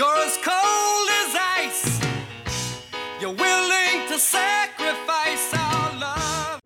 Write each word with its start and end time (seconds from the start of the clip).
You're 0.00 0.24
as 0.24 0.38
cold 0.38 1.08
as 1.20 1.32
ice. 1.60 2.00
You're 3.20 3.36
willing 3.36 4.08
to 4.08 4.18
sacrifice 4.18 5.52
our 5.52 5.88
love. 6.04 6.60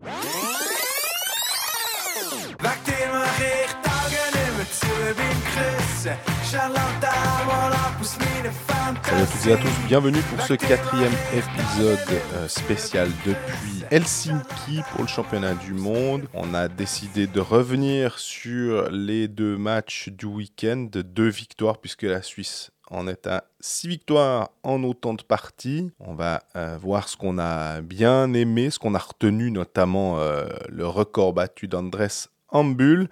Weg 2.63 2.79
dir 2.85 3.09
mach 3.11 3.41
ich 3.53 3.71
Tage 3.83 4.23
nimmer 4.35 4.67
zu, 4.71 4.87
bin 5.19 5.37
gerissen. 5.51 6.15
Charlatan, 6.49 7.45
mal 7.45 7.73
ab 7.73 7.99
aus 7.99 8.17
meinen 8.19 8.53
Salut 9.03 9.21
à 9.21 9.25
toutes 9.25 9.47
et 9.47 9.53
à 9.53 9.57
tous, 9.57 9.87
bienvenue 9.87 10.21
pour 10.21 10.41
ce 10.45 10.53
quatrième 10.53 11.13
épisode 11.33 12.21
euh, 12.35 12.47
spécial 12.47 13.09
depuis 13.25 13.83
Helsinki 13.91 14.81
pour 14.91 15.01
le 15.01 15.07
championnat 15.07 15.55
du 15.55 15.73
monde. 15.73 16.29
On 16.33 16.53
a 16.53 16.69
décidé 16.69 17.27
de 17.27 17.41
revenir 17.41 18.17
sur 18.17 18.89
les 18.91 19.27
deux 19.27 19.57
matchs 19.57 20.07
du 20.07 20.25
week-end, 20.25 20.87
deux 20.93 21.27
victoires 21.27 21.79
puisque 21.79 22.03
la 22.03 22.21
Suisse 22.21 22.71
en 22.91 23.07
est 23.07 23.27
à 23.27 23.45
six 23.59 23.87
victoires 23.87 24.51
en 24.63 24.83
autant 24.83 25.13
de 25.13 25.23
parties. 25.23 25.91
On 25.99 26.13
va 26.13 26.43
euh, 26.55 26.77
voir 26.79 27.09
ce 27.09 27.17
qu'on 27.17 27.39
a 27.39 27.81
bien 27.81 28.33
aimé, 28.33 28.69
ce 28.69 28.79
qu'on 28.79 28.95
a 28.95 28.99
retenu, 28.99 29.51
notamment 29.51 30.19
euh, 30.19 30.45
le 30.69 30.87
record 30.87 31.33
battu 31.33 31.67
d'Andres 31.67 32.29
Ambul. 32.49 33.09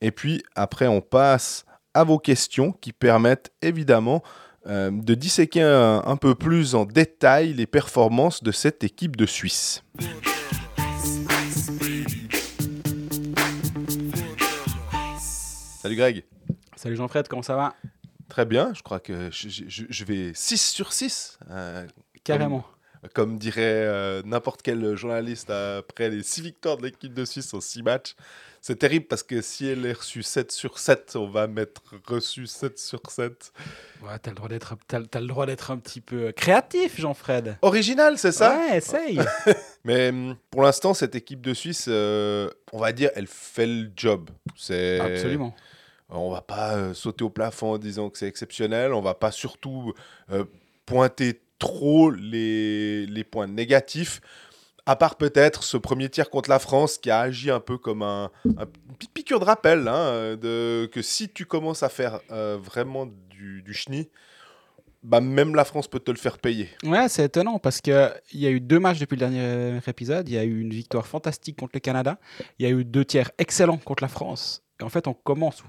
Et 0.00 0.10
puis 0.10 0.42
après, 0.54 0.88
on 0.88 1.00
passe 1.00 1.64
à 1.94 2.04
vos 2.04 2.18
questions 2.18 2.72
qui 2.72 2.92
permettent 2.92 3.52
évidemment 3.62 4.22
euh, 4.66 4.90
de 4.92 5.14
disséquer 5.14 5.62
un, 5.62 6.02
un 6.04 6.16
peu 6.16 6.34
plus 6.34 6.74
en 6.74 6.84
détail 6.84 7.52
les 7.52 7.66
performances 7.66 8.42
de 8.42 8.52
cette 8.52 8.84
équipe 8.84 9.16
de 9.16 9.26
Suisse. 9.26 9.82
Salut 15.82 15.96
Greg. 15.96 16.24
Salut 16.76 16.96
Jean-Fred, 16.96 17.28
comment 17.28 17.42
ça 17.42 17.56
va? 17.56 17.74
Très 18.32 18.46
bien, 18.46 18.72
je 18.74 18.82
crois 18.82 18.98
que 18.98 19.28
je, 19.30 19.50
je- 19.50 19.84
je 19.90 20.04
vais 20.06 20.32
6 20.34 20.70
sur 20.70 20.94
6. 20.94 21.38
euh, 21.50 21.86
Carrément. 22.24 22.64
comme 23.14 23.36
dirait 23.38 23.60
euh, 23.62 24.22
n'importe 24.24 24.62
quel 24.62 24.96
journaliste 24.96 25.50
après 25.50 26.08
les 26.08 26.22
6 26.22 26.40
victoires 26.40 26.78
de 26.78 26.84
l'équipe 26.84 27.12
de 27.12 27.26
Suisse 27.26 27.52
en 27.52 27.60
6 27.60 27.82
matchs. 27.82 28.14
C'est 28.62 28.78
terrible 28.78 29.04
parce 29.06 29.22
que 29.22 29.42
si 29.42 29.66
elle 29.66 29.84
est 29.84 29.92
reçue 29.92 30.22
7 30.22 30.50
sur 30.50 30.78
7, 30.78 31.16
on 31.16 31.28
va 31.28 31.46
mettre 31.46 31.82
reçu 32.06 32.46
7 32.46 32.78
sur 32.78 33.02
7. 33.10 33.52
Ouais, 34.02 34.18
t'as 34.22 34.30
le 34.30 34.36
droit 34.36 34.48
d'être, 34.48 34.76
t'as, 34.86 35.02
t'as 35.02 35.20
le 35.20 35.26
droit 35.26 35.44
d'être 35.44 35.70
un 35.70 35.76
petit 35.76 36.00
peu 36.00 36.32
créatif, 36.32 36.98
Jean-Fred. 36.98 37.58
Original, 37.60 38.16
c'est 38.16 38.32
ça? 38.32 38.56
Ouais, 38.56 38.78
essaye. 38.78 39.18
Mais 39.84 40.08
hum, 40.08 40.36
pour 40.50 40.62
l'instant, 40.62 40.94
cette 40.94 41.14
équipe 41.16 41.42
de 41.42 41.52
Suisse, 41.52 41.84
euh, 41.88 42.48
on 42.72 42.78
va 42.78 42.92
dire, 42.92 43.10
elle 43.14 43.26
fait 43.26 43.66
le 43.66 43.90
job. 43.94 44.30
C'est... 44.56 45.00
Absolument. 45.00 45.54
On 46.14 46.30
va 46.30 46.42
pas 46.42 46.76
euh, 46.76 46.94
sauter 46.94 47.24
au 47.24 47.30
plafond 47.30 47.72
en 47.72 47.78
disant 47.78 48.10
que 48.10 48.18
c'est 48.18 48.28
exceptionnel. 48.28 48.92
On 48.92 49.00
va 49.00 49.14
pas 49.14 49.30
surtout 49.32 49.92
euh, 50.30 50.44
pointer 50.86 51.40
trop 51.58 52.10
les, 52.10 53.06
les 53.06 53.24
points 53.24 53.46
négatifs. 53.46 54.20
À 54.84 54.96
part 54.96 55.16
peut-être 55.16 55.62
ce 55.62 55.76
premier 55.76 56.08
tir 56.08 56.28
contre 56.28 56.50
la 56.50 56.58
France 56.58 56.98
qui 56.98 57.08
a 57.10 57.20
agi 57.20 57.50
un 57.50 57.60
peu 57.60 57.78
comme 57.78 58.02
un, 58.02 58.30
un- 58.58 58.66
piqûre 59.14 59.38
de 59.40 59.44
rappel. 59.44 59.86
hein, 59.88 60.36
de, 60.36 60.86
que 60.92 61.02
si 61.02 61.28
tu 61.28 61.46
commences 61.46 61.82
à 61.84 61.88
faire 61.88 62.20
euh, 62.32 62.58
vraiment 62.60 63.06
du, 63.06 63.62
du 63.62 63.72
chenille, 63.74 64.10
bah, 65.04 65.20
même 65.20 65.54
la 65.54 65.64
France 65.64 65.88
peut 65.88 66.00
te 66.00 66.10
le 66.10 66.16
faire 66.16 66.38
payer. 66.38 66.68
Ouais, 66.84 67.08
c'est 67.08 67.24
étonnant 67.24 67.58
parce 67.58 67.80
qu'il 67.80 68.12
y 68.34 68.46
a 68.46 68.50
eu 68.50 68.60
deux 68.60 68.80
matchs 68.80 68.98
depuis 68.98 69.14
le 69.16 69.20
dernier 69.20 69.78
épisode. 69.86 70.28
Il 70.28 70.34
y 70.34 70.38
a 70.38 70.44
eu 70.44 70.60
une 70.60 70.70
victoire 70.70 71.06
fantastique 71.06 71.58
contre 71.58 71.72
le 71.74 71.80
Canada. 71.80 72.18
Il 72.58 72.66
y 72.66 72.68
a 72.68 72.72
eu 72.72 72.84
deux 72.84 73.04
tiers 73.04 73.30
excellents 73.38 73.78
contre 73.78 74.02
la 74.02 74.08
France. 74.08 74.62
Et 74.80 74.84
en 74.84 74.88
fait, 74.88 75.06
on 75.06 75.14
commence. 75.14 75.62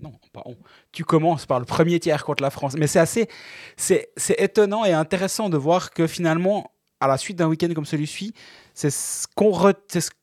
On. 0.00 0.04
Non, 0.08 0.12
pas 0.32 0.42
on. 0.46 0.56
Tu 0.92 1.04
commences 1.04 1.46
par 1.46 1.58
le 1.58 1.64
premier 1.64 1.98
tiers 2.00 2.24
contre 2.24 2.42
la 2.42 2.50
France. 2.50 2.74
Mais 2.76 2.86
c'est 2.86 2.98
assez. 2.98 3.28
C'est, 3.76 4.10
c'est 4.16 4.40
étonnant 4.40 4.84
et 4.84 4.92
intéressant 4.92 5.48
de 5.48 5.56
voir 5.56 5.90
que 5.90 6.06
finalement, 6.06 6.70
à 7.00 7.08
la 7.08 7.18
suite 7.18 7.36
d'un 7.36 7.46
week-end 7.46 7.68
comme 7.74 7.84
celui-ci, 7.86 8.32
c'est 8.74 8.90
ce, 8.90 9.26
qu'on 9.34 9.52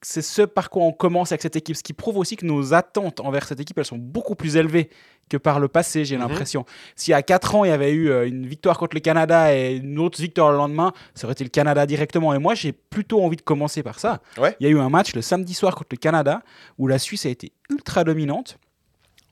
c'est 0.02 0.48
par 0.48 0.70
quoi 0.70 0.84
on 0.84 0.92
commence 0.92 1.32
avec 1.32 1.42
cette 1.42 1.56
équipe. 1.56 1.76
Ce 1.76 1.84
qui 1.84 1.94
prouve 1.94 2.18
aussi 2.18 2.36
que 2.36 2.46
nos 2.46 2.74
attentes 2.74 3.20
envers 3.20 3.48
cette 3.48 3.60
équipe, 3.60 3.78
elles 3.78 3.86
sont 3.86 3.98
beaucoup 3.98 4.36
plus 4.36 4.58
élevées 4.58 4.90
que 5.30 5.38
par 5.38 5.60
le 5.60 5.68
passé, 5.68 6.04
j'ai 6.06 6.18
Mhm. 6.18 6.24
l'impression. 6.24 6.66
S'il 6.96 7.12
y 7.12 7.16
a 7.16 7.22
4 7.24 7.56
ans, 7.56 7.64
il 7.64 7.70
y 7.70 7.72
avait 7.72 7.92
eu 7.94 8.10
euh, 8.10 8.28
une 8.28 8.46
victoire 8.46 8.78
contre 8.78 8.96
le 8.96 9.00
Canada 9.00 9.56
et 9.56 9.76
une 9.78 9.98
autre 9.98 10.20
victoire 10.22 10.52
le 10.52 10.58
lendemain, 10.58 10.92
ça 11.16 11.26
aurait 11.26 11.32
été 11.34 11.44
le 11.44 11.50
Canada 11.50 11.86
directement? 11.86 12.34
Et 12.34 12.40
moi, 12.40 12.54
j'ai 12.56 12.74
plutôt 12.74 13.24
envie 13.24 13.38
de 13.38 13.42
commencer 13.42 13.82
par 13.84 14.00
ça. 14.00 14.22
Ouais. 14.38 14.56
Il 14.60 14.66
y 14.66 14.68
a 14.68 14.72
eu 14.72 14.80
un 14.80 14.90
match 14.90 15.16
le 15.16 15.22
samedi 15.22 15.54
soir 15.54 15.74
contre 15.76 15.90
le 15.92 15.98
Canada 15.98 16.42
où 16.78 16.88
la 16.88 17.00
Suisse 17.00 17.26
a 17.26 17.30
été 17.30 17.54
ultra 17.70 18.04
dominante. 18.04 18.58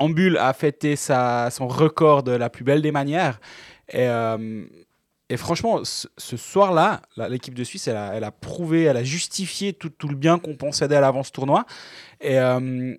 Ambul 0.01 0.37
a 0.37 0.51
fêté 0.53 0.95
son 0.95 1.67
record 1.67 2.23
de 2.23 2.31
la 2.31 2.49
plus 2.49 2.63
belle 2.63 2.81
des 2.81 2.91
manières. 2.91 3.39
Et, 3.89 4.07
euh, 4.07 4.65
franchement, 5.37 5.81
ce, 5.83 6.37
soir-là, 6.37 7.01
l'équipe 7.29 7.53
de 7.53 7.63
Suisse, 7.63 7.87
elle 7.87 8.23
a, 8.23 8.31
prouvé, 8.31 8.83
elle 8.83 8.97
a 8.97 9.03
justifié 9.03 9.73
tout, 9.73 9.89
tout 9.89 10.07
le 10.07 10.15
bien 10.15 10.39
qu'on 10.39 10.55
pensait 10.55 10.87
d'elle 10.87 11.03
avant 11.03 11.23
ce 11.23 11.31
tournoi. 11.31 11.65
Et 12.19 12.39
euh, 12.39 12.95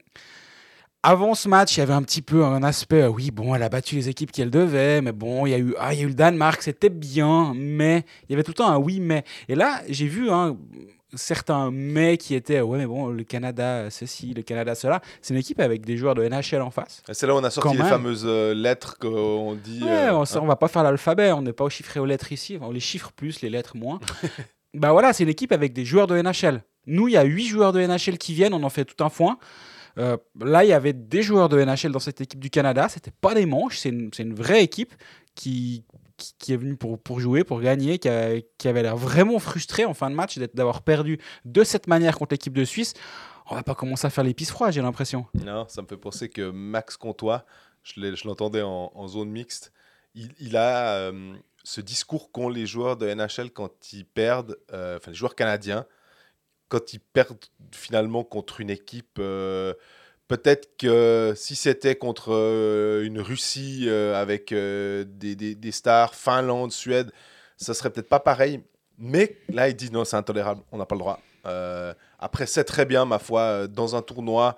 avant 1.03 1.35
ce 1.35 1.49
match, 1.49 1.77
il 1.77 1.81
y 1.81 1.83
avait 1.83 1.93
un 1.93 2.03
petit 2.03 2.23
peu 2.23 2.45
un 2.45 2.63
aspect, 2.63 3.07
oui, 3.07 3.33
bon, 3.33 3.55
elle 3.55 3.65
a 3.65 3.69
battu 3.69 3.97
les 3.97 4.09
équipes 4.09 4.31
qu'elle 4.31 4.51
devait, 4.51 5.03
mais 5.03 5.11
bon, 5.13 5.47
il 5.47 5.51
y 5.51 5.55
a 5.55 5.59
eu, 5.59 5.75
ah, 5.79 5.93
il 5.93 5.99
y 5.99 6.03
a 6.03 6.05
eu 6.05 6.09
le 6.09 6.15
Danemark, 6.15 6.63
c'était 6.63 6.91
bien, 6.91 7.53
mais 7.57 8.05
il 8.29 8.33
y 8.33 8.35
avait 8.35 8.45
tout 8.45 8.53
le 8.53 8.57
temps 8.57 8.71
un 8.71 8.79
oui, 8.79 9.01
mais. 9.01 9.25
Et 9.49 9.57
là, 9.57 9.83
j'ai 9.89 10.07
vu 10.07 10.31
hein, 10.31 10.57
certains 11.15 11.71
mais 11.71 12.17
qui 12.17 12.35
étaient, 12.35 12.61
ouais, 12.61 12.79
mais 12.79 12.87
bon, 12.87 13.09
le 13.09 13.25
Canada, 13.25 13.91
ceci, 13.91 14.35
le 14.35 14.43
Canada, 14.43 14.75
cela. 14.75 15.01
C'est 15.21 15.35
une 15.35 15.41
équipe 15.41 15.61
avec 15.61 15.85
des 15.85 15.97
joueurs 15.97 16.15
de 16.15 16.27
NHL 16.27 16.63
en 16.63 16.71
face. 16.71 17.03
C'est 17.13 17.27
là 17.27 17.35
où 17.35 17.39
on 17.39 17.45
a 17.45 17.51
sorti 17.51 17.69
Quand 17.69 17.75
les 17.75 17.81
même. 17.81 17.89
fameuses 17.89 18.25
euh, 18.27 18.55
lettres 18.55 18.99
qu'on 18.99 19.55
dit. 19.55 19.83
Ouais, 19.83 19.91
euh, 19.91 20.15
on, 20.15 20.25
on 20.41 20.47
va 20.47 20.57
pas 20.57 20.69
faire 20.69 20.83
l'alphabet, 20.83 21.33
on 21.33 21.43
n'est 21.43 21.53
pas 21.53 21.65
au 21.65 21.71
chiffré 21.71 22.01
aux 22.01 22.07
lettres 22.07 22.33
ici, 22.33 22.59
on 22.61 22.71
les 22.71 22.81
chiffre 22.81 23.13
plus, 23.13 23.41
les 23.43 23.51
lettres 23.51 23.77
moins. 23.77 24.01
bah 24.75 24.93
voilà, 24.93 25.13
c'est 25.13 25.23
une 25.25 25.29
équipe 25.29 25.53
avec 25.53 25.73
des 25.73 25.85
joueurs 25.85 26.07
de 26.07 26.21
NHL. 26.21 26.63
Nous, 26.87 27.09
il 27.09 27.13
y 27.13 27.17
a 27.17 27.23
huit 27.25 27.47
joueurs 27.47 27.73
de 27.73 27.81
NHL 27.81 28.19
qui 28.19 28.35
viennent, 28.35 28.55
on 28.55 28.63
en 28.63 28.71
fait 28.71 28.85
tout 28.85 29.03
un 29.05 29.09
foin. 29.09 29.39
Euh, 29.99 30.17
là, 30.41 30.65
il 30.65 30.69
y 30.69 30.73
avait 30.73 30.95
des 30.95 31.23
joueurs 31.23 31.49
de 31.49 31.63
NHL 31.63 31.93
dans 31.93 31.99
cette 31.99 32.21
équipe 32.21 32.41
du 32.41 32.51
Canada, 32.51 32.89
c'était 32.89 33.13
pas 33.21 33.35
des 33.35 33.47
manches, 33.47 33.79
c'est 33.79 33.91
une, 33.91 34.11
c'est 34.13 34.23
une 34.23 34.35
vraie 34.35 34.63
équipe 34.63 34.95
qui, 35.35 35.85
qui, 36.39 36.53
est 36.53 36.57
venue 36.57 36.77
pour, 36.77 36.99
pour 37.01 37.21
jouer, 37.21 37.45
pour 37.45 37.61
gagner, 37.61 37.99
qui, 37.99 38.09
qui 38.59 38.69
avait 38.69 38.83
l'air 38.83 38.97
vraiment 38.97 39.39
frustrée 39.39 39.85
en 39.85 39.95
fin 39.95 40.11
de 40.11 40.15
match 40.15 40.39
d'avoir 40.55 40.83
perdu 40.83 41.19
de 41.45 41.65
cette 41.65 41.87
manière 41.87 42.19
contre 42.19 42.35
l'équipe 42.35 42.53
de 42.53 42.65
Suisse. 42.65 42.95
On 43.51 43.55
va 43.55 43.63
pas 43.63 43.75
commencer 43.75 44.07
à 44.07 44.11
faire 44.11 44.25
l'épice 44.25 44.51
froide, 44.51 44.73
j'ai 44.73 44.83
l'impression. 44.83 45.27
Non, 45.35 45.67
ça 45.69 45.83
me 45.83 45.87
fait 45.87 45.97
penser 45.97 46.29
que 46.29 46.51
Max 46.51 46.97
Comtois, 46.97 47.45
je 47.83 48.27
l'entendais 48.27 48.63
en, 48.63 48.93
en 48.95 49.09
zone 49.09 49.31
mixte, 49.31 49.73
il, 50.15 50.31
il 50.39 50.57
a 50.57 50.95
euh, 50.95 51.35
ce 51.65 51.81
discours 51.81 52.31
qu'ont 52.33 52.49
les 52.49 52.67
joueurs 52.67 52.97
de 52.97 53.13
NHL 53.13 53.51
quand 53.51 53.93
ils 53.93 54.05
perdent, 54.05 54.59
euh, 54.73 54.99
enfin 54.99 55.11
les 55.11 55.17
joueurs 55.17 55.35
canadiens, 55.35 55.87
quand 56.69 56.93
ils 56.93 57.01
perdent 57.01 57.39
finalement 57.73 58.25
contre 58.25 58.61
une 58.61 58.71
équipe. 58.71 59.19
euh, 59.19 59.75
Peut-être 60.33 60.79
que 60.79 61.35
si 61.37 61.55
c'était 61.55 61.95
contre 61.95 62.33
euh, 62.33 63.05
une 63.05 63.21
Russie 63.21 63.85
euh, 63.87 64.15
avec 64.19 64.51
euh, 64.53 65.05
des, 65.07 65.37
des- 65.37 65.55
des 65.55 65.73
stars, 65.73 66.15
Finlande, 66.15 66.73
Suède, 66.73 67.13
ça 67.59 67.75
serait 67.75 67.91
peut-être 67.91 68.09
pas 68.09 68.19
pareil. 68.19 68.63
Mais 68.97 69.37
là, 69.51 69.69
ils 69.69 69.77
disent 69.77 69.93
non, 69.93 70.07
c'est 70.07 70.17
intolérable, 70.17 70.63
on 70.73 70.79
n'a 70.79 70.87
pas 70.87 70.95
le 70.95 71.01
droit. 71.01 71.21
Après, 72.19 72.47
c'est 72.47 72.65
très 72.65 72.87
bien, 72.87 73.05
ma 73.05 73.19
foi, 73.19 73.67
dans 73.69 73.95
un 73.95 74.01
tournoi, 74.01 74.57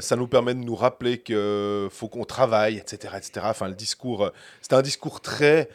ça 0.00 0.14
nous 0.14 0.26
permet 0.28 0.52
de 0.52 0.60
nous 0.60 0.74
rappeler 0.74 1.22
qu'il 1.22 1.88
faut 1.90 2.08
qu'on 2.08 2.24
travaille, 2.24 2.76
etc., 2.76 3.14
etc. 3.16 3.46
Enfin, 3.48 3.68
le 3.68 3.74
discours, 3.74 4.30
c'était 4.60 4.74
un 4.74 4.82
discours 4.82 5.22
très 5.22 5.70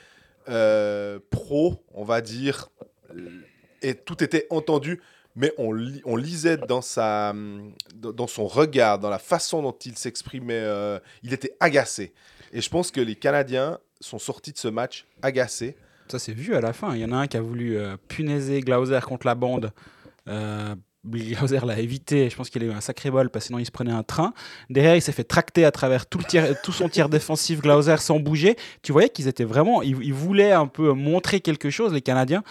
pro, 1.32 1.84
on 1.94 2.04
va 2.04 2.22
dire, 2.22 2.70
et 3.82 3.96
tout 3.96 4.24
était 4.24 4.46
entendu, 4.52 5.02
mais 5.36 5.54
on, 5.58 5.72
li- 5.74 6.02
on 6.06 6.16
lisait 6.16 6.58
dans, 6.58 6.82
sa, 6.82 7.34
dans 7.96 8.28
son 8.28 8.46
regard, 8.48 9.00
dans 9.00 9.10
la 9.10 9.20
façon 9.20 9.62
dont 9.62 9.78
il 9.86 9.98
s'exprimait, 9.98 10.54
euh, 10.62 11.00
il 11.24 11.34
était 11.34 11.56
agacé. 11.60 12.14
Et 12.52 12.62
je 12.62 12.70
pense 12.70 12.92
que 12.92 13.02
les 13.02 13.16
Canadiens 13.16 13.80
sont 14.00 14.20
sortis 14.20 14.52
de 14.52 14.58
ce 14.58 14.68
match 14.68 15.06
agacés. 15.22 15.76
Ça 16.10 16.20
s'est 16.20 16.34
vu 16.34 16.54
à 16.56 16.62
la 16.62 16.74
fin. 16.74 16.94
Il 16.96 17.02
y 17.02 17.06
en 17.06 17.12
a 17.12 17.18
un 17.18 17.28
qui 17.28 17.38
a 17.38 17.42
voulu 17.42 17.78
euh, 17.78 17.98
punaiser 18.08 18.60
Glauser 18.62 19.00
contre 19.02 19.26
la 19.26 19.36
bande. 19.36 19.72
Euh, 20.28 20.76
Glauser 21.06 21.60
l'a 21.66 21.80
évité. 21.80 22.30
Je 22.30 22.36
pense 22.36 22.50
qu'il 22.50 22.64
a 22.64 22.66
eu 22.66 22.72
un 22.72 22.80
sacré 22.82 23.12
bol 23.12 23.30
parce 23.30 23.44
que 23.46 23.48
sinon 23.48 23.60
il 23.60 23.66
se 23.66 23.72
prenait 23.72 23.92
un 23.92 24.04
train. 24.04 24.34
Derrière, 24.70 24.96
il 24.96 25.02
s'est 25.02 25.12
fait 25.12 25.24
tracter 25.26 25.66
à 25.66 25.72
travers 25.72 26.06
tout, 26.06 26.18
le 26.18 26.24
tir- 26.24 26.56
tout 26.64 26.72
son 26.72 26.88
tir 26.88 27.10
défensif 27.10 27.62
Glauser 27.62 27.98
sans 27.98 28.20
bouger. 28.20 28.56
Tu 28.82 28.92
voyais 28.94 29.10
qu'ils 29.10 29.28
étaient 29.28 29.44
vraiment. 29.44 29.82
Ils, 29.82 29.98
ils 30.02 30.14
voulaient 30.14 30.54
un 30.54 30.68
peu 30.68 30.94
montrer 30.94 31.42
quelque 31.42 31.70
chose, 31.70 31.94
les 31.94 32.02
Canadiens. 32.02 32.44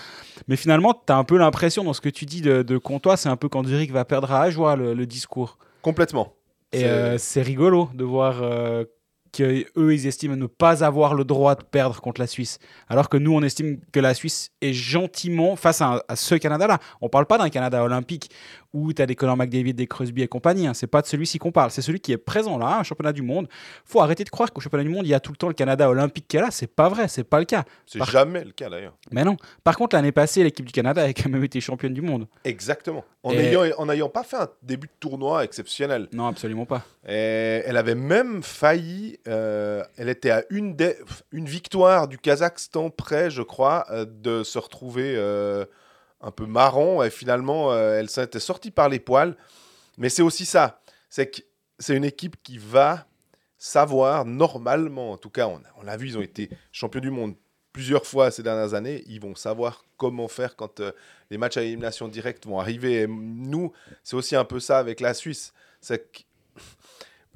Mais 0.48 0.56
finalement, 0.56 0.92
tu 0.94 1.12
as 1.12 1.16
un 1.16 1.24
peu 1.24 1.38
l'impression 1.38 1.82
dans 1.84 1.92
ce 1.94 2.00
que 2.00 2.08
tu 2.10 2.26
dis 2.26 2.40
de, 2.42 2.62
de 2.62 2.78
Comtois, 2.78 3.16
c'est 3.16 3.28
un 3.30 3.36
peu 3.36 3.48
quand 3.48 3.66
Zurich 3.66 3.90
va 3.92 4.04
perdre 4.04 4.30
à 4.32 4.42
Ajoie 4.42 4.76
le, 4.76 4.92
le 4.94 5.06
discours. 5.06 5.56
Complètement. 5.80 6.34
Et 6.72 6.80
C'est- 7.18 7.40
euh, 7.40 7.42
rigolo 7.44 7.88
de 7.94 8.04
voir 8.04 8.40
euh, 8.42 8.84
qu'eux, 9.32 9.94
ils 9.94 10.06
estiment 10.06 10.36
ne 10.36 10.46
pas 10.46 10.84
avoir 10.84 11.14
le 11.14 11.24
droit 11.24 11.54
de 11.54 11.62
perdre 11.62 12.00
contre 12.00 12.20
la 12.20 12.26
Suisse. 12.26 12.58
Alors 12.88 13.08
que 13.08 13.16
nous, 13.16 13.34
on 13.34 13.42
estime 13.42 13.80
que 13.92 14.00
la 14.00 14.14
Suisse 14.14 14.50
est 14.60 14.72
gentiment 14.72 15.56
face 15.56 15.80
à, 15.80 16.02
à 16.08 16.16
ce 16.16 16.34
Canada-là. 16.34 16.78
On 17.00 17.06
ne 17.06 17.10
parle 17.10 17.26
pas 17.26 17.38
d'un 17.38 17.48
Canada 17.48 17.82
olympique 17.82 18.30
où 18.72 18.92
tu 18.92 19.02
as 19.02 19.06
des 19.06 19.14
Conor 19.14 19.36
McDavid, 19.36 19.74
des 19.74 19.86
Crosby 19.86 20.22
et 20.22 20.28
compagnie. 20.28 20.66
Hein. 20.66 20.74
C'est 20.74 20.86
pas 20.86 21.02
de 21.02 21.06
celui-ci 21.06 21.38
qu'on 21.38 21.52
parle, 21.52 21.70
c'est 21.70 21.82
celui 21.82 22.00
qui 22.00 22.12
est 22.12 22.16
présent 22.18 22.56
là, 22.58 22.78
un 22.78 22.82
championnat 22.82 23.12
du 23.12 23.22
monde. 23.22 23.48
faut 23.84 24.00
arrêter 24.00 24.24
de 24.24 24.30
croire 24.30 24.52
qu'au 24.52 24.60
championnat 24.60 24.84
du 24.84 24.90
monde, 24.90 25.06
il 25.06 25.10
y 25.10 25.14
a 25.14 25.20
tout 25.20 25.32
le 25.32 25.36
temps 25.36 25.48
le 25.48 25.54
Canada 25.54 25.88
olympique 25.90 26.26
qui 26.28 26.36
est 26.36 26.40
là. 26.40 26.48
C'est 26.50 26.66
pas 26.66 26.88
vrai, 26.88 27.08
c'est 27.08 27.24
pas 27.24 27.38
le 27.38 27.44
cas. 27.44 27.64
C'est 27.86 27.98
Par- 27.98 28.10
jamais 28.10 28.44
le 28.44 28.52
cas 28.52 28.68
d'ailleurs. 28.70 28.94
Mais 29.10 29.24
non. 29.24 29.36
Par 29.64 29.76
contre, 29.76 29.96
l'année 29.96 30.12
passée, 30.12 30.42
l'équipe 30.42 30.64
du 30.66 30.72
Canada 30.72 31.02
a 31.02 31.12
quand 31.12 31.28
même 31.28 31.44
été 31.44 31.60
championne 31.60 31.94
du 31.94 32.02
monde. 32.02 32.26
Exactement. 32.44 33.04
En 33.24 33.32
n'ayant 33.86 34.08
pas 34.08 34.24
fait 34.24 34.36
un 34.36 34.48
début 34.62 34.88
de 34.88 34.92
tournoi 34.98 35.44
exceptionnel. 35.44 36.08
Non, 36.12 36.26
absolument 36.26 36.66
pas. 36.66 36.82
Et 37.06 37.62
elle 37.66 37.76
avait 37.76 37.94
même 37.94 38.42
failli, 38.42 39.18
euh, 39.28 39.82
elle 39.96 40.08
était 40.08 40.30
à 40.30 40.42
une, 40.50 40.74
des- 40.74 40.96
une 41.30 41.46
victoire 41.46 42.08
du 42.08 42.18
Kazakhstan 42.18 42.90
près, 42.90 43.30
je 43.30 43.42
crois, 43.42 43.86
euh, 43.90 44.04
de 44.04 44.42
se 44.42 44.58
retrouver 44.58 45.14
euh, 45.16 45.64
un 46.22 46.30
peu 46.30 46.46
marron. 46.46 47.02
Et 47.02 47.10
finalement, 47.10 47.72
euh, 47.72 47.98
elle 47.98 48.08
s'était 48.08 48.40
sortie 48.40 48.70
par 48.70 48.88
les 48.88 49.00
poils. 49.00 49.36
Mais 49.98 50.08
c'est 50.08 50.22
aussi 50.22 50.46
ça. 50.46 50.80
C'est 51.10 51.30
que 51.30 51.42
c'est 51.78 51.96
une 51.96 52.04
équipe 52.04 52.36
qui 52.42 52.58
va 52.58 53.06
savoir, 53.58 54.24
normalement, 54.24 55.12
en 55.12 55.16
tout 55.16 55.30
cas, 55.30 55.48
on, 55.48 55.82
l'a 55.82 55.96
vu, 55.96 56.08
ils 56.08 56.18
ont 56.18 56.22
été 56.22 56.50
champions 56.72 57.00
du 57.00 57.10
monde 57.10 57.34
plusieurs 57.72 58.06
fois 58.06 58.30
ces 58.30 58.42
dernières 58.42 58.74
années. 58.74 59.04
Ils 59.06 59.20
vont 59.20 59.34
savoir 59.34 59.84
comment 59.96 60.28
faire 60.28 60.56
quand 60.56 60.80
euh, 60.80 60.92
les 61.30 61.38
matchs 61.38 61.56
à 61.56 61.62
élimination 61.62 62.08
directe 62.08 62.46
vont 62.46 62.58
arriver. 62.58 63.06
Nous, 63.08 63.72
c'est 64.02 64.16
aussi 64.16 64.36
un 64.36 64.44
peu 64.44 64.60
ça 64.60 64.78
avec 64.78 65.00
la 65.00 65.14
Suisse. 65.14 65.52
C'est 65.80 66.10
que 66.12 66.22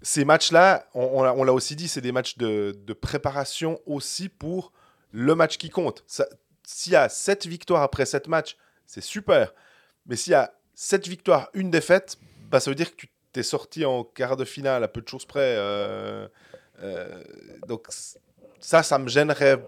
ces 0.02 0.24
matchs-là, 0.24 0.86
on, 0.94 1.20
on 1.22 1.44
l'a- 1.44 1.52
aussi 1.52 1.76
dit, 1.76 1.88
c'est 1.88 2.00
des 2.00 2.12
matchs 2.12 2.36
de, 2.38 2.76
de 2.76 2.92
préparation 2.92 3.80
aussi 3.86 4.28
pour 4.28 4.72
le 5.12 5.34
match 5.34 5.56
qui 5.56 5.70
compte. 5.70 6.04
S'il 6.64 6.92
y 6.92 6.96
a 6.96 7.08
7 7.08 7.46
victoires 7.46 7.82
après 7.82 8.04
7 8.04 8.28
matchs, 8.28 8.56
c'est 8.86 9.00
super. 9.02 9.52
Mais 10.06 10.16
s'il 10.16 10.32
y 10.32 10.34
a 10.34 10.52
7 10.74 11.08
victoires, 11.08 11.50
une 11.54 11.70
défaite, 11.70 12.16
bah, 12.50 12.60
ça 12.60 12.70
veut 12.70 12.74
dire 12.74 12.90
que 12.90 12.96
tu 12.96 13.08
t'es 13.32 13.42
sorti 13.42 13.84
en 13.84 14.04
quart 14.04 14.36
de 14.36 14.44
finale 14.44 14.84
à 14.84 14.88
peu 14.88 15.00
de 15.00 15.08
choses 15.08 15.24
près. 15.24 15.56
euh, 15.58 16.28
euh, 16.82 17.22
donc 17.66 17.86
ça, 18.60 18.82
ça 18.82 18.98
me 18.98 19.08
gênerait. 19.08 19.62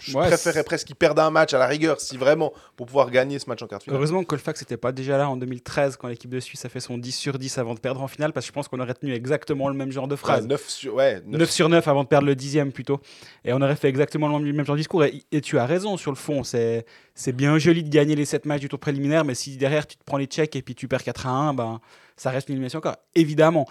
Je 0.00 0.16
Ouais, 0.16 0.26
préférerais 0.26 0.60
c'est- 0.60 0.64
presque 0.64 0.86
qu'ils 0.86 0.96
perdent 0.96 1.18
un 1.18 1.30
match 1.30 1.54
à 1.54 1.58
la 1.58 1.66
rigueur, 1.66 2.00
si 2.00 2.16
vraiment, 2.16 2.52
pour 2.76 2.86
pouvoir 2.86 3.10
gagner 3.10 3.38
ce 3.38 3.48
match 3.48 3.62
en 3.62 3.66
quart 3.66 3.78
de 3.78 3.84
finale. 3.84 3.96
Heureusement 3.98 4.22
que 4.22 4.26
Colfax 4.28 4.60
n'était 4.62 4.76
pas 4.76 4.92
déjà 4.92 5.18
là 5.18 5.28
en 5.28 5.36
2013 5.36 5.96
quand 5.96 6.08
l'équipe 6.08 6.30
de 6.30 6.40
Suisse 6.40 6.64
a 6.64 6.68
fait 6.68 6.80
son 6.80 6.98
10 6.98 7.12
sur 7.12 7.38
10 7.38 7.58
avant 7.58 7.74
de 7.74 7.80
perdre 7.80 8.00
en 8.02 8.08
finale 8.08 8.32
parce 8.32 8.46
que 8.46 8.48
je 8.48 8.52
pense 8.52 8.66
qu'on 8.68 8.80
aurait 8.80 8.94
tenu 8.94 9.12
exactement 9.14 9.68
le 9.68 9.74
même 9.74 9.92
genre 9.92 10.08
de 10.08 10.16
phrase. 10.16 10.42
Ouais, 10.42 10.48
9 10.48 10.68
sur, 10.68 10.94
ouais, 10.94 11.20
9 11.26 11.38
9 11.40 11.50
sur 11.50 11.68
9 11.68 11.86
avant 11.86 12.02
de 12.02 12.08
perdre 12.08 12.26
le 12.26 12.34
dixième 12.34 12.72
plutôt. 12.72 13.00
Et 13.44 13.52
on 13.52 13.60
aurait 13.60 13.76
fait 13.76 13.88
exactement 13.88 14.38
le 14.38 14.52
même, 14.52 14.64
genre 14.66 14.76
de 14.76 14.80
discours. 14.80 15.04
Et, 15.04 15.22
et 15.30 15.40
tu 15.40 15.58
as 15.58 15.66
raison 15.66 15.96
sur 15.96 16.10
le 16.10 16.16
fond. 16.16 16.42
C'est, 16.44 16.86
c'est 17.14 17.32
bien 17.32 17.58
joli 17.58 17.84
de 17.84 17.90
gagner 17.90 18.16
les 18.16 18.24
7 18.24 18.46
matchs 18.46 18.60
du 18.62 18.68
tour 18.68 18.78
préliminaire, 18.78 19.24
mais 19.24 19.34
si 19.34 19.56
derrière 19.56 19.86
tu 19.86 19.96
te 19.96 20.04
prends 20.04 20.16
les 20.16 20.26
tchèques 20.26 20.56
et 20.56 20.62
puis 20.62 20.74
tu 20.74 20.88
perds 20.88 21.02
4 21.04 21.26
à 21.26 21.30
1, 21.30 21.54
ben, 21.54 21.80
ça 22.16 22.30
reste 22.30 22.48
une 22.48 22.54
élimination 22.54 22.78
encore. 22.78 22.96
Évidemment. 23.14 23.66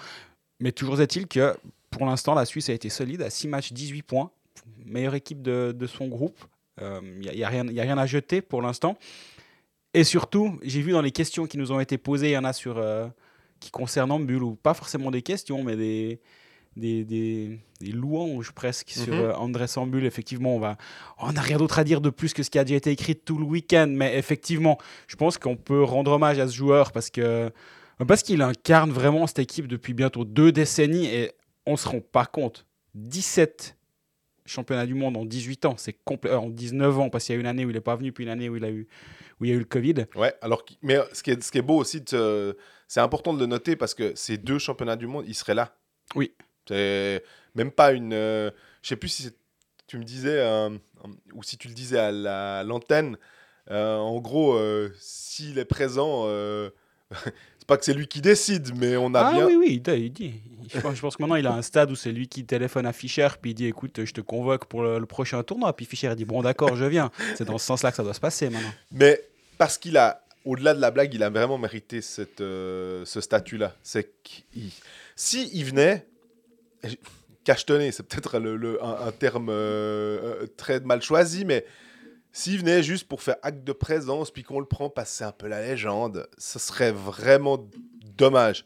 Mais 0.59 0.71
toujours 0.71 0.99
est-il 1.01 1.27
que 1.27 1.55
pour 1.89 2.05
l'instant, 2.05 2.35
la 2.35 2.45
Suisse 2.45 2.69
a 2.69 2.73
été 2.73 2.89
solide 2.89 3.21
à 3.23 3.29
6 3.29 3.47
matchs, 3.47 3.73
18 3.73 4.03
points. 4.03 4.29
Meilleure 4.85 5.15
équipe 5.15 5.41
de, 5.41 5.73
de 5.77 5.87
son 5.87 6.07
groupe. 6.07 6.37
Il 6.81 7.19
n'y 7.19 7.27
a, 7.29 7.33
y 7.33 7.43
a 7.43 7.49
rien- 7.49 7.67
y 7.67 7.79
a 7.79 7.83
rien 7.83 7.97
à 7.97 8.05
jeter 8.05 8.41
pour 8.41 8.61
l'instant. 8.61 8.97
Et 9.93 10.03
surtout, 10.03 10.57
j'ai 10.63 10.81
vu 10.81 10.91
dans 10.91 11.01
les 11.01 11.11
questions 11.11 11.45
qui 11.45 11.57
nous 11.57 11.71
ont 11.71 11.79
été 11.79 11.97
posées, 11.97 12.29
il 12.29 12.33
y 12.33 12.37
en 12.37 12.43
a 12.45 12.53
sur, 12.53 12.77
euh, 12.77 13.07
qui 13.59 13.71
concernent 13.71 14.11
Ambul, 14.11 14.43
ou 14.43 14.55
pas 14.55 14.73
forcément 14.73 15.11
des 15.11 15.21
questions, 15.21 15.63
mais 15.63 15.75
des, 15.75 16.21
des, 16.77 17.03
des, 17.03 17.59
des 17.81 17.91
louanges 17.91 18.51
presque 18.51 18.91
sur 18.91 19.13
Mhm. 19.13 19.19
euh, 19.19 19.35
André 19.35 19.67
Sambul. 19.67 20.05
Effectivement, 20.05 20.55
on 20.55 20.59
va, 20.59 20.77
on 21.17 21.33
n'a 21.33 21.41
rien 21.41 21.57
d'autre 21.57 21.79
à 21.79 21.83
dire 21.83 21.99
de 22.01 22.09
plus 22.11 22.33
que 22.33 22.43
ce 22.43 22.49
qui 22.49 22.59
a 22.59 22.63
déjà 22.63 22.77
été 22.77 22.91
écrit 22.91 23.15
tout 23.15 23.37
le 23.37 23.43
week-end, 23.45 23.87
mais 23.89 24.17
effectivement, 24.17 24.77
je 25.07 25.15
pense 25.15 25.37
qu'on 25.37 25.57
peut 25.57 25.83
rendre 25.83 26.11
hommage 26.11 26.39
à 26.39 26.47
ce 26.47 26.53
joueur 26.55 26.91
parce 26.91 27.09
que 27.09 27.51
parce 28.07 28.23
qu'il 28.23 28.41
incarne 28.41 28.91
vraiment 28.91 29.27
cette 29.27 29.39
équipe 29.39 29.67
depuis 29.67 29.93
bientôt 29.93 30.23
deux 30.23 30.53
décennies 30.53 31.07
et 31.07 31.31
on 31.65 31.75
se 31.75 31.89
rend 31.89 31.99
pas 31.99 32.25
compte. 32.25 32.65
17 32.95 33.75
championnats 34.49 34.85
du 34.85 34.93
monde 34.95 35.15
en 35.17 35.25
18 35.25 35.65
ans, 35.65 35.75
c'est 35.77 35.93
complet, 35.93 36.31
euh, 36.31 36.39
en 36.39 36.49
19 36.49 36.99
ans 36.99 37.09
parce 37.09 37.25
qu'il 37.25 37.35
y 37.35 37.37
a 37.37 37.41
une 37.41 37.47
année 37.47 37.65
où 37.65 37.69
il 37.69 37.73
n'est 37.73 37.81
pas 37.81 37.95
venu, 37.95 38.11
puis 38.11 38.23
une 38.25 38.29
année 38.29 38.49
où 38.49 38.55
il 38.57 38.65
a 38.65 38.69
eu 38.69 38.87
où 39.39 39.45
il 39.45 39.51
y 39.51 39.53
a 39.53 39.55
eu 39.55 39.59
le 39.59 39.65
Covid. 39.65 40.05
Ouais, 40.15 40.33
alors, 40.41 40.65
mais 40.81 40.95
euh, 40.97 41.03
ce 41.13 41.23
qui 41.23 41.31
est, 41.31 41.41
ce 41.41 41.51
qui 41.51 41.57
est 41.59 41.61
beau 41.61 41.77
aussi, 41.77 42.03
se- 42.05 42.57
c'est 42.89 42.99
important 42.99 43.33
de 43.33 43.39
le 43.39 43.45
noter 43.45 43.75
parce 43.77 43.93
que 43.93 44.13
ces 44.15 44.37
deux 44.37 44.59
championnats 44.59 44.97
du 44.97 45.07
monde, 45.07 45.23
ils 45.27 45.35
seraient 45.35 45.53
là. 45.55 45.75
Oui. 46.15 46.33
C'est 46.67 47.23
même 47.55 47.71
pas 47.71 47.93
une. 47.93 48.11
euh, 48.13 48.51
je 48.83 48.89
sais 48.89 48.95
plus 48.97 49.07
si 49.09 49.31
tu 49.87 49.97
me 49.97 50.03
disais, 50.03 50.39
euh, 50.39 50.69
ou 51.33 51.41
si 51.43 51.57
tu 51.57 51.67
le 51.69 51.73
disais 51.73 51.97
à 51.99 52.11
la- 52.11 52.59
à 52.59 52.63
l'antenne, 52.63 53.17
euh, 53.71 53.95
en 53.97 54.19
gros, 54.19 54.53
euh, 54.55 54.91
s'il 54.99 55.57
est 55.57 55.65
présent, 55.65 56.23
euh, 56.25 56.69
pas 57.69 57.77
que 57.77 57.85
c'est 57.85 57.93
lui 57.93 58.07
qui 58.07 58.19
décide, 58.19 58.75
mais 58.75 58.97
on 58.97 59.13
a 59.13 59.21
ah 59.21 59.31
bien. 59.33 59.45
oui, 59.45 59.55
oui, 59.55 59.81
il 59.85 60.11
dit. 60.11 60.41
Je, 60.73 60.79
pense, 60.79 60.95
je 60.95 61.01
pense 61.01 61.15
que 61.15 61.21
maintenant 61.21 61.35
il 61.35 61.47
a 61.47 61.53
un 61.53 61.61
stade 61.61 61.89
où 61.91 61.95
c'est 61.95 62.11
lui 62.11 62.27
qui 62.27 62.43
téléphone 62.43 62.85
à 62.85 62.93
Fischer, 62.93 63.27
puis 63.41 63.51
il 63.51 63.53
dit 63.53 63.65
écoute, 63.67 64.03
je 64.03 64.11
te 64.11 64.21
convoque 64.21 64.65
pour 64.65 64.81
le, 64.83 64.99
le 64.99 65.05
prochain 65.05 65.41
tournoi. 65.43 65.73
Puis 65.75 65.85
Fischer 65.85 66.13
dit 66.15 66.25
bon, 66.25 66.41
d'accord, 66.41 66.75
je 66.75 66.85
viens. 66.85 67.11
C'est 67.35 67.45
dans 67.45 67.57
ce 67.57 67.65
sens-là 67.65 67.91
que 67.91 67.97
ça 67.97 68.03
doit 68.03 68.13
se 68.13 68.19
passer 68.19 68.49
maintenant. 68.49 68.73
Mais 68.91 69.21
parce 69.57 69.77
qu'il 69.77 69.97
a, 69.97 70.23
au-delà 70.45 70.73
de 70.73 70.81
la 70.81 70.91
blague, 70.91 71.13
il 71.13 71.23
a 71.23 71.29
vraiment 71.29 71.57
mérité 71.57 72.01
cette, 72.01 72.41
euh, 72.41 73.05
ce 73.05 73.21
statut-là. 73.21 73.75
C'est 73.83 74.11
qu'il, 74.23 74.71
si 75.15 75.49
il 75.53 75.65
venait, 75.65 76.05
cachetonner, 77.43 77.91
c'est 77.91 78.03
peut-être 78.03 78.39
le, 78.39 78.55
le- 78.55 78.83
un, 78.83 79.07
un 79.07 79.11
terme 79.11 79.49
euh, 79.49 80.41
euh, 80.43 80.47
très 80.57 80.79
mal 80.81 81.01
choisi, 81.01 81.45
mais 81.45 81.65
s'il 82.31 82.59
venait 82.59 82.83
juste 82.83 83.07
pour 83.07 83.21
faire 83.21 83.37
acte 83.41 83.63
de 83.63 83.73
présence, 83.73 84.31
puis 84.31 84.43
qu'on 84.43 84.59
le 84.59 84.65
prend 84.65 84.89
parce 84.89 85.09
que 85.11 85.17
c'est 85.17 85.23
un 85.23 85.31
peu 85.31 85.47
la 85.47 85.61
légende, 85.61 86.27
ce 86.37 86.59
serait 86.59 86.91
vraiment 86.91 87.67
dommage. 88.17 88.65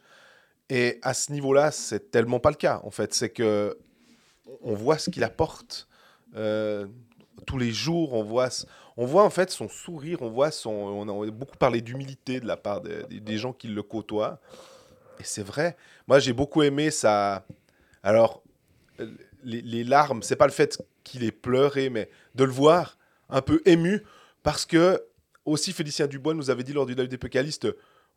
Et 0.70 1.00
à 1.02 1.14
ce 1.14 1.32
niveau-là, 1.32 1.72
c'est 1.72 2.12
tellement 2.12 2.40
pas 2.40 2.50
le 2.50 2.56
cas. 2.56 2.82
En 2.84 2.92
fait, 2.92 3.14
c'est 3.14 3.30
que 3.30 3.78
on 4.62 4.74
voit 4.74 4.98
ce 4.98 5.10
qu'il 5.10 5.24
apporte 5.24 5.88
euh, 6.36 6.88
tous 7.46 7.58
les 7.58 7.72
jours. 7.72 8.14
On 8.14 8.24
voit, 8.24 8.50
on 8.98 9.06
voit 9.06 9.24
en 9.24 9.30
fait 9.30 9.52
son 9.52 9.70
sourire. 9.70 10.22
On 10.22 10.30
voit 10.30 10.52
son. 10.52 10.72
On 10.72 11.24
a 11.24 11.32
beaucoup 11.32 11.58
parlé 11.58 11.82
d'humilité 11.82 12.40
de 12.40 12.48
la 12.48 12.58
part 12.58 12.82
des- 12.82 13.38
gens 13.38 13.54
qui 13.54 13.68
le 13.68 13.84
côtoient. 13.84 14.40
Et 15.20 15.24
c'est 15.24 15.44
vrai. 15.44 15.78
Moi, 16.08 16.20
j'ai 16.20 16.34
beaucoup 16.34 16.64
aimé 16.64 16.92
ça. 16.92 17.46
Alors, 18.02 18.42
les, 19.44 19.62
les 19.62 19.84
larmes, 19.84 20.24
c'est 20.24 20.36
pas 20.36 20.48
le 20.48 20.54
fait 20.54 20.82
qu'il 21.04 21.24
ait 21.24 21.32
pleuré, 21.32 21.90
mais 21.90 22.10
de 22.36 22.44
le 22.44 22.52
voir 22.52 22.98
un 23.30 23.42
peu 23.42 23.62
ému, 23.66 24.04
parce 24.44 24.66
que 24.66 25.04
aussi 25.46 25.74
Félicien 25.74 26.08
Dubois 26.08 26.34
nous 26.34 26.50
avait 26.50 26.64
dit 26.64 26.74
lors 26.74 26.86
du 26.86 26.96
live 26.96 27.08
des 27.08 27.18
Pécalistes, 27.18 27.68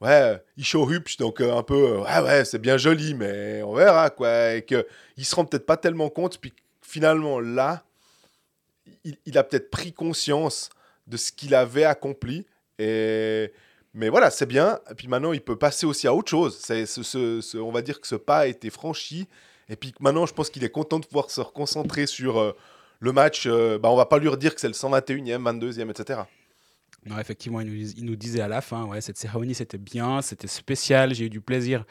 ouais, 0.00 0.42
il 0.56 0.64
show 0.64 0.90
hübsch, 0.90 1.16
donc 1.16 1.40
euh, 1.40 1.56
un 1.56 1.62
peu, 1.62 1.74
euh, 1.74 1.98
ouais, 2.00 2.20
ouais, 2.20 2.44
c'est 2.44 2.58
bien 2.58 2.76
joli, 2.76 3.14
mais 3.14 3.62
on 3.62 3.74
verra, 3.74 4.10
quoi, 4.10 4.54
et 4.54 4.62
que 4.62 4.86
il 5.16 5.24
se 5.24 5.34
rend 5.34 5.44
peut-être 5.44 5.66
pas 5.66 5.76
tellement 5.76 6.10
compte, 6.10 6.38
puis 6.38 6.52
finalement 6.82 7.40
là, 7.40 7.84
il, 9.04 9.16
il 9.26 9.38
a 9.38 9.44
peut-être 9.44 9.70
pris 9.70 9.92
conscience 9.92 10.70
de 11.06 11.16
ce 11.16 11.32
qu'il 11.32 11.54
avait 11.54 11.84
accompli, 11.84 12.46
et 12.78 13.52
mais 13.96 14.10
voilà, 14.10 14.30
c'est 14.30 14.46
bien. 14.46 14.78
Puis 14.98 15.08
maintenant, 15.08 15.32
il 15.32 15.40
peut 15.40 15.56
passer 15.56 15.86
aussi 15.86 16.06
à 16.06 16.14
autre 16.14 16.28
chose. 16.28 16.58
C'est 16.60 16.84
ce, 16.84 17.56
on 17.56 17.72
va 17.72 17.80
dire 17.80 17.98
que 17.98 18.06
ce 18.06 18.14
pas 18.14 18.40
a 18.40 18.46
été 18.46 18.68
franchi. 18.68 19.26
Et 19.70 19.76
puis 19.76 19.94
maintenant, 20.00 20.26
je 20.26 20.34
pense 20.34 20.50
qu'il 20.50 20.62
est 20.64 20.70
content 20.70 20.98
de 20.98 21.06
pouvoir 21.06 21.30
se 21.30 21.40
reconcentrer 21.40 22.06
sur 22.06 22.38
euh, 22.38 22.52
le 23.00 23.12
match. 23.12 23.46
Euh, 23.46 23.78
bah, 23.78 23.90
on 23.90 23.96
va 23.96 24.06
pas 24.06 24.18
lui 24.18 24.28
redire 24.28 24.54
que 24.54 24.60
c'est 24.60 24.68
le 24.68 24.74
121e, 24.74 25.42
22e, 25.42 25.90
etc. 25.90 26.20
Non, 27.06 27.18
effectivement, 27.18 27.60
il 27.60 27.68
nous, 27.68 27.90
il 27.96 28.04
nous 28.04 28.16
disait 28.16 28.40
à 28.40 28.48
la 28.48 28.60
fin, 28.60 28.84
ouais, 28.86 29.00
cette 29.00 29.16
cérémonie 29.16 29.54
c'était 29.54 29.78
bien, 29.78 30.22
c'était 30.22 30.48
spécial, 30.48 31.14
j'ai 31.14 31.26
eu 31.26 31.30
du 31.30 31.40
plaisir, 31.40 31.84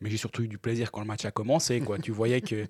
mais 0.00 0.10
j'ai 0.10 0.16
surtout 0.16 0.42
eu 0.42 0.48
du 0.48 0.58
plaisir 0.58 0.92
quand 0.92 1.00
le 1.00 1.06
match 1.06 1.24
a 1.24 1.32
commencé. 1.32 1.80
Quoi. 1.80 1.98
tu 1.98 2.12
voyais 2.12 2.40
que 2.40 2.66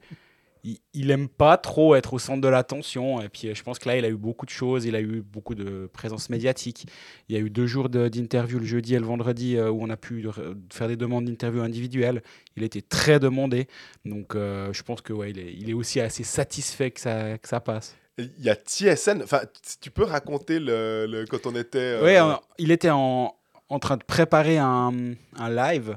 il, 0.64 0.78
il 0.94 1.10
aime 1.10 1.28
pas 1.28 1.56
trop 1.56 1.94
être 1.94 2.12
au 2.14 2.18
centre 2.18 2.40
de 2.40 2.48
l'attention. 2.48 3.20
Et 3.20 3.28
puis 3.28 3.48
euh, 3.48 3.54
je 3.54 3.62
pense 3.62 3.78
que 3.78 3.88
là, 3.88 3.96
il 3.96 4.04
a 4.04 4.08
eu 4.08 4.16
beaucoup 4.16 4.46
de 4.46 4.50
choses, 4.50 4.84
il 4.84 4.94
a 4.94 5.00
eu 5.00 5.22
beaucoup 5.22 5.54
de 5.54 5.88
présence 5.92 6.30
médiatique. 6.30 6.86
Il 7.28 7.34
y 7.36 7.38
a 7.38 7.40
eu 7.42 7.50
deux 7.50 7.66
jours 7.66 7.88
de- 7.88 8.08
d'interview 8.08 8.58
le 8.58 8.64
jeudi 8.66 8.94
et 8.94 8.98
le 8.98 9.06
vendredi 9.06 9.56
euh, 9.56 9.70
où 9.70 9.82
on 9.82 9.90
a 9.90 9.96
pu 9.96 10.26
re- 10.28 10.56
faire 10.72 10.88
des 10.88 10.96
demandes 10.96 11.24
d'interview 11.24 11.62
individuelles. 11.62 12.22
Il 12.56 12.62
était 12.62 12.82
très 12.82 13.18
demandé, 13.20 13.66
donc 14.04 14.34
euh, 14.34 14.72
je 14.72 14.82
pense 14.82 15.00
que 15.00 15.12
ouais, 15.12 15.30
il 15.30 15.38
est, 15.38 15.54
il 15.54 15.70
est 15.70 15.74
aussi 15.74 16.00
assez 16.00 16.24
satisfait 16.24 16.90
que 16.90 17.00
ça, 17.00 17.38
que 17.38 17.48
ça 17.48 17.60
passe. 17.60 17.96
Il 18.18 18.30
y 18.44 18.50
a 18.50 18.54
TSN. 18.54 19.22
Enfin, 19.22 19.40
tu 19.80 19.90
peux 19.90 20.04
raconter 20.04 20.58
le, 20.58 21.06
le- 21.08 21.24
quand 21.26 21.46
on 21.46 21.54
était. 21.56 21.78
euh, 21.78 22.04
Oui, 22.30 22.36
il 22.58 22.70
était 22.70 22.90
en, 22.90 23.34
en 23.70 23.78
train 23.78 23.96
de 23.96 24.04
préparer 24.04 24.58
un, 24.58 24.92
un 25.38 25.48
live, 25.50 25.96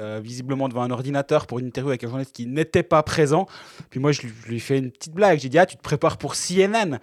euh, 0.00 0.20
visiblement 0.22 0.68
devant 0.68 0.82
un 0.82 0.90
ordinateur 0.90 1.46
pour 1.46 1.58
une 1.58 1.66
interview 1.66 1.90
avec 1.90 2.04
un 2.04 2.08
journaliste 2.08 2.34
qui 2.34 2.46
n'était 2.46 2.82
pas 2.82 3.02
présent. 3.02 3.46
Puis 3.90 3.98
moi, 4.00 4.12
je 4.12 4.22
lui, 4.22 4.32
je 4.44 4.48
lui 4.48 4.56
ai 4.56 4.60
fait 4.60 4.78
une 4.78 4.90
petite 4.90 5.12
blague. 5.14 5.38
J'ai 5.40 5.48
dit, 5.48 5.58
ah, 5.58 5.66
tu 5.66 5.76
te 5.76 5.82
prépares 5.82 6.16
pour 6.16 6.34
CNN 6.34 6.98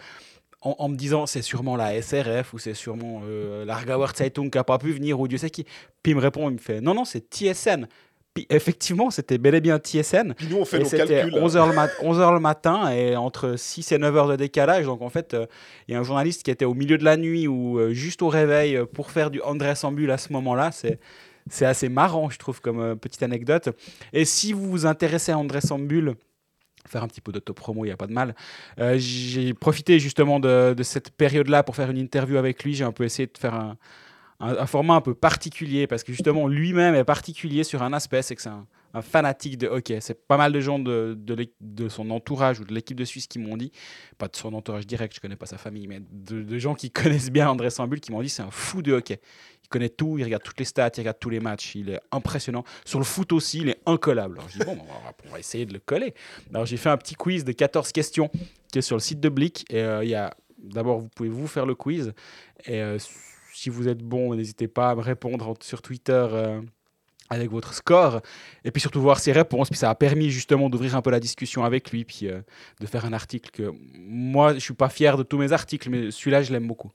en, 0.61 0.75
en 0.79 0.89
me 0.89 0.95
disant, 0.95 1.25
c'est 1.25 1.41
sûrement 1.41 1.75
la 1.75 2.01
SRF 2.01 2.53
ou 2.53 2.59
c'est 2.59 2.73
sûrement 2.73 3.21
euh, 3.25 3.65
l'Argauer 3.65 4.07
Zeitung 4.15 4.49
qui 4.49 4.57
n'a 4.57 4.63
pas 4.63 4.77
pu 4.77 4.91
venir 4.93 5.19
ou 5.19 5.27
Dieu 5.27 5.37
sait 5.37 5.49
qui. 5.49 5.63
Puis 6.01 6.13
il 6.13 6.15
me 6.15 6.21
répond, 6.21 6.49
il 6.49 6.53
me 6.53 6.57
fait, 6.59 6.81
non, 6.81 6.93
non, 6.95 7.05
c'est 7.05 7.25
TSN. 7.33 7.87
Puis 8.33 8.45
effectivement, 8.51 9.09
c'était 9.09 9.37
bel 9.39 9.55
et 9.55 9.61
bien 9.61 9.79
TSN. 9.79 10.33
Puis 10.35 10.47
nous, 10.47 10.57
on 10.57 10.65
fait 10.65 10.77
nos 10.79 10.85
calculs. 11.07 11.33
11h 11.33 11.69
le, 11.69 11.73
mat- 11.75 11.91
11h 12.01 12.33
le 12.33 12.39
matin 12.39 12.89
et 12.91 13.15
entre 13.15 13.55
6 13.57 13.91
et 13.91 13.97
9 13.97 14.15
heures 14.15 14.27
de 14.27 14.35
décalage. 14.35 14.85
Donc 14.85 15.01
en 15.01 15.09
fait, 15.09 15.33
euh, 15.33 15.45
il 15.87 15.93
y 15.93 15.95
a 15.95 15.99
un 15.99 16.03
journaliste 16.03 16.43
qui 16.43 16.51
était 16.51 16.65
au 16.65 16.75
milieu 16.75 16.97
de 16.99 17.03
la 17.03 17.17
nuit 17.17 17.47
ou 17.47 17.79
euh, 17.79 17.93
juste 17.93 18.21
au 18.21 18.27
réveil 18.29 18.79
pour 18.93 19.09
faire 19.11 19.31
du 19.31 19.41
André 19.41 19.73
Sambul 19.75 20.09
à 20.11 20.17
ce 20.19 20.31
moment-là. 20.33 20.71
C'est, 20.71 20.99
c'est 21.49 21.65
assez 21.65 21.89
marrant, 21.89 22.29
je 22.29 22.37
trouve, 22.37 22.61
comme 22.61 22.79
euh, 22.79 22.95
petite 22.95 23.23
anecdote. 23.23 23.69
Et 24.13 24.25
si 24.25 24.53
vous 24.53 24.69
vous 24.69 24.85
intéressez 24.85 25.31
à 25.31 25.37
André 25.37 25.61
Sambul, 25.61 26.15
faire 26.87 27.03
un 27.03 27.07
petit 27.07 27.21
peu 27.21 27.31
d'autopromo, 27.31 27.85
il 27.85 27.89
n'y 27.89 27.93
a 27.93 27.97
pas 27.97 28.07
de 28.07 28.13
mal. 28.13 28.35
Euh, 28.79 28.95
j'ai 28.97 29.53
profité 29.53 29.99
justement 29.99 30.39
de, 30.39 30.73
de 30.75 30.83
cette 30.83 31.11
période-là 31.11 31.63
pour 31.63 31.75
faire 31.75 31.89
une 31.89 31.97
interview 31.97 32.37
avec 32.37 32.63
lui. 32.63 32.73
J'ai 32.73 32.85
un 32.85 32.91
peu 32.91 33.03
essayé 33.03 33.27
de 33.27 33.37
faire 33.37 33.53
un, 33.53 33.77
un- 34.39 34.65
format 34.65 34.95
un 34.95 35.01
peu 35.01 35.13
particulier 35.13 35.87
parce 35.87 36.03
que 36.03 36.11
justement 36.11 36.47
lui-même 36.47 36.95
est 36.95 37.03
particulier 37.03 37.63
sur 37.63 37.81
un 37.81 37.93
aspect, 37.93 38.21
c'est 38.21 38.35
que 38.35 38.41
c'est 38.41 38.49
un, 38.49 38.67
fanatique 39.01 39.59
de 39.59 39.67
hockey. 39.67 39.99
C'est 40.01 40.27
pas 40.27 40.37
mal 40.37 40.51
de 40.51 40.59
gens 40.59 40.79
de, 40.79 41.15
son 41.87 42.09
entourage 42.09 42.59
ou 42.59 42.63
de 42.63 42.73
l'équipe 42.73 42.97
de 42.97 43.05
Suisse 43.05 43.27
qui 43.27 43.37
m'ont 43.37 43.55
dit, 43.55 43.71
pas 44.17 44.27
de 44.27 44.35
son 44.35 44.55
entourage 44.55 44.87
direct, 44.87 45.13
je 45.13 45.19
connais 45.19 45.35
pas 45.35 45.45
sa 45.45 45.59
famille, 45.59 45.87
mais 45.87 46.01
de, 46.09 46.57
gens 46.57 46.73
qui 46.73 46.89
connaissent 46.91 47.29
bien 47.29 47.47
André 47.47 47.69
Sambul 47.69 47.99
qui 47.99 48.11
m'ont 48.11 48.23
dit 48.23 48.29
c'est 48.29 48.41
un 48.41 48.49
fou 48.49 48.81
de 48.81 48.93
hockey. 48.93 49.19
Il 49.63 49.69
connaît 49.69 49.89
tout, 49.89 50.17
il 50.17 50.23
regarde 50.23 50.41
toutes 50.41 50.57
les 50.57 50.65
stats, 50.65 50.89
il 50.95 51.01
regarde 51.01 51.19
tous 51.19 51.29
les 51.29 51.39
matchs, 51.39 51.75
il 51.75 51.89
est 51.89 51.99
impressionnant. 52.11 52.63
Sur 52.85 52.97
le 52.97 53.05
foot 53.05 53.33
aussi, 53.33 53.59
il 53.59 53.69
est 53.69 53.81
incollable. 53.85 54.39
Alors 54.39 54.49
je 54.49 54.57
dis 54.57 54.65
bon, 54.65 54.71
on 54.81 55.03
va, 55.03 55.13
on 55.27 55.31
va 55.31 55.39
essayer 55.39 55.67
de 55.67 55.73
le 55.73 55.79
coller. 55.79 56.15
Alors 56.51 56.65
j'ai 56.65 56.77
fait 56.77 56.89
un 56.89 56.97
petit 56.97 57.15
quiz 57.15 57.43
de 57.43 57.51
14 57.51 57.91
questions 57.91 58.31
qui 58.71 58.79
est 58.79 58.81
sur 58.81 58.95
le 58.95 59.01
site 59.01 59.19
de 59.19 59.29
Blick 59.29 59.65
et 59.69 59.81
euh, 59.81 60.03
il 60.03 60.09
y 60.09 60.15
a 60.15 60.33
d'abord 60.57 60.99
vous 60.99 61.09
pouvez 61.09 61.29
vous 61.29 61.47
faire 61.47 61.65
le 61.65 61.75
quiz 61.75 62.13
et 62.65 62.81
euh, 62.81 62.97
si 63.57 63.71
vous 63.71 63.87
êtes 63.87 64.03
bon, 64.03 64.35
n'hésitez 64.35 64.67
pas 64.67 64.91
à 64.91 64.95
me 64.95 65.01
répondre 65.01 65.55
sur 65.61 65.81
Twitter 65.81 66.27
euh, 66.31 66.61
avec 67.31 67.49
votre 67.49 67.73
score 67.73 68.21
et 68.63 68.69
puis 68.69 68.79
surtout 68.79 69.01
voir 69.01 69.17
ses 69.19 69.31
réponses. 69.31 69.69
Puis 69.69 69.79
ça 69.79 69.89
a 69.89 69.95
permis 69.95 70.29
justement 70.29 70.69
d'ouvrir 70.69 70.95
un 70.95 71.01
peu 71.01 71.09
la 71.09 71.19
discussion 71.19 71.63
avec 71.63 71.89
lui, 71.89 72.05
puis 72.05 72.27
euh, 72.27 72.41
de 72.79 72.85
faire 72.85 73.05
un 73.05 73.13
article 73.13 73.49
que 73.49 73.73
moi 73.97 74.53
je 74.53 74.59
suis 74.59 74.75
pas 74.75 74.89
fier 74.89 75.17
de 75.17 75.23
tous 75.23 75.39
mes 75.39 75.53
articles, 75.53 75.89
mais 75.89 76.11
celui-là 76.11 76.43
je 76.43 76.53
l'aime 76.53 76.67
beaucoup. 76.67 76.91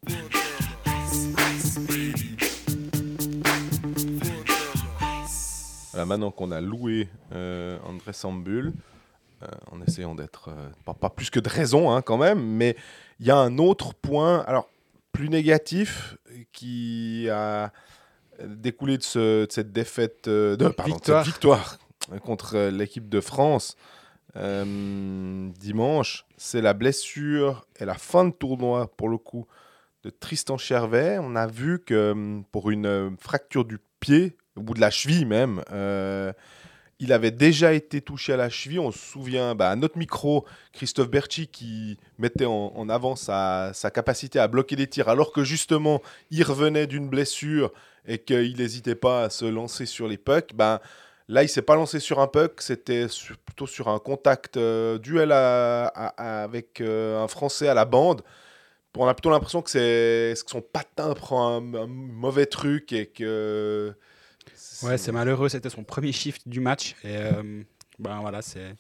Voilà, 5.91 6.07
maintenant 6.07 6.31
qu'on 6.31 6.53
a 6.53 6.61
loué 6.61 7.09
euh, 7.33 7.77
André 7.85 8.13
Sambul, 8.13 8.73
en 9.73 9.83
essayant 9.83 10.15
d'être 10.15 10.51
pas, 10.85 10.95
pas 10.95 11.11
plus 11.11 11.29
que 11.29 11.41
de 11.41 11.49
raison 11.49 11.91
hein, 11.91 12.03
quand 12.03 12.17
même, 12.17 12.41
mais 12.41 12.77
il 13.19 13.27
y 13.27 13.33
a 13.33 13.37
un 13.37 13.59
autre 13.59 13.93
point, 13.93 14.45
alors 14.47 14.69
plus 15.13 15.29
négatif, 15.29 16.17
qui 16.53 17.29
a 17.31 17.73
découlé 18.45 18.97
de, 18.99 19.03
ce- 19.03 19.45
de 19.47 19.53
cette 19.53 19.73
défaite, 19.73 20.27
euh, 20.29 20.57
de, 20.57 20.69
pardon, 20.69 20.97
de 20.97 21.05
cette 21.05 21.25
Victoire. 21.25 21.25
victoire 21.25 21.79
euh, 22.13 22.19
contre 22.19 22.57
euh, 22.57 22.71
l'équipe 22.71 23.09
de 23.09 23.21
France 23.21 23.77
euh, 24.37 25.49
dimanche, 25.61 26.25
c'est 26.37 26.61
la 26.63 26.73
blessure 26.73 27.67
et 27.79 27.85
la 27.85 27.95
fin 27.95 28.25
de 28.25 28.31
tournoi 28.33 28.91
pour 28.97 29.09
le 29.09 29.19
coup 29.19 29.47
de 30.03 30.11
Tristan 30.11 30.57
Chervet. 30.57 31.19
On 31.21 31.37
a 31.37 31.47
vu 31.47 31.79
que 31.85 32.41
pour 32.51 32.71
une 32.71 33.17
fracture 33.21 33.65
du 33.65 33.79
pied, 34.01 34.37
au 34.57 34.63
bout 34.63 34.75
de 34.75 34.81
la 34.81 34.91
cheville 34.91 35.27
même, 35.27 35.63
euh, 35.71 36.33
il 37.03 37.13
avait 37.13 37.33
déjà 37.33 37.73
été 37.73 38.01
touché 38.01 38.33
à 38.33 38.37
la 38.37 38.49
cheville. 38.49 38.79
On 38.79 38.93
se 38.93 38.99
souvient 38.99 39.57
bah, 39.57 39.71
à 39.71 39.77
notre 39.77 39.99
micro, 39.99 40.47
Christophe 40.73 41.11
Berchi 41.11 41.49
qui 41.49 41.99
mettait 42.17 42.47
en, 42.47 42.89
avant 42.89 43.17
sa, 43.17 43.73
capacité 43.93 44.39
à 44.39 44.47
bloquer 44.47 44.77
les 44.77 44.87
tirs 44.87 45.09
alors 45.09 45.33
que 45.33 45.43
justement 45.43 46.01
il 46.31 46.45
revenait 46.45 46.87
d'une 46.87 47.09
blessure 47.09 47.73
et 48.07 48.19
qu'il 48.19 48.57
n'hésitait 48.57 48.95
pas 48.95 49.25
à 49.25 49.31
se 49.31 49.45
lancer 49.45 49.85
sur 49.85 50.07
les 50.07 50.17
pucks. 50.17 50.55
Ben, 50.55 50.79
là, 51.29 51.43
il 51.43 51.49
s'est 51.49 51.63
pas 51.63 51.75
lancé 51.75 51.99
sur 51.99 52.21
un 52.21 52.29
puck, 52.29 52.63
c'était 52.63 53.07
plutôt 53.47 53.67
sur 53.67 53.89
un 53.89 53.99
contact 53.99 54.57
euh, 54.57 54.99
duel 54.99 55.33
avec 55.33 56.81
euh, 56.81 57.21
un 57.21 57.27
Français 57.27 57.67
à 57.67 57.75
la 57.75 57.85
bande. 57.85 58.23
On 58.97 59.09
a 59.09 59.15
plutôt 59.15 59.31
l'impression 59.31 59.61
que, 59.61 59.73
que 60.35 60.51
son 60.51 60.61
patin 60.61 61.15
prend 61.15 61.57
un, 61.57 61.75
un 61.75 61.87
mauvais 61.89 62.47
truc 62.47 62.93
et 62.93 63.07
que. 63.07 63.93
Ouais, 64.83 64.99
c'est 64.99 65.13
malheureux, 65.13 65.49
c'était 65.49 65.71
son 65.71 65.85
premier 65.85 66.13
shift 66.13 66.49
du 66.49 66.61
match. 66.61 66.95
Et 67.05 67.17
euh, 67.17 67.63
ben 67.99 68.21
voilà, 68.21 68.43
c'est. 68.43 68.75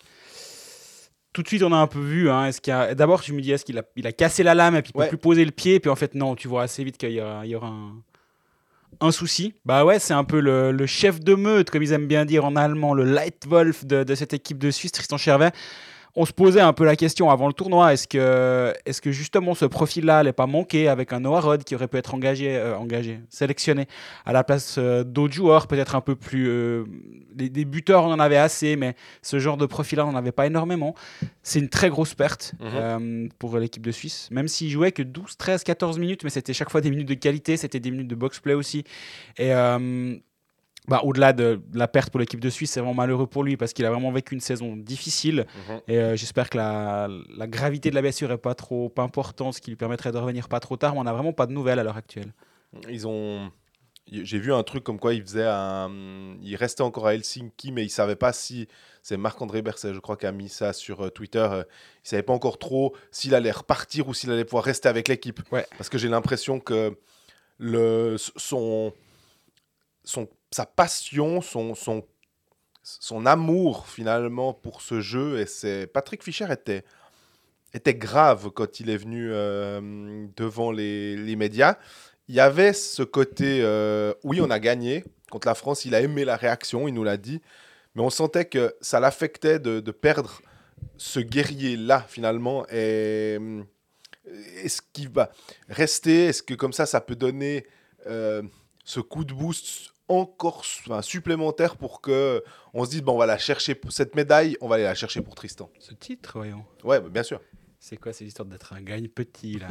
Tout 1.33 1.43
de 1.43 1.49
suite, 1.49 1.63
on 1.63 1.73
a 1.73 1.77
un 1.77 1.87
peu 1.87 2.01
vu. 2.01 2.29
Hein, 2.31 2.47
est-ce 2.47 2.61
qu'il 2.61 2.73
a... 2.75 2.95
D'abord, 2.95 3.23
je 3.23 3.33
me 3.33 3.41
dis, 3.41 3.53
est-ce 3.53 3.65
qu'il 3.65 3.79
a, 3.79 3.83
il 3.97 4.07
a 4.07 4.13
cassé 4.13 4.43
la 4.43 4.55
lame 4.55 4.77
et 4.77 4.83
puis 4.83 4.91
il 4.91 4.93
peut 4.93 4.99
Ouais. 5.01 5.09
plus 5.09 5.17
poser 5.17 5.45
le 5.47 5.51
pied 5.51 5.81
Puis 5.81 5.89
en 5.91 5.97
fait, 5.97 6.15
non, 6.15 6.35
tu 6.37 6.47
vois 6.47 6.63
assez 6.65 6.85
vite 6.85 6.99
qu'il 6.99 7.13
y 7.13 7.21
aura, 7.23 7.47
il 7.47 7.51
y 7.51 7.55
aura 7.55 7.69
un... 7.69 7.95
un 9.01 9.11
souci. 9.13 9.55
Bah 9.65 9.85
ouais, 9.87 9.99
c'est 9.99 10.13
un 10.13 10.25
peu 10.25 10.41
le, 10.41 10.73
le 10.73 10.87
chef 10.87 11.21
de 11.21 11.35
meute, 11.35 11.71
comme 11.71 11.83
ils 11.83 11.93
aiment 11.93 12.07
bien 12.07 12.27
dire 12.27 12.45
en 12.45 12.55
allemand, 12.55 12.93
le 12.93 13.05
Leitwolf 13.05 13.87
de, 13.87 14.05
de 14.05 14.15
cette 14.15 14.35
équipe 14.35 14.59
de 14.59 14.71
Suisse, 14.71 14.93
Tristan 14.93 15.17
Chervet. 15.17 15.53
On 16.15 16.27
se 16.27 16.33
posait 16.35 16.61
un 16.61 16.75
peu 16.75 16.85
la 16.85 16.95
question 16.95 17.31
avant 17.31 17.47
le 17.47 17.55
tournoi 17.55 17.95
est-ce 17.95 18.07
que, 18.07 18.75
est 18.85 19.01
que 19.01 19.11
justement 19.13 19.55
ce 19.55 19.65
profil-là 19.65 20.17
n'allait 20.17 20.35
pas 20.35 20.47
manquer 20.47 20.89
avec 20.89 21.11
un 21.15 21.21
Noah 21.21 21.41
Rod 21.41 21.65
qui 21.65 21.75
aurait 21.75 21.89
pu 21.89 21.97
être 21.97 22.15
engagé, 22.15 22.55
euh, 22.55 22.77
engagé 22.77 23.21
sélectionné 23.31 23.87
à 24.27 24.35
la 24.35 24.45
place 24.45 24.77
euh, 24.77 25.05
d'autres 25.05 25.33
joueurs, 25.33 25.67
peut-être 25.67 25.95
un 25.95 26.03
peu 26.03 26.15
plus. 26.15 26.49
euh, 26.49 26.85
des, 27.35 27.49
des 27.49 27.65
buteurs, 27.65 28.05
on 28.05 28.13
en 28.13 28.21
avait 28.21 28.37
assez, 28.37 28.77
mais 28.77 28.95
ce 29.23 29.39
genre 29.39 29.57
de 29.57 29.65
profil-là, 29.65 30.05
on 30.07 30.13
n'en 30.13 30.19
avait 30.19 30.33
pas 30.33 30.47
énormément. 30.47 30.95
C'est 31.43 31.61
une 31.61 31.71
très 31.71 31.89
grosse 31.89 32.15
perte 32.15 32.53
Mhm. 32.61 33.31
pour 33.39 33.57
l'équipe 33.57 33.83
de 33.83 33.91
Suisse, 33.93 34.29
même 34.31 34.49
s'ils 34.49 34.69
jouaient 34.71 34.93
que 34.93 35.03
12, 35.03 35.39
13, 35.39 35.65
14 35.65 35.99
minutes, 35.99 36.25
mais 36.25 36.31
c'était 36.31 36.53
chaque 36.53 36.69
fois 36.71 36.83
des 36.83 36.91
minutes 36.91 37.09
de 37.09 37.15
qualité, 37.15 37.57
c'était 37.57 37.81
des 37.81 37.91
minutes 37.91 38.09
de 38.09 38.15
box-play 38.15 38.53
aussi. 38.55 38.85
Et. 39.39 39.51
Bah, 40.89 41.01
au-delà 41.05 41.33
de 41.33 41.61
la 41.75 41.87
perte 41.89 42.11
pour 42.11 42.19
l'équipe 42.21 42.41
de 42.41 42.51
Suisse, 42.51 42.73
c'est 42.73 42.81
vraiment 42.81 42.95
malheureux 42.95 43.27
pour 43.27 43.45
lui 43.45 43.57
parce 43.57 43.73
qu'il 43.73 43.85
a 43.87 43.91
vraiment 43.91 44.11
vécu 44.11 44.35
une 44.35 44.41
saison 44.41 44.77
difficile. 44.77 45.47
Mhm. 45.69 45.81
Et 45.89 45.99
euh, 45.99 46.17
j'espère 46.17 46.51
que 46.51 46.57
la, 46.59 47.09
la 47.37 47.47
gravité 47.47 47.91
de 47.91 47.95
la 47.95 48.01
blessure 48.03 48.33
est 48.33 48.39
pas 48.39 48.55
trop 48.55 48.93
importante, 48.99 49.55
ce 49.55 49.61
qui 49.61 49.71
lui 49.71 49.77
permettrait 49.77 50.11
de 50.13 50.19
revenir 50.19 50.49
pas 50.49 50.61
trop 50.61 50.77
tard. 50.77 50.95
Mais 50.95 51.01
on 51.01 51.05
n'a 51.05 51.13
vraiment 51.13 51.33
pas 51.33 51.47
de 51.47 51.53
nouvelles 51.53 51.79
à 51.79 51.85
l'heure 51.85 51.97
actuelle. 51.97 52.33
Ils 52.89 53.07
ont. 53.07 53.51
J'ai 54.11 54.41
vu 54.41 54.53
un 54.53 54.65
truc 54.65 54.83
comme 54.83 54.99
quoi 54.99 55.15
il 55.15 55.23
faisait 55.23 55.47
un. 55.47 55.89
Il 56.43 56.57
restait 56.57 56.83
encore 56.83 57.07
à 57.07 57.15
Helsinki, 57.15 57.71
mais 57.71 57.85
il 57.85 57.89
savait 57.91 58.17
pas 58.17 58.33
si. 58.33 58.67
C'est 59.05 59.17
Marc-André 59.17 59.63
Berset, 59.63 59.95
je 59.95 60.01
crois, 60.01 60.17
qui 60.17 60.27
a 60.27 60.33
mis 60.33 60.49
ça 60.49 60.73
sur 60.73 61.03
euh, 61.03 61.11
Twitter. 61.11 61.39
euh, 61.51 61.63
Il 62.05 62.09
savait 62.09 62.23
pas 62.25 62.33
encore 62.33 62.59
trop 62.59 62.95
s'il 63.13 63.35
allait 63.37 63.53
repartir 63.53 64.09
ou 64.09 64.15
s'il 64.15 64.31
allait 64.33 64.45
pouvoir 64.45 64.65
rester 64.65 64.89
avec 64.89 65.07
l'équipe. 65.07 65.41
Ouais. 65.53 65.67
Parce 65.79 65.89
que 65.89 65.99
j'ai 65.99 66.09
l'impression 66.09 66.59
que 66.59 66.99
le, 67.59 68.17
son, 68.19 68.93
son, 70.03 70.29
sa 70.55 70.67
passion, 70.67 71.41
son, 71.41 71.75
son, 71.75 72.05
son 72.83 73.27
amour 73.27 73.89
finalement 73.89 74.53
pour 74.53 74.83
ce 74.83 75.01
jeu, 75.01 75.41
et 75.41 75.47
c'est 75.47 75.87
Patrick 75.87 76.23
Fischer 76.23 76.53
était, 76.53 76.85
était 77.75 77.95
grave 77.95 78.51
quand 78.51 78.81
il 78.81 78.91
est 78.91 78.97
venu 78.97 79.31
euh, 79.33 80.27
devant 80.37 80.71
les, 80.71 81.17
les 81.17 81.37
médias. 81.37 81.77
Il 82.29 82.35
y 82.35 82.41
avait 82.41 82.73
ce 82.73 83.03
côté, 83.03 83.61
euh, 83.63 84.15
oui, 84.25 84.41
on 84.41 84.51
a 84.51 84.59
gagné 84.59 85.05
contre 85.31 85.49
la 85.49 85.55
France, 85.55 85.85
il 85.85 85.95
a 85.95 86.01
aimé 86.01 86.25
la 86.25 86.37
réaction, 86.37 86.87
il 86.87 86.95
nous 86.95 87.05
l'a 87.05 87.17
dit, 87.17 87.41
mais 87.95 88.03
on 88.03 88.11
sentait 88.11 88.45
que 88.45 88.75
ça 88.81 89.01
l'affectait 89.01 89.59
de, 89.59 89.81
de 89.81 89.91
perdre 89.91 90.43
ce 90.97 91.21
guerrier-là 91.21 92.05
finalement. 92.09 92.67
Et 92.69 93.39
euh, 93.41 93.63
est-ce 94.63 94.83
qu'il 94.93 95.09
va 95.09 95.31
rester? 95.69 96.27
Est-ce 96.27 96.43
que 96.43 96.55
comme 96.55 96.73
ça, 96.73 96.87
ça 96.87 97.01
peut 97.01 97.17
donner 97.17 97.67
ce 98.85 99.01
coup 99.01 99.25
de 99.25 99.33
boost 99.33 99.92
encore 100.09 100.59
enfin, 100.87 101.01
supplémentaire 101.03 101.77
pour 101.77 102.01
que 102.01 102.43
on 102.75 102.85
se 102.85 102.91
dise 102.91 103.03
bon 103.03 103.15
on 103.15 103.19
va 103.19 103.27
la 103.27 103.39
chercher 103.39 103.75
pour 103.75 103.93
cette 103.93 104.15
médaille 104.15 104.57
on 104.61 104.69
va 104.69 104.75
aller 104.77 104.85
la 104.85 104.95
chercher 104.95 105.23
pour 105.23 105.35
Tristan 105.35 105.71
Ce 105.79 105.95
titre, 105.95 106.33
voyons. 106.35 106.65
ouais 106.85 107.01
bah, 107.01 107.09
bien 107.09 107.23
sûr 107.23 107.41
C'est 107.81 107.97
quoi 107.97 108.13
cette 108.13 108.27
histoire 108.29 108.47
d'être 108.47 108.73
un 108.73 108.83
gagne 108.83 109.09
petit 109.09 109.59
là? 109.59 109.69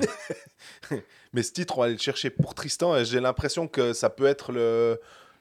Mais 1.33 1.43
ce 1.43 1.51
titre 1.51 1.77
on 1.77 1.81
va 1.81 1.85
aller 1.87 1.95
le 1.95 1.99
chercher 2.01 2.29
pour 2.29 2.53
Tristan 2.55 2.95
et 2.97 3.05
j'ai 3.05 3.19
l'impression 3.19 3.67
que 3.67 3.93
ça 3.93 4.09
peut 4.09 4.25
être 4.25 4.51
le, 4.51 4.99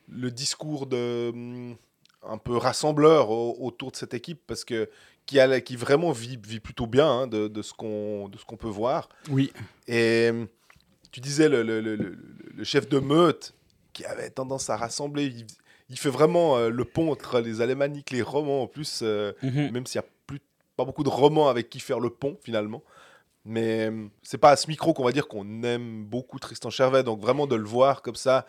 le 0.08 0.30
discours 0.30 0.86
de 0.86 1.30
hum, 1.32 1.76
un 2.22 2.38
peu 2.38 2.56
rassembleur 2.56 3.30
au- 3.30 3.56
autour 3.60 3.92
de 3.92 3.96
cette 3.96 4.12
équipe 4.14 4.42
parce 4.46 4.64
que 4.64 4.90
qui, 5.26 5.38
a, 5.40 5.60
qui 5.60 5.76
vraiment 5.76 6.10
vit, 6.10 6.38
vit 6.44 6.60
plutôt 6.60 6.86
bien 6.86 7.08
hein, 7.08 7.26
de, 7.26 7.46
de 7.48 7.62
ce 7.62 7.72
qu'on 7.72 8.28
de 8.28 8.36
ce 8.36 8.44
qu'on 8.44 8.56
peut 8.56 8.68
voir 8.68 9.08
Oui. 9.30 9.52
Et 9.86 10.28
hum, 10.30 10.48
tu 11.12 11.20
disais 11.20 11.48
le- 11.48 11.62
le- 11.62 11.80
le 11.80 12.64
chef 12.64 12.88
de 12.88 12.98
meute 12.98 13.54
qui 13.92 14.04
avait 14.04 14.30
tendance 14.30 14.70
à 14.70 14.76
rassembler. 14.76 15.24
Il, 15.26 15.46
il 15.88 15.98
fait 15.98 16.10
vraiment 16.10 16.56
euh, 16.56 16.70
le 16.70 16.84
pont 16.84 17.10
entre 17.10 17.40
les 17.40 17.60
alémaniques, 17.60 18.10
les 18.10 18.22
romans 18.22 18.62
en 18.62 18.66
plus, 18.66 19.00
euh, 19.02 19.32
Mhm. 19.42 19.70
même 19.72 19.86
s'il 19.86 20.00
n'y 20.00 20.06
a 20.06 20.10
plus, 20.26 20.40
pas 20.76 20.84
beaucoup 20.84 21.02
de 21.04 21.08
romans 21.08 21.48
avec 21.48 21.68
qui 21.70 21.80
faire 21.80 22.00
le 22.00 22.10
pont 22.10 22.36
finalement. 22.42 22.82
Mais 23.44 23.88
hum, 23.88 24.10
c'est 24.22 24.38
pas 24.38 24.50
à 24.50 24.56
ce 24.56 24.68
micro 24.68 24.92
qu'on 24.92 25.04
va 25.04 25.12
dire 25.12 25.26
qu'on 25.26 25.62
aime 25.62 26.04
beaucoup 26.04 26.38
Tristan 26.38 26.70
Chervet. 26.70 27.02
Donc 27.02 27.20
vraiment 27.20 27.46
de 27.46 27.56
le 27.56 27.64
voir 27.64 28.02
comme 28.02 28.14
ça, 28.14 28.46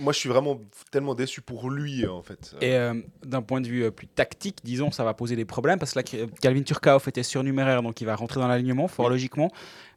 moi 0.00 0.12
je 0.12 0.18
suis 0.18 0.28
vraiment 0.28 0.60
tellement 0.90 1.14
déçu 1.14 1.40
pour 1.40 1.70
lui 1.70 2.06
en 2.06 2.22
fait. 2.22 2.54
Et 2.60 2.74
euh, 2.74 2.94
d'un 3.24 3.42
point 3.42 3.60
de 3.62 3.66
vue 3.68 3.84
euh, 3.84 3.90
plus 3.90 4.06
tactique, 4.06 4.58
disons, 4.62 4.90
ça 4.90 5.02
va 5.02 5.14
poser 5.14 5.34
des 5.34 5.46
problèmes 5.46 5.78
parce 5.78 5.94
que 5.94 6.00
là, 6.00 6.26
Calvin 6.42 6.62
Turcaoff 6.62 7.08
était 7.08 7.22
surnuméraire, 7.22 7.82
donc 7.82 8.00
il 8.00 8.04
va 8.04 8.14
rentrer 8.16 8.38
dans 8.38 8.48
l'alignement 8.48 8.86
fort 8.86 9.06
Oui. 9.06 9.12
logiquement. 9.12 9.50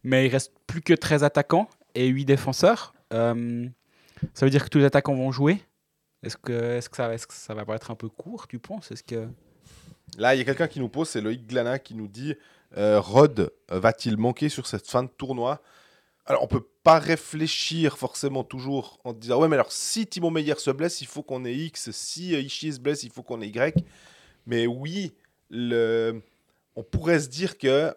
Mais 0.03 0.25
il 0.27 0.29
reste 0.29 0.53
plus 0.65 0.81
que 0.81 0.93
13 0.93 1.23
attaquants 1.25 1.67
et 1.93 2.07
8 2.07 2.25
défenseurs. 2.25 2.93
Euh, 3.13 3.67
ça 4.33 4.45
veut 4.45 4.49
dire 4.49 4.63
que 4.63 4.69
tous 4.69 4.77
les 4.79 4.85
attaquants 4.85 5.15
vont 5.15 5.31
jouer? 5.31 5.61
Est-ce 6.23 6.37
que, 6.37 6.77
est 6.77 6.87
que, 6.87 6.95
ça, 6.95 7.13
est 7.13 7.25
que 7.25 7.33
ça 7.33 7.53
va 7.53 7.65
pas 7.65 7.75
être 7.75 7.91
un 7.91 7.95
peu 7.95 8.09
court, 8.09 8.47
tu 8.47 8.59
penses? 8.59 8.91
Est-ce 8.91 9.03
que... 9.03 9.27
Là, 10.17 10.35
il 10.35 10.37
y 10.37 10.41
a 10.41 10.43
quelqu'un 10.43 10.67
qui 10.67 10.79
nous 10.79 10.89
pose, 10.89 11.09
c'est 11.09 11.21
Loïc 11.21 11.47
Glana 11.47 11.79
qui 11.79 11.95
nous 11.95 12.07
dit 12.07 12.35
euh, 12.77 12.99
Rod 12.99 13.51
va-t-il 13.69 14.17
manquer 14.17 14.49
sur 14.49 14.67
cette 14.67 14.87
fin 14.87 15.03
de 15.03 15.09
tournoi? 15.09 15.61
Alors, 16.25 16.43
on 16.43 16.47
peut 16.47 16.67
pas 16.83 16.99
réfléchir 16.99 17.97
forcément 17.97 18.43
toujours 18.43 18.99
en 19.03 19.13
disant 19.13 19.39
ouais, 19.39 19.47
mais 19.47 19.55
alors 19.55 19.71
si 19.71 20.05
Timo 20.05 20.29
Meyer 20.29 20.55
se 20.57 20.69
blesse, 20.71 21.01
il 21.01 21.07
faut 21.07 21.23
qu'on 21.23 21.45
ait 21.45 21.55
X. 21.55 21.91
Si 21.91 22.35
euh, 22.35 22.39
Ishii 22.39 22.73
se 22.73 22.79
blesse, 22.79 23.03
il 23.03 23.09
faut 23.09 23.23
qu'on 23.23 23.41
ait 23.41 23.47
Y. 23.47 23.83
Mais 24.45 24.67
oui, 24.67 25.13
on 25.51 26.83
pourrait 26.83 27.19
se 27.19 27.29
dire 27.29 27.57
que 27.57 27.93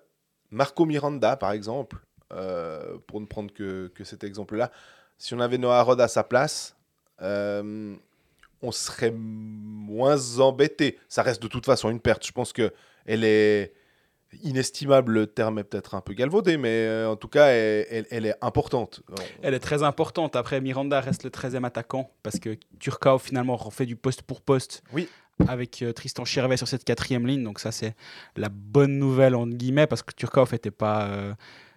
Marco 0.50 0.86
Miranda, 0.86 1.36
par 1.36 1.52
exemple, 1.52 1.98
euh, 2.32 2.98
pour 3.06 3.20
ne 3.20 3.26
prendre 3.26 3.52
que 3.52 3.90
cet 4.02 4.24
exemple-là, 4.24 4.70
si 5.18 5.34
on 5.34 5.40
avait 5.40 5.58
Noah 5.58 5.82
Rod 5.82 6.00
à 6.00 6.08
sa 6.08 6.24
place, 6.24 6.76
euh, 7.22 7.94
on 8.62 8.72
serait 8.72 9.12
moins 9.14 10.38
embêté. 10.40 10.98
Ça 11.08 11.22
reste 11.22 11.42
de 11.42 11.48
toute 11.48 11.66
façon 11.66 11.90
une 11.90 12.00
perte. 12.00 12.26
Je 12.26 12.32
pense 12.32 12.52
que 12.52 12.72
elle 13.06 13.24
est 13.24 13.72
inestimable. 14.42 15.12
Le 15.12 15.26
terme 15.26 15.58
est 15.58 15.64
peut-être 15.64 15.94
un 15.94 16.00
peu 16.00 16.12
galvaudé, 16.14 16.56
mais 16.56 16.68
euh, 16.86 17.08
en 17.10 17.16
tout 17.16 17.28
cas, 17.28 17.46
elle, 17.48 17.86
elle- 17.90 18.06
elle 18.10 18.26
est 18.26 18.34
importante. 18.40 19.02
Elle 19.42 19.54
est 19.54 19.60
très 19.60 19.82
importante. 19.82 20.34
Après, 20.36 20.60
Miranda 20.60 21.00
reste 21.00 21.24
le 21.24 21.30
13e 21.30 21.64
attaquant 21.64 22.10
parce 22.22 22.38
que 22.38 22.56
Turcao 22.80 23.18
finalement 23.18 23.56
refait 23.56 23.86
du 23.86 23.96
poste 23.96 24.22
pour 24.22 24.40
poste. 24.40 24.82
Oui. 24.92 25.08
Avec 25.48 25.82
euh, 25.82 25.92
Tristan 25.92 26.24
Chirvet 26.24 26.56
sur 26.56 26.68
cette 26.68 26.84
quatrième 26.84 27.26
ligne. 27.26 27.42
Donc 27.42 27.58
ça, 27.58 27.72
c'est 27.72 27.94
la 28.36 28.48
bonne 28.48 28.98
nouvelle, 28.98 29.34
entre 29.34 29.54
guillemets, 29.56 29.86
parce 29.86 30.02
que 30.02 30.12
Turcao 30.14 30.46
n'était 30.50 30.70
pas 30.70 31.06
euh, 31.06 31.34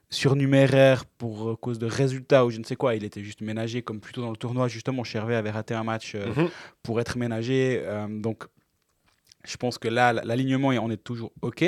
surnuméraire 0.10 1.06
pour 1.06 1.50
euh, 1.50 1.56
cause 1.56 1.80
de 1.80 1.86
résultats 1.86 2.46
ou 2.46 2.50
je 2.50 2.60
ne 2.60 2.64
sais 2.64 2.76
quoi. 2.76 2.96
Il 2.96 3.04
était 3.04 3.24
juste 3.24 3.42
ménagé, 3.42 3.82
comme 3.82 4.00
plutôt 4.00 4.22
dans 4.22 4.32
le 4.32 4.38
tournoi. 4.38 4.68
Justement, 4.68 5.04
Chirvet 5.04 5.36
avait 5.36 5.52
raté 5.52 5.74
un 5.74 5.84
match 5.84 6.14
euh, 6.16 6.28
Mhm. 6.36 6.50
pour 6.84 7.00
être 7.02 7.18
ménagé. 7.18 7.82
euh, 7.84 8.08
donc, 8.10 8.46
je 9.46 9.58
pense 9.58 9.78
que 9.78 9.88
là, 9.88 10.14
l'alignement, 10.14 10.70
on 10.70 10.90
est 10.90 11.04
toujours 11.04 11.32
OK. 11.42 11.64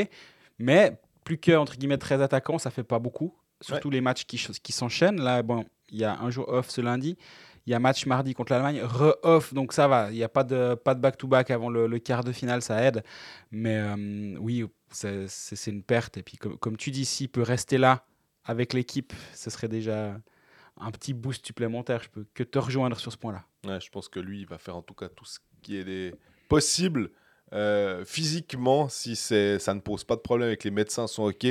Mais 0.58 1.00
plus 1.24 1.38
que, 1.38 1.52
entre 1.56 1.78
guillemets, 1.78 1.98
13 1.98 2.22
attaquants, 2.22 2.58
ça 2.60 2.72
fait 2.72 2.84
pas 2.84 3.00
beaucoup. 3.00 3.34
Surtout 3.62 3.90
les 3.90 4.02
matchs 4.02 4.24
qui, 4.26 4.38
qui 4.64 4.72
s'enchaînent. 4.72 5.22
Là, 5.22 5.44
bon, 5.44 5.66
il 5.90 6.00
y 6.00 6.04
a 6.06 6.18
un 6.20 6.30
jour 6.30 6.48
off 6.50 6.70
ce 6.70 6.82
lundi. 6.82 7.18
Il 7.66 7.72
y 7.72 7.74
a 7.76 7.80
match 7.80 8.06
mardi 8.06 8.34
contre 8.34 8.54
l'Allemagne, 8.54 8.82
re-off, 8.82 9.54
donc 9.54 9.74
ça 9.74 9.88
va. 9.88 10.10
Il 10.12 10.16
n'y 10.16 10.24
a 10.24 10.30
pas 10.30 10.44
de 10.44 10.74
pas 10.76 10.96
de 10.96 11.02
back-to-back 11.02 11.52
avant 11.52 11.70
le, 11.70 11.86
le 11.88 12.00
quart 12.00 12.24
de 12.24 12.32
finale, 12.32 12.62
ça 12.62 12.82
aide. 12.82 13.04
Mais 13.52 13.76
euh, 13.78 14.36
oui, 14.40 14.66
c'est 14.90 15.28
une 15.68 15.84
perte. 15.84 16.18
Et 16.18 16.24
puis, 16.24 16.38
comme, 16.38 16.58
comme 16.58 16.78
tu 16.78 16.90
dis, 16.90 17.06
s'il 17.06 17.30
peut 17.30 17.44
rester 17.44 17.78
là 17.78 18.06
avec 18.46 18.74
l'équipe, 18.74 19.14
ce 19.34 19.50
serait 19.50 19.68
déjà 19.68 20.20
un 20.78 20.92
petit 20.92 21.14
boost 21.14 21.46
supplémentaire. 21.46 22.02
Je 22.04 22.10
peux 22.10 22.26
que 22.34 22.44
te 22.44 22.60
rejoindre 22.60 23.00
sur 23.00 23.12
ce 23.12 23.18
point-là. 23.18 23.44
Ouais, 23.66 23.80
je 23.80 23.90
pense 23.90 24.08
que 24.08 24.20
lui, 24.20 24.42
il 24.42 24.48
va 24.48 24.58
faire 24.58 24.76
en 24.76 24.82
tout 24.82 24.94
cas 24.94 25.10
tout 25.10 25.26
ce 25.26 25.40
qui 25.62 25.78
est 25.78 26.14
possible 26.48 27.12
euh, 27.54 28.06
physiquement, 28.06 28.90
si 28.90 29.16
ça 29.16 29.74
ne 29.74 29.80
pose 29.80 30.04
pas 30.04 30.16
de 30.16 30.22
problème 30.22 30.48
avec 30.48 30.64
les 30.64 30.72
médecins 30.72 31.08
sont 31.08 31.24
OK, 31.24 31.48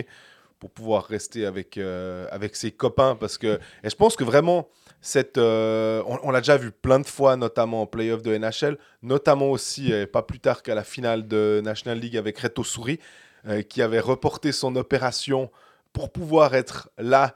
pour 0.58 0.70
pouvoir 0.70 1.04
rester 1.04 1.46
avec, 1.46 1.76
euh, 1.78 2.26
ses 2.52 2.70
copains. 2.70 3.16
Parce 3.16 3.38
que, 3.38 3.58
et 3.82 3.90
je 3.90 3.96
pense 3.96 4.16
que 4.16 4.24
vraiment, 4.24 4.68
euh, 5.36 6.02
on, 6.06 6.30
l'a 6.30 6.40
déjà 6.40 6.56
vu 6.56 6.70
plein 6.70 7.00
de 7.00 7.06
fois, 7.06 7.36
notamment 7.36 7.82
en 7.82 7.86
playoff 7.86 8.22
de 8.22 8.36
NHL, 8.36 8.78
notamment 9.02 9.50
aussi, 9.50 9.92
et 9.92 10.06
pas 10.06 10.22
plus 10.22 10.40
tard 10.40 10.62
qu'à 10.62 10.74
la 10.74 10.84
finale 10.84 11.26
de 11.26 11.60
National 11.64 11.98
League 11.98 12.16
avec 12.16 12.38
Reto 12.38 12.64
Souris, 12.64 12.98
qui 13.68 13.82
avait 13.82 14.00
reporté 14.00 14.52
son 14.52 14.74
opération 14.76 15.50
pour 15.92 16.10
pouvoir 16.12 16.54
être 16.54 16.90
là 16.98 17.34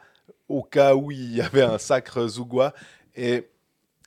au 0.48 0.62
cas 0.62 0.94
où 0.94 1.10
il 1.10 1.34
y 1.36 1.40
avait 1.40 1.62
un 1.62 1.78
sacre 1.78 2.26
Zougois. 2.26 2.72
Et 3.16 3.48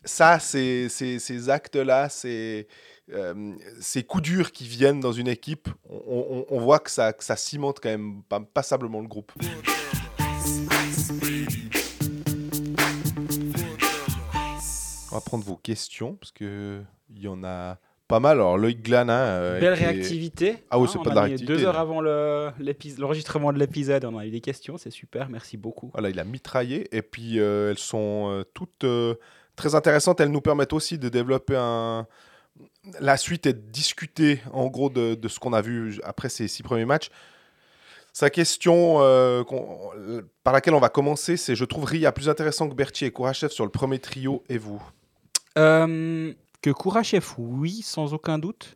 ça, 0.04 0.40
c'est- 0.40 0.90
c'est- 0.90 1.20
ces 1.20 1.50
actes-là, 1.50 2.10
c'est, 2.10 2.68
euh, 3.12 3.54
ces 3.82 4.04
coups 4.04 4.24
durs 4.24 4.52
qui 4.52 4.66
viennent 4.68 5.00
dans 5.00 5.12
une 5.12 5.28
équipe, 5.28 5.68
on, 5.90 6.60
voit 6.60 6.80
que 6.80 6.92
ça, 6.92 7.14
que 7.14 7.24
ça 7.24 7.36
cimente 7.36 7.80
quand 7.82 7.90
même 7.90 8.22
pas- 8.30 8.40
passablement 8.40 9.02
le 9.02 9.08
groupe. 9.08 9.32
On 15.12 15.16
va 15.16 15.22
prendre 15.22 15.46
vos 15.46 15.56
questions, 15.56 16.16
parce 16.16 16.32
qu'il 16.32 16.86
y 17.16 17.28
en 17.28 17.44
a 17.44 17.78
pas 18.08 18.20
mal. 18.20 18.38
Alors, 18.38 18.58
Loïc 18.58 18.82
Glanin... 18.84 19.14
euh, 19.14 19.60
Belle 19.60 19.74
réactivité. 19.74 20.64
Ah 20.70 20.80
oui, 20.80 20.86
hein, 20.88 20.90
c'est 20.92 21.04
pas 21.04 21.10
de 21.10 21.16
la 21.16 21.22
réactivité, 21.22 21.54
Deux 21.54 21.66
heures 21.66 21.80
avant 21.80 22.02
le- 22.02 22.52
l'enregistrement 22.98 23.52
de 23.54 23.60
l'épisode, 23.60 24.06
on 24.06 24.18
a 24.18 24.26
eu 24.26 24.32
des 24.32 24.42
questions, 24.42 24.78
c'est 24.78 24.92
super, 24.92 25.30
merci 25.30 25.58
beaucoup. 25.58 25.90
Voilà, 25.94 26.10
il 26.10 26.20
a 26.20 26.24
mitraillé. 26.24 26.88
Et 26.96 27.02
puis, 27.02 27.40
euh, 27.40 27.72
elles 27.72 27.78
sont 27.78 28.30
euh, 28.30 28.44
toutes 28.54 28.86
très 29.56 29.76
intéressantes. 29.76 30.20
Elles 30.20 30.32
nous 30.32 30.42
permettent 30.42 30.74
aussi 30.74 30.98
de 30.98 31.10
développer 31.10 31.56
un... 31.58 32.08
la 33.00 33.18
suite 33.18 33.46
et 33.46 33.54
de 33.54 33.60
discuter, 33.60 34.42
en 34.54 34.68
gros, 34.68 34.90
de, 34.90 35.16
de 35.16 35.28
ce 35.28 35.40
qu'on 35.40 35.54
a 35.54 35.62
vu 35.62 36.00
après 36.04 36.30
ces 36.30 36.48
six 36.48 36.64
premiers 36.64 36.86
matchs. 36.86 37.10
Sa 38.14 38.30
question 38.30 38.98
euh, 39.02 39.44
par 40.46 40.54
laquelle 40.54 40.74
on 40.74 40.80
va 40.80 40.88
commencer, 40.88 41.36
c'est 41.36 41.54
je 41.54 41.66
trouve 41.66 41.84
Ria 41.84 42.14
plus 42.14 42.30
intéressant 42.30 42.70
que 42.70 42.74
Berthier 42.74 43.08
et 43.08 43.12
Kourachev 43.12 43.52
sur 43.52 43.66
le 43.66 43.72
premier 43.72 44.00
trio 44.00 44.42
et 44.48 44.58
vous? 44.58 44.82
Euh, 45.58 46.32
que 46.66 46.72
Kourachev, 46.72 47.24
oui, 47.38 47.84
sans 47.84 48.16
aucun 48.16 48.40
doute. 48.40 48.76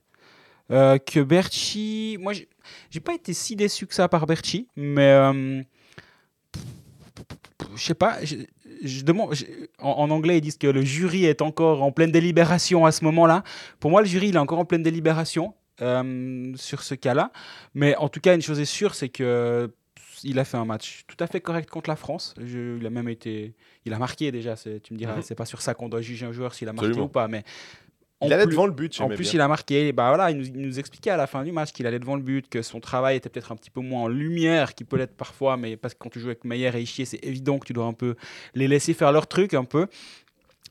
Euh, 0.72 1.00
que 1.00 1.22
Berchi, 1.22 2.18
moi, 2.20 2.34
j'ai 2.92 3.00
pas 3.00 3.16
été 3.16 3.34
si 3.34 3.56
déçu 3.56 3.88
que 3.88 3.96
ça 3.96 4.08
par 4.08 4.28
Berchi, 4.28 4.68
mais 4.76 5.10
euh, 5.10 5.64
je 7.76 7.84
sais 7.84 7.96
pas. 7.96 8.20
Je, 8.84 9.02
demande, 9.02 9.34
en 9.80 10.12
anglais, 10.12 10.38
ils 10.38 10.42
disent 10.42 10.60
que 10.60 10.68
le 10.68 10.84
jury 10.84 11.26
est 11.26 11.42
encore 11.42 11.82
en 11.82 11.92
pleine 11.92 12.12
délibération 12.12 12.86
à 12.86 12.92
ce 12.92 13.04
moment-là. 13.06 13.44
Pour 13.80 13.90
moi, 13.90 14.02
le 14.02 14.08
jury, 14.08 14.28
il 14.28 14.36
est 14.36 14.40
encore 14.40 14.60
en 14.60 14.66
pleine 14.66 14.84
délibération 14.84 15.56
euh, 15.82 16.54
sur 16.56 16.84
ce 16.84 16.94
cas-là. 16.94 17.32
Mais 17.74 17.96
en 17.96 18.08
tout 18.08 18.20
cas, 18.20 18.36
une 18.36 18.44
chose 18.44 18.60
est 18.60 18.66
sûre, 18.66 18.94
c'est 18.94 19.10
que 19.10 19.74
il 20.24 20.40
a 20.40 20.46
fait 20.46 20.58
un 20.58 20.66
match 20.66 21.04
tout 21.08 21.18
à 21.20 21.28
fait 21.28 21.42
correct 21.42 21.70
contre 21.70 21.90
la 21.90 21.96
France. 21.96 22.34
Je- 22.44 22.78
il 22.78 22.86
a 22.86 22.90
même 22.90 23.10
été, 23.10 23.54
il 23.86 23.94
a 23.94 24.00
marqué 24.00 24.32
déjà. 24.32 24.56
Tu 24.56 24.94
me 24.94 24.98
diras, 24.98 25.16
Mhm. 25.16 25.22
c'est 25.22 25.36
pas 25.36 25.46
sur 25.46 25.62
ça 25.62 25.74
qu'on 25.74 25.90
doit 25.90 26.02
juger 26.02 26.26
un 26.26 26.32
joueur 26.32 26.54
s'il 26.54 26.68
a 26.70 26.74
marqué 26.74 26.88
Absolument. 26.88 27.06
ou 27.06 27.10
pas, 27.10 27.28
mais 27.28 27.44
Il 28.22 28.34
allait 28.34 28.44
plus- 28.44 28.52
devant 28.52 28.66
le 28.66 28.74
but, 28.74 29.00
en 29.00 29.08
plus, 29.08 29.18
bien. 29.20 29.32
il 29.36 29.42
a 29.42 29.48
marqué. 29.48 29.94
Bah 29.94 30.10
voilà, 30.10 30.30
il 30.32 30.38
nous, 30.38 30.46
il 30.48 30.60
nous 30.60 30.78
expliquait 30.78 31.10
à 31.10 31.16
la 31.18 31.26
fin 31.26 31.42
du 31.46 31.54
match 31.54 31.72
qu'il 31.72 31.88
allait 31.88 32.00
devant 32.00 32.18
le 32.18 32.22
but, 32.22 32.50
que 32.50 32.62
son 32.62 32.82
travail 32.82 33.16
était 33.16 33.30
peut-être 33.30 33.52
un 33.54 33.56
petit 33.56 33.70
peu 33.70 33.80
moins 33.80 34.02
en 34.04 34.08
lumière 34.10 34.76
qu'il 34.76 34.86
peut 34.88 34.98
l'être 34.98 35.16
parfois, 35.16 35.56
mais 35.56 35.78
parce 35.78 35.94
que 35.94 36.00
quand 36.00 36.10
tu 36.10 36.20
joues 36.20 36.28
avec 36.28 36.44
Meyer 36.44 36.72
et 36.76 36.82
Ischier, 36.82 37.06
c'est 37.06 37.24
évident 37.24 37.58
que 37.60 37.66
tu 37.66 37.72
dois 37.74 37.86
un 37.86 37.94
peu 37.94 38.16
les 38.56 38.68
laisser 38.68 38.94
faire 38.94 39.14
leur 39.14 39.28
truc 39.28 39.54
un 39.54 39.64
peu 39.64 39.88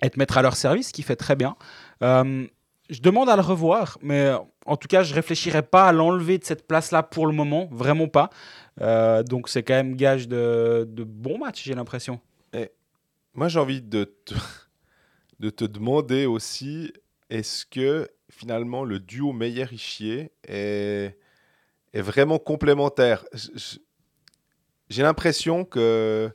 et 0.02 0.10
te 0.10 0.18
mettre 0.18 0.36
à 0.36 0.42
leur 0.42 0.56
service, 0.56 0.88
ce 0.88 0.92
qui 0.92 1.02
fait 1.02 1.16
très 1.16 1.36
bien. 1.36 1.56
Euh, 2.02 2.46
je 2.88 3.00
demande 3.00 3.28
à 3.28 3.36
le 3.36 3.42
revoir, 3.42 3.98
mais 4.02 4.32
en 4.66 4.76
tout 4.76 4.88
cas, 4.88 5.02
je 5.02 5.14
réfléchirais 5.14 5.62
pas 5.62 5.88
à 5.88 5.92
l'enlever 5.92 6.38
de 6.38 6.44
cette 6.44 6.66
place-là 6.66 7.02
pour 7.02 7.26
le 7.26 7.32
moment, 7.32 7.68
vraiment 7.70 8.08
pas. 8.08 8.30
Euh, 8.80 9.22
donc 9.22 9.48
c'est 9.48 9.62
quand 9.62 9.74
même 9.74 9.96
gage 9.96 10.28
de, 10.28 10.86
de 10.88 11.04
bon 11.04 11.38
match, 11.38 11.64
j'ai 11.64 11.74
l'impression. 11.74 12.20
Moi, 13.34 13.46
j'ai 13.46 13.60
envie 13.60 13.82
de 13.82 14.02
te, 14.24 14.34
de 15.40 15.48
te 15.50 15.64
demander 15.64 16.26
aussi, 16.26 16.92
est-ce 17.30 17.64
que 17.64 18.08
finalement 18.30 18.84
le 18.84 18.98
duo 18.98 19.32
Meyer-Richier 19.32 20.32
est, 20.48 21.16
est 21.92 22.00
vraiment 22.00 22.40
complémentaire? 22.40 23.24
J'ai 24.90 25.02
l'impression 25.02 25.64
que 25.64 26.32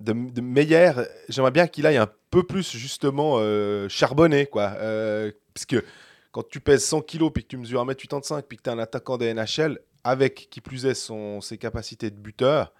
de, 0.00 0.12
de 0.12 0.40
Meyer, 0.40 0.92
j'aimerais 1.28 1.50
bien 1.50 1.66
qu'il 1.66 1.84
aille 1.84 1.98
un 1.98 2.10
peu 2.30 2.42
plus 2.42 2.74
justement 2.74 3.36
euh, 3.38 3.88
charbonné, 3.90 4.46
quoi. 4.46 4.74
Euh, 4.78 5.30
parce 5.54 5.66
que 5.66 5.84
quand 6.32 6.46
tu 6.48 6.60
pèses 6.60 6.84
100 6.84 7.02
kilos, 7.02 7.30
puis 7.32 7.44
que 7.44 7.48
tu 7.48 7.56
mesures 7.56 7.84
1m85, 7.86 8.42
puis 8.42 8.56
que 8.58 8.62
tu 8.62 8.70
es 8.70 8.72
un 8.72 8.78
attaquant 8.78 9.16
des 9.18 9.32
NHL, 9.32 9.78
avec 10.02 10.48
qui 10.50 10.60
plus 10.60 10.84
est 10.86 10.94
son, 10.94 11.40
ses 11.40 11.58
capacités 11.58 12.10
de 12.10 12.16
buteur, 12.16 12.72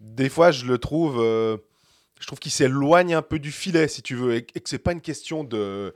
des 0.00 0.28
fois 0.28 0.50
je 0.50 0.66
le 0.66 0.78
trouve... 0.78 1.20
euh, 1.20 1.56
je 2.20 2.26
trouve 2.28 2.38
qu'il 2.38 2.52
s'éloigne 2.52 3.14
un 3.16 3.22
peu 3.22 3.40
du 3.40 3.50
filet, 3.50 3.88
si 3.88 4.00
tu 4.00 4.14
veux, 4.14 4.34
et, 4.34 4.46
et 4.54 4.60
que 4.60 4.68
c'est 4.68 4.78
pas 4.78 4.92
une 4.92 5.00
question 5.00 5.42
de. 5.42 5.92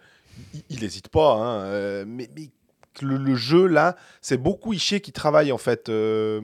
Il- 0.70 0.80
n'hésite 0.80 1.08
pas, 1.08 1.34
hein, 1.34 1.60
euh, 1.66 2.04
mais, 2.06 2.28
le, 3.02 3.34
jeu 3.36 3.66
là, 3.66 3.94
c'est 4.22 4.38
beaucoup 4.38 4.72
Ischier 4.72 5.00
qui 5.00 5.12
travaille 5.12 5.52
en 5.52 5.58
fait. 5.58 5.88
euh, 5.88 6.40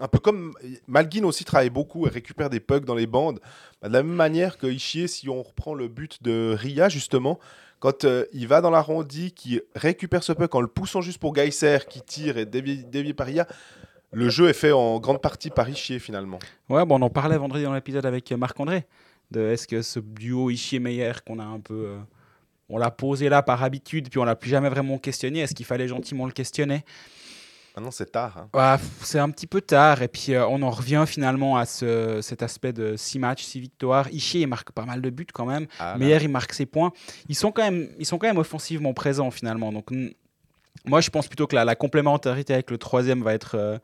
un 0.00 0.08
peu 0.08 0.18
comme 0.20 0.54
Malguin 0.86 1.24
aussi 1.24 1.44
travaille 1.44 1.68
beaucoup 1.68 2.06
et 2.06 2.10
récupère 2.10 2.48
des 2.48 2.60
pucks 2.60 2.84
dans 2.84 2.94
les 2.94 3.06
bandes. 3.08 3.40
Bah, 3.82 3.88
de 3.88 3.92
la 3.92 4.02
même 4.04 4.14
manière 4.14 4.56
que 4.56 4.66
Ischier, 4.68 5.08
si 5.08 5.28
on 5.28 5.42
reprend 5.42 5.74
le 5.74 5.88
but 5.88 6.22
de 6.22 6.54
Ria 6.56 6.88
justement, 6.88 7.38
quand 7.78 8.04
euh, 8.04 8.24
il 8.32 8.46
va 8.48 8.60
dans 8.60 8.70
l'arrondi, 8.70 9.32
qui 9.32 9.60
récupère 9.74 10.22
ce 10.22 10.32
puck 10.32 10.54
en 10.54 10.60
le 10.60 10.66
poussant 10.66 11.00
juste 11.00 11.18
pour 11.18 11.34
Geiser 11.34 11.78
qui 11.88 12.00
tire 12.02 12.38
et 12.38 12.46
dévié, 12.46 12.76
dévié 12.76 13.14
par 13.14 13.26
Ria, 13.26 13.46
le 14.12 14.28
jeu 14.28 14.48
est 14.48 14.54
fait 14.54 14.72
en 14.72 14.98
grande 14.98 15.20
partie 15.20 15.50
par 15.50 15.68
Ischier 15.68 15.98
finalement. 15.98 16.38
Ouais, 16.68 16.84
bon, 16.86 16.98
on 16.98 17.02
en 17.02 17.10
parlait 17.10 17.36
vendredi 17.36 17.64
dans 17.64 17.74
l'épisode 17.74 18.06
avec 18.06 18.30
euh, 18.32 18.36
Marc-André. 18.36 18.86
De 19.30 19.40
est-ce 19.40 19.66
que 19.66 19.82
ce 19.82 19.98
duo 19.98 20.50
Ischier-Meyer 20.50 21.12
qu'on 21.26 21.38
a 21.38 21.44
un 21.44 21.60
peu. 21.60 21.74
euh, 21.74 21.98
on 22.68 22.78
l'a 22.78 22.90
posé 22.90 23.28
là 23.28 23.42
par 23.42 23.62
habitude, 23.62 24.08
puis 24.08 24.18
on 24.18 24.24
l'a 24.24 24.36
plus 24.36 24.50
jamais 24.50 24.68
vraiment 24.68 24.98
questionné. 24.98 25.40
Est-ce 25.40 25.54
qu'il 25.54 25.66
fallait 25.66 25.88
gentiment 25.88 26.26
le 26.26 26.32
questionner? 26.32 26.84
Maintenant 27.76 27.90
c'est 27.90 28.10
tard. 28.10 28.48
hein. 28.54 28.76
Ouais, 28.78 28.82
C'est 29.02 29.18
un 29.18 29.28
petit 29.30 29.46
peu 29.46 29.60
tard. 29.60 30.00
Et 30.02 30.08
puis 30.08 30.32
euh, 30.34 30.46
on 30.46 30.62
en 30.62 30.70
revient 30.70 31.04
finalement 31.06 31.56
à 31.58 31.66
ce, 31.66 32.20
cet 32.22 32.42
aspect 32.42 32.72
de 32.72 32.96
6 32.96 33.18
matchs, 33.18 33.44
6 33.44 33.60
victoires. 33.60 34.08
Ischier, 34.10 34.40
il 34.42 34.46
marque 34.46 34.72
pas 34.72 34.84
mal 34.86 35.02
de 35.02 35.10
buts 35.10 35.26
quand 35.32 35.44
même. 35.46 35.66
Ah. 35.78 35.96
Meyer, 35.98 36.18
il 36.22 36.28
marque 36.30 36.52
ses 36.54 36.64
points. 36.66 36.92
Ils 37.28 37.34
sont 37.36 37.52
quand 37.52 37.62
même, 37.62 37.88
ils 37.98 38.06
sont 38.06 38.16
quand 38.18 38.26
même 38.28 38.38
offensivement 38.38 38.94
présents 38.94 39.30
finalement. 39.30 39.72
Donc 39.72 39.90
moi, 40.86 41.00
je 41.00 41.10
pense 41.10 41.26
plutôt 41.28 41.46
que 41.46 41.54
la, 41.54 41.64
la 41.64 41.74
complémentarité 41.76 42.54
avec 42.54 42.70
le 42.70 42.78
troisième 42.78 43.22
va 43.22 43.34
être 43.34 43.56
euh, 43.56 43.78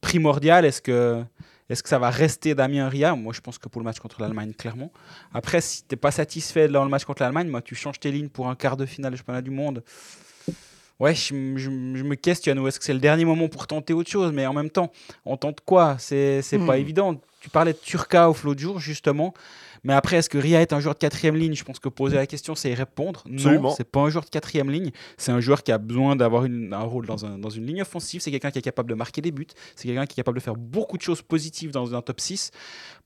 primordiale. 0.00 0.64
Est-ce 0.66 0.82
que, 0.82 1.22
Est-ce 1.70 1.82
que 1.82 1.88
ça 1.88 1.98
va 1.98 2.10
rester 2.10 2.54
Damien 2.54 2.88
Ria? 2.88 3.14
Moi, 3.14 3.32
je 3.32 3.40
pense 3.40 3.56
que 3.58 3.68
pour 3.68 3.80
le 3.80 3.84
match 3.84 3.98
contre 3.98 4.20
l'Allemagne, 4.20 4.52
clairement. 4.52 4.90
Après, 5.32 5.60
si 5.60 5.82
tu 5.82 5.88
n'es 5.92 5.96
pas 5.96 6.10
satisfait 6.10 6.68
dans 6.68 6.84
le 6.84 6.90
match 6.90 7.04
contre 7.04 7.22
l'Allemagne, 7.22 7.48
moi, 7.48 7.62
tu 7.62 7.74
changes 7.74 8.00
tes 8.00 8.10
lignes 8.10 8.28
pour 8.28 8.48
un 8.48 8.56
quart 8.56 8.76
de 8.76 8.86
finale 8.86 9.12
du 9.12 9.18
championnat 9.18 9.42
du 9.42 9.50
monde. 9.50 9.82
Ouais, 11.00 11.14
je, 11.14 11.32
me 11.34 12.14
questionne. 12.14 12.58
Ou 12.58 12.66
est-ce 12.66 12.78
que 12.78 12.84
c'est 12.84 12.92
le 12.92 12.98
dernier 12.98 13.24
moment 13.24 13.48
pour 13.48 13.66
tenter 13.66 13.92
autre 13.92 14.10
chose 14.10 14.32
Mais 14.32 14.46
en 14.46 14.52
même 14.52 14.70
temps, 14.70 14.90
on 15.24 15.36
tente 15.36 15.60
quoi? 15.64 15.96
C'est 15.98 16.42
pas 16.66 16.76
Hmm. 16.76 16.80
évident. 16.80 17.20
Tu 17.40 17.50
parlais 17.50 17.72
de 17.72 17.78
Turca 17.78 18.28
au 18.28 18.36
l'autre 18.44 18.60
jour, 18.60 18.80
justement. 18.80 19.32
Mais 19.84 19.92
après, 19.94 20.16
est-ce 20.16 20.28
que 20.28 20.38
Ria 20.38 20.60
est 20.60 20.72
un 20.72 20.80
joueur 20.80 20.94
de 20.94 20.98
quatrième 20.98 21.36
ligne? 21.36 21.54
Je 21.54 21.64
pense 21.64 21.78
que 21.78 21.88
poser 21.88 22.16
la 22.16 22.26
question, 22.26 22.54
c'est 22.54 22.70
y 22.70 22.74
répondre. 22.74 23.24
Absolument. 23.32 23.68
Non, 23.70 23.74
c'est 23.76 23.84
pas 23.90 24.00
un 24.00 24.10
joueur 24.10 24.24
de 24.24 24.30
quatrième 24.30 24.70
ligne. 24.70 24.90
C'est 25.16 25.32
un 25.32 25.40
joueur 25.40 25.62
qui 25.62 25.72
a 25.72 25.78
besoin 25.78 26.16
d'avoir 26.16 26.44
un 26.44 26.82
rôle 26.82 27.06
dans, 27.06 27.24
un- 27.24 27.38
dans 27.38 27.50
une 27.50 27.66
ligne 27.66 27.82
offensive. 27.82 28.20
C'est 28.20 28.30
quelqu'un 28.30 28.50
qui 28.50 28.58
est 28.58 28.62
capable 28.62 28.90
de 28.90 28.94
marquer 28.94 29.20
des 29.20 29.30
buts. 29.30 29.46
C'est 29.76 29.88
quelqu'un 29.88 30.06
qui 30.06 30.14
est 30.14 30.22
capable 30.22 30.38
de 30.38 30.42
faire 30.42 30.56
beaucoup 30.56 30.96
de 30.96 31.02
choses 31.02 31.22
positives 31.22 31.70
dans 31.70 31.94
un 31.94 32.02
top 32.02 32.20
6. 32.20 32.50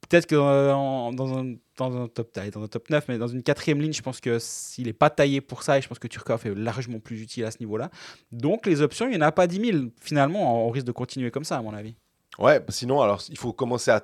Peut-être 0.09 0.27
que 0.27 0.35
euh, 0.35 0.73
dans, 1.13 1.39
un, 1.39 1.55
dans 1.77 1.97
un 1.97 2.09
top 2.09 2.37
dans 2.53 2.63
un 2.65 2.69
top 2.69 2.91
9, 2.91 3.05
mais 3.09 3.19
dans 3.19 3.29
une 3.29 3.43
quatrième 3.43 3.81
ligne, 3.81 3.93
je 3.93 4.03
pense 4.03 4.21
que 4.21 4.39
s'il 4.41 4.87
n'est 4.87 4.93
pas 4.93 5.11
taillé 5.11 5.41
pour 5.41 5.63
ça, 5.63 5.79
et 5.79 5.83
je 5.83 5.89
pense 5.89 5.99
que 5.99 6.09
Turkov 6.09 6.47
est 6.47 6.55
largement 6.55 6.99
plus 6.99 7.21
utile 7.23 7.45
à 7.45 7.51
ce 7.51 7.59
niveau-là. 7.61 7.91
Donc 8.33 8.67
les 8.67 8.83
options, 8.83 9.07
il 9.07 9.11
n'y 9.11 9.17
en 9.19 9.21
a 9.27 9.33
pas 9.33 9.47
10 9.47 9.73
000. 9.73 9.85
Finalement, 10.01 10.67
on 10.67 10.71
risque 10.71 10.87
de 10.87 10.93
continuer 10.93 11.31
comme 11.31 11.45
ça, 11.45 11.57
à 11.59 11.63
mon 11.63 11.73
avis. 11.73 11.95
Ouais, 12.39 12.61
sinon, 12.71 13.01
alors, 13.03 13.23
il 13.29 13.37
faut 13.39 13.53
commencer 13.53 13.91
à 13.91 14.03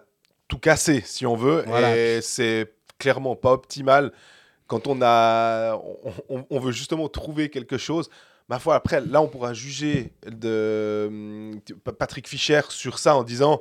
tout 0.48 0.58
casser, 0.58 1.02
si 1.04 1.26
on 1.26 1.36
veut. 1.36 1.62
Voilà. 1.66 1.96
Et 1.96 2.20
c'est 2.22 2.72
clairement 2.98 3.36
pas 3.36 3.52
optimal 3.52 4.12
quand 4.66 4.86
on 4.86 5.00
a... 5.02 5.80
On, 6.28 6.58
veut 6.58 6.72
justement 6.72 7.08
trouver 7.08 7.48
quelque 7.48 7.78
chose. 7.78 8.10
Ma 8.48 8.58
foi, 8.58 8.74
après, 8.74 9.00
là, 9.00 9.22
on 9.22 9.28
pourra 9.28 9.54
juger 9.54 10.12
de 10.26 11.52
Patrick 11.98 12.28
Fischer 12.28 12.62
sur 12.70 12.98
ça 12.98 13.14
en 13.14 13.22
disant 13.22 13.60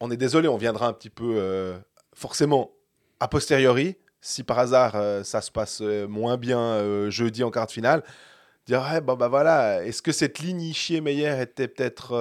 on 0.00 0.10
est 0.10 0.16
désolé, 0.16 0.48
on 0.48 0.56
viendra 0.56 0.88
un 0.88 0.92
petit 0.92 1.10
peu 1.10 1.34
euh, 1.36 1.78
forcément 2.12 2.72
a 3.20 3.28
posteriori, 3.28 3.96
si 4.20 4.42
par 4.42 4.58
hasard 4.58 4.96
euh, 4.96 5.22
ça 5.22 5.40
se 5.40 5.50
passe 5.50 5.80
euh, 5.80 6.08
moins 6.08 6.36
bien 6.36 6.58
euh, 6.58 7.08
jeudi 7.08 7.44
en 7.44 7.52
quart 7.52 7.66
de 7.66 7.72
finale, 7.72 8.02
dire 8.66 8.82
ouais, 8.82 9.00
bah, 9.00 9.14
bah 9.14 9.28
voilà, 9.28 9.84
est-ce 9.84 10.02
que 10.02 10.10
cette 10.10 10.40
ligne 10.40 10.60
Ishier-Meyer 10.60 11.40
était 11.40 11.68
peut-être, 11.68 12.12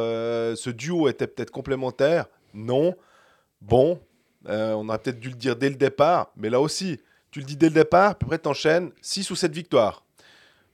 ce 0.56 0.70
duo 0.70 1.08
était 1.08 1.28
peut-être 1.28 1.52
complémentaire? 1.52 2.26
Non. 2.54 2.96
Bon, 3.62 4.00
euh, 4.48 4.74
on 4.74 4.90
aurait 4.90 5.00
peut-être 5.00 5.20
dû 5.20 5.30
le 5.30 5.36
dire 5.36 5.56
dès 5.56 5.70
le 5.70 5.76
départ, 5.76 6.32
mais 6.36 6.50
là 6.50 6.60
aussi, 6.60 7.00
tu 7.30 7.40
le 7.40 7.46
dis 7.46 7.56
dès 7.56 7.68
le 7.68 7.76
départ, 7.76 8.16
puis 8.16 8.26
après 8.26 8.40
t'enchaînes 8.40 8.92
6 9.02 9.30
ou 9.32 9.36
7 9.36 9.52
victoires. 9.54 10.04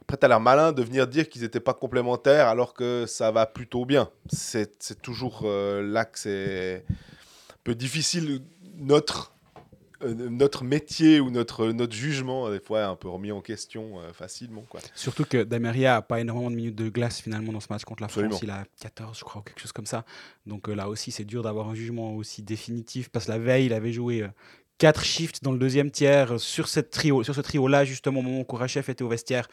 Après, 0.02 0.16
tu 0.16 0.26
as 0.26 0.30
l'air 0.30 0.40
malin 0.40 0.72
de 0.72 0.82
venir 0.82 1.06
dire 1.06 1.28
qu'ils 1.28 1.42
n'étaient 1.42 1.60
pas 1.60 1.74
complémentaires 1.74 2.48
alors 2.48 2.74
que 2.74 3.06
ça 3.06 3.30
va 3.30 3.46
plutôt 3.46 3.84
bien. 3.84 4.10
C'est 4.30 5.02
toujours 5.02 5.42
euh, 5.44 5.84
là 5.84 6.06
que 6.06 6.18
c'est 6.18 6.86
un 6.88 7.58
peu 7.66 7.76
difficile. 7.76 8.42
Notre, 8.78 9.34
notre 10.06 10.64
métier 10.64 11.20
ou 11.20 11.30
notre, 11.32 11.68
notre 11.72 11.96
jugement, 11.96 12.50
des 12.52 12.60
fois, 12.60 12.80
est 12.82 12.84
un 12.84 12.96
peu 12.96 13.08
remis 13.10 13.32
en 13.32 13.42
question 13.42 14.00
euh, 14.00 14.14
facilement. 14.14 14.64
Quoi. 14.70 14.80
Surtout 14.96 15.26
que 15.26 15.44
Dameria 15.44 15.94
n'a 15.96 16.02
pas 16.02 16.20
énormément 16.20 16.52
de 16.52 16.56
minutes 16.56 16.76
de 16.76 16.90
glace 16.90 17.20
finalement 17.22 17.52
dans 17.52 17.60
ce 17.60 17.68
match 17.70 17.84
contre 17.84 18.02
la 18.04 18.06
Absolument. 18.06 18.32
France. 18.32 18.44
Il 18.44 18.50
a 18.52 18.66
14, 18.82 19.18
je 19.20 19.24
crois, 19.24 19.42
ou 19.42 19.44
quelque 19.44 19.60
chose 19.62 19.72
comme 19.72 19.86
ça. 19.86 20.06
Donc 20.46 20.70
euh, 20.70 20.74
là 20.76 20.90
aussi, 20.90 21.12
c'est 21.12 21.26
dur 21.26 21.44
d'avoir 21.44 21.70
un 21.70 21.76
jugement 21.76 22.16
aussi 22.16 22.44
définitif 22.44 23.10
parce 23.10 23.26
que 23.26 23.32
la 23.32 23.40
veille, 23.40 23.66
il 23.68 23.74
avait 23.74 23.92
joué 23.94 24.26
4 24.78 25.04
shifts 25.04 25.44
dans 25.44 25.52
le 25.52 25.58
deuxième 25.60 25.90
tiers 25.92 26.34
euh, 26.34 26.38
sur, 26.38 26.68
cette 26.68 26.92
trio, 26.92 27.24
sur 27.24 27.34
ce 27.36 27.42
trio-là, 27.42 27.84
justement, 27.86 28.20
au 28.20 28.24
moment 28.24 28.40
où 28.42 28.44
Kourachev 28.46 28.92
était 28.92 29.04
au 29.04 29.10
vestiaire. 29.10 29.48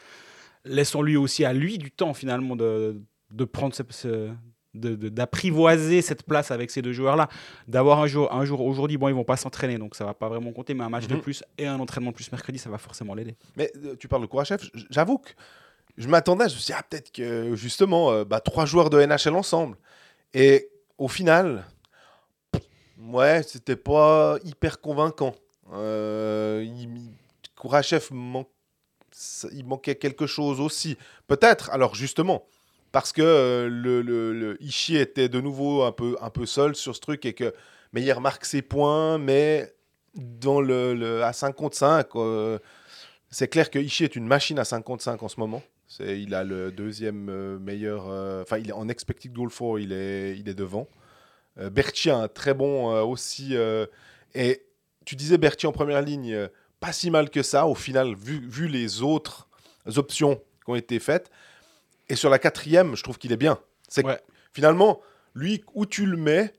Laissons-lui 0.65 1.15
aussi 1.17 1.45
à 1.45 1.53
lui 1.53 1.77
du 1.77 1.91
temps 1.91 2.13
finalement 2.13 2.55
de, 2.55 2.99
de 3.31 3.45
prendre 3.45 3.73
ce- 3.75 4.29
d'apprivoiser 4.75 6.01
cette 6.01 6.23
place 6.23 6.51
avec 6.51 6.71
ces 6.71 6.81
deux 6.81 6.93
joueurs-là. 6.93 7.27
D'avoir 7.67 7.99
un 8.01 8.07
jour, 8.07 8.31
un 8.33 8.45
jour 8.45 8.61
aujourd'hui, 8.61 8.97
bon, 8.97 9.07
ils 9.07 9.15
vont 9.15 9.23
pas 9.23 9.37
s'entraîner, 9.37 9.77
donc 9.77 9.95
ça 9.95 10.05
va 10.05 10.13
pas 10.13 10.29
vraiment 10.29 10.51
compter, 10.51 10.73
mais 10.73 10.83
un 10.83 10.89
match 10.89 11.07
de 11.07 11.15
Mhm. 11.15 11.21
plus 11.21 11.43
et 11.57 11.67
un 11.67 11.79
entraînement 11.79 12.11
de 12.11 12.15
plus 12.15 12.31
mercredi, 12.31 12.57
ça 12.59 12.69
va 12.69 12.77
forcément 12.77 13.13
l'aider. 13.15 13.35
Mais 13.55 13.71
euh, 13.85 13.95
tu 13.97 14.07
parles 14.07 14.21
de 14.21 14.27
Kourachev, 14.27 14.61
j- 14.73 14.85
j'avoue 14.89 15.17
que 15.19 15.29
je 15.97 16.07
m'attendais, 16.07 16.49
je 16.49 16.55
me 16.55 16.59
suis 16.59 16.65
dit, 16.73 16.73
ah, 16.77 16.83
peut-être 16.89 17.11
que 17.11 17.55
justement, 17.55 18.11
euh, 18.11 18.25
bah, 18.25 18.39
trois 18.41 18.65
joueurs 18.65 18.89
de 18.89 18.99
NHL 19.01 19.35
ensemble. 19.35 19.77
Et 20.33 20.69
au 20.97 21.07
final, 21.07 21.65
ouais, 22.99 23.43
c'était 23.43 23.75
pas 23.77 24.37
hyper 24.43 24.81
convaincant. 24.81 25.33
Euh, 25.73 26.65
Kourachev 27.55 28.09
il 29.53 29.65
manquait 29.65 29.95
quelque 29.95 30.27
chose 30.27 30.59
aussi. 30.59 30.97
Peut-être, 31.27 31.69
alors 31.71 31.95
justement, 31.95 32.43
parce 32.95 33.11
que 33.11 33.21
euh, 33.21 33.67
le, 33.67 34.55
Ishii 34.61 34.95
était 34.95 35.27
de 35.27 35.41
nouveau 35.41 35.83
un 35.83 35.91
peu, 35.91 36.45
seul 36.45 36.77
sur 36.77 36.95
ce 36.95 37.01
truc 37.01 37.25
et 37.25 37.33
que 37.33 37.53
Meyer 37.91 38.17
marque 38.21 38.45
ses 38.45 38.61
points, 38.61 39.17
mais 39.17 39.75
dans 40.13 40.61
le, 40.61 41.21
à 41.21 41.33
5 41.33 41.53
contre 41.53 41.75
5, 41.75 42.07
euh, 42.15 42.57
c'est 43.29 43.49
clair 43.49 43.69
que 43.69 43.79
Ishii 43.79 44.05
est 44.05 44.15
une 44.15 44.25
machine 44.25 44.57
à 44.59 44.63
5 44.63 44.81
contre 44.81 45.03
5 45.03 45.21
en 45.21 45.27
ce 45.27 45.41
moment. 45.41 45.61
C'est, 45.89 46.21
il 46.21 46.33
a 46.33 46.45
le 46.45 46.71
deuxième 46.71 47.27
euh, 47.27 47.59
meilleur. 47.59 48.05
Enfin, 48.41 48.59
il 48.59 48.69
est 48.69 48.73
en 48.73 48.87
expected 48.87 49.33
goal 49.33 49.49
for, 49.49 49.77
il 49.77 49.91
est, 49.91 50.37
il 50.37 50.47
est 50.47 50.53
devant. 50.53 50.87
Euh, 51.59 51.69
très 52.33 52.53
bon 52.53 52.93
aussi. 53.03 53.55
et 54.35 54.65
tu 55.03 55.17
disais 55.17 55.37
Berti 55.37 55.67
en 55.67 55.73
première 55.73 56.01
ligne, 56.01 56.47
pas 56.79 56.93
si 56.93 57.11
mal 57.11 57.29
que 57.29 57.43
ça 57.43 57.67
au 57.67 57.75
final, 57.75 58.15
vu 58.15 58.69
les 58.69 59.01
autres 59.01 59.49
options 59.97 60.35
qui 60.63 60.71
ont 60.71 60.75
été 60.75 60.99
faites. 60.99 61.29
Et 62.09 62.15
sur 62.15 62.29
la 62.29 62.39
quatrième, 62.39 62.95
je 62.95 63.03
trouve 63.03 63.17
qu'il 63.17 63.31
est 63.31 63.37
bien. 63.37 63.57
C'est 63.87 64.03
que, 64.03 64.07
Ouais. 64.09 64.19
finalement, 64.53 65.01
lui, 65.33 65.63
où 65.73 65.85
tu 65.85 66.05
le 66.05 66.17
mets, 66.17 66.53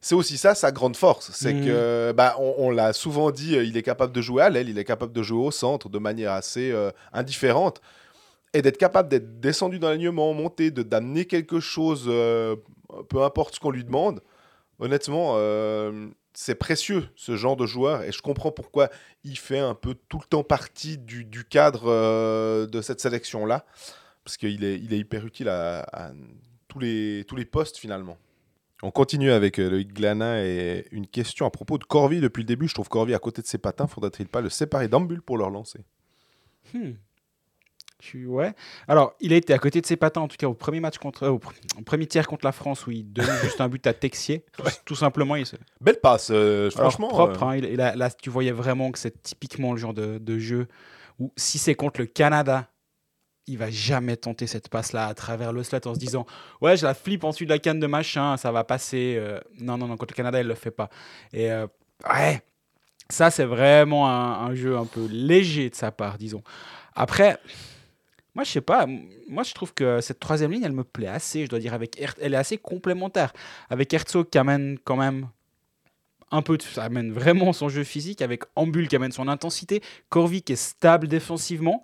c'est 0.00 0.14
aussi 0.14 0.38
ça 0.38 0.54
sa 0.54 0.72
grande 0.72 0.96
force. 0.96 1.30
C'est 1.32 1.52
Mhm. 1.52 1.64
que, 1.66 2.12
bah, 2.12 2.36
on, 2.38 2.54
on 2.58 2.70
l'a 2.70 2.92
souvent 2.92 3.30
dit, 3.30 3.56
euh, 3.56 3.64
il 3.64 3.76
est 3.76 3.82
capable 3.82 4.12
de 4.12 4.22
jouer 4.22 4.42
à 4.42 4.48
l'aile, 4.50 4.68
il 4.68 4.78
est 4.78 4.84
capable 4.84 5.12
de 5.12 5.22
jouer 5.22 5.44
au 5.46 5.50
centre 5.50 5.88
de 5.88 5.98
manière 5.98 6.32
assez 6.32 6.70
euh, 6.70 6.90
indifférente. 7.12 7.80
Et 8.54 8.62
d'être 8.62 8.78
capable 8.78 9.08
d'être 9.10 9.40
descendu 9.40 9.78
dans 9.78 9.88
l'alignement, 9.90 10.32
monter, 10.32 10.70
de 10.70 10.82
d'amener 10.82 11.26
quelque 11.26 11.60
chose, 11.60 12.04
euh, 12.06 12.56
peu 13.10 13.22
importe 13.22 13.54
ce 13.56 13.60
qu'on 13.60 13.70
lui 13.70 13.84
demande. 13.84 14.22
Honnêtement, 14.78 15.34
euh, 15.36 16.08
c'est 16.36 16.54
précieux 16.54 17.08
ce 17.16 17.34
genre 17.34 17.56
de 17.56 17.64
joueur 17.64 18.02
et 18.02 18.12
je 18.12 18.20
comprends 18.20 18.52
pourquoi 18.52 18.90
il 19.24 19.38
fait 19.38 19.58
un 19.58 19.74
peu 19.74 19.96
tout 20.08 20.18
le 20.18 20.26
temps 20.26 20.44
partie 20.44 20.98
du, 20.98 21.24
du 21.24 21.44
cadre 21.44 21.84
euh, 21.86 22.66
de 22.66 22.82
cette 22.82 23.00
sélection-là. 23.00 23.64
Parce 24.22 24.36
qu'il 24.36 24.62
est, 24.62 24.78
il 24.78 24.92
est 24.92 24.98
hyper 24.98 25.24
utile 25.24 25.48
à, 25.48 26.12
tous, 26.68 26.78
les, 26.78 27.24
tous 27.26 27.36
les 27.36 27.46
postes 27.46 27.78
finalement. 27.78 28.18
On 28.82 28.90
continue 28.90 29.30
avec 29.30 29.58
euh, 29.58 29.70
Loïc 29.70 29.94
Glanin 29.94 30.36
et 30.36 30.86
une 30.90 31.06
question 31.06 31.46
à 31.46 31.50
propos 31.50 31.78
de 31.78 31.84
Corvi 31.84 32.20
depuis 32.20 32.42
le 32.42 32.46
début. 32.46 32.68
Je 32.68 32.74
trouve 32.74 32.90
Corvi 32.90 33.14
à 33.14 33.18
côté 33.18 33.40
de 33.40 33.46
ses 33.46 33.56
patins. 33.56 33.86
Faudrait-il 33.86 34.28
pas 34.28 34.42
le 34.42 34.50
séparer 34.50 34.88
d'Ambul 34.88 35.22
pour 35.22 35.38
le 35.38 35.44
relancer? 35.44 35.80
Hmm. 36.74 36.92
Ouais. 38.26 38.52
Alors, 38.88 39.14
il 39.20 39.32
a 39.32 39.36
été 39.36 39.52
à 39.52 39.58
côté 39.58 39.80
de 39.80 39.86
ses 39.86 39.96
patins, 39.96 40.20
en 40.20 40.28
tout 40.28 40.36
cas 40.36 40.46
au 40.46 40.54
premier 40.54 40.80
match 40.80 40.98
contre, 40.98 41.24
euh, 41.24 41.30
au, 41.30 41.38
pr- 41.38 41.52
au 41.78 41.82
premier 41.82 42.06
tiers 42.06 42.26
contre 42.26 42.44
la 42.44 42.52
France, 42.52 42.86
où 42.86 42.90
il 42.90 43.04
donne 43.12 43.26
juste 43.42 43.60
un 43.60 43.68
but 43.68 43.86
à 43.86 43.94
Texier. 43.94 44.44
Tout, 44.52 44.62
tout 44.84 44.94
simplement, 44.94 45.34
il 45.36 45.46
se, 45.46 45.56
Belle 45.80 45.98
passe, 46.00 46.28
euh, 46.30 46.70
Alors, 46.76 46.92
franchement. 46.92 47.08
propre. 47.08 47.42
euh, 47.42 47.46
hein, 47.46 47.56
il- 47.56 47.64
il 47.64 47.80
a- 47.80 47.96
là, 47.96 48.10
tu 48.10 48.30
voyais 48.30 48.52
vraiment 48.52 48.90
que 48.92 48.98
c'est 48.98 49.22
typiquement 49.22 49.72
le 49.72 49.78
genre 49.78 49.94
de, 49.94 50.18
de 50.18 50.38
jeu 50.38 50.68
où 51.18 51.32
si 51.36 51.58
c'est 51.58 51.74
contre 51.74 52.00
le 52.00 52.06
Canada, 52.06 52.68
il 53.46 53.56
va 53.58 53.70
jamais 53.70 54.16
tenter 54.16 54.46
cette 54.46 54.68
passe-là 54.68 55.06
à 55.06 55.14
travers 55.14 55.52
le 55.52 55.62
slot 55.62 55.78
en 55.86 55.94
se 55.94 55.98
disant 56.00 56.26
ouais, 56.60 56.76
je 56.76 56.84
la 56.84 56.94
flippe 56.94 57.24
en 57.24 57.30
dessus 57.30 57.44
de 57.46 57.50
la 57.50 57.58
canne 57.58 57.80
de 57.80 57.86
machin, 57.86 58.36
ça 58.36 58.52
va 58.52 58.64
passer. 58.64 59.16
euh. 59.18 59.40
Non, 59.60 59.78
non, 59.78 59.86
non, 59.86 59.96
contre 59.96 60.12
le 60.12 60.16
Canada, 60.16 60.40
il 60.40 60.46
le 60.46 60.54
fait 60.54 60.70
pas. 60.72 60.90
Et 61.32 61.48
ouais, 62.12 62.42
ça 63.08 63.30
c'est 63.30 63.44
vraiment 63.44 64.08
un, 64.10 64.46
un 64.48 64.54
jeu 64.54 64.76
un 64.76 64.84
peu 64.84 65.06
léger 65.06 65.70
de 65.70 65.74
sa 65.76 65.90
part, 65.92 66.18
disons. 66.18 66.42
Après. 66.94 67.38
Moi, 68.36 68.44
je 68.44 68.50
sais 68.50 68.60
pas. 68.60 68.86
Moi, 69.28 69.44
je 69.44 69.54
trouve 69.54 69.72
que 69.72 70.02
cette 70.02 70.20
troisième 70.20 70.52
ligne, 70.52 70.62
elle 70.62 70.72
me 70.72 70.84
plaît 70.84 71.06
assez. 71.08 71.46
Je 71.46 71.48
dois 71.48 71.58
dire, 71.58 71.72
avec 71.72 71.98
elle 72.20 72.34
est 72.34 72.36
assez 72.36 72.58
complémentaire. 72.58 73.32
Avec 73.70 73.94
Herzog 73.94 74.28
qui 74.28 74.36
amène 74.36 74.78
quand 74.84 74.96
même 74.96 75.28
un 76.30 76.42
peu, 76.42 76.58
ça 76.60 76.84
amène 76.84 77.12
vraiment 77.12 77.54
son 77.54 77.70
jeu 77.70 77.82
physique, 77.82 78.20
avec 78.20 78.42
Ambul 78.54 78.88
qui 78.88 78.96
amène 78.96 79.12
son 79.12 79.26
intensité, 79.28 79.80
Corvi 80.10 80.42
qui 80.42 80.52
est 80.52 80.56
stable 80.56 81.08
défensivement. 81.08 81.82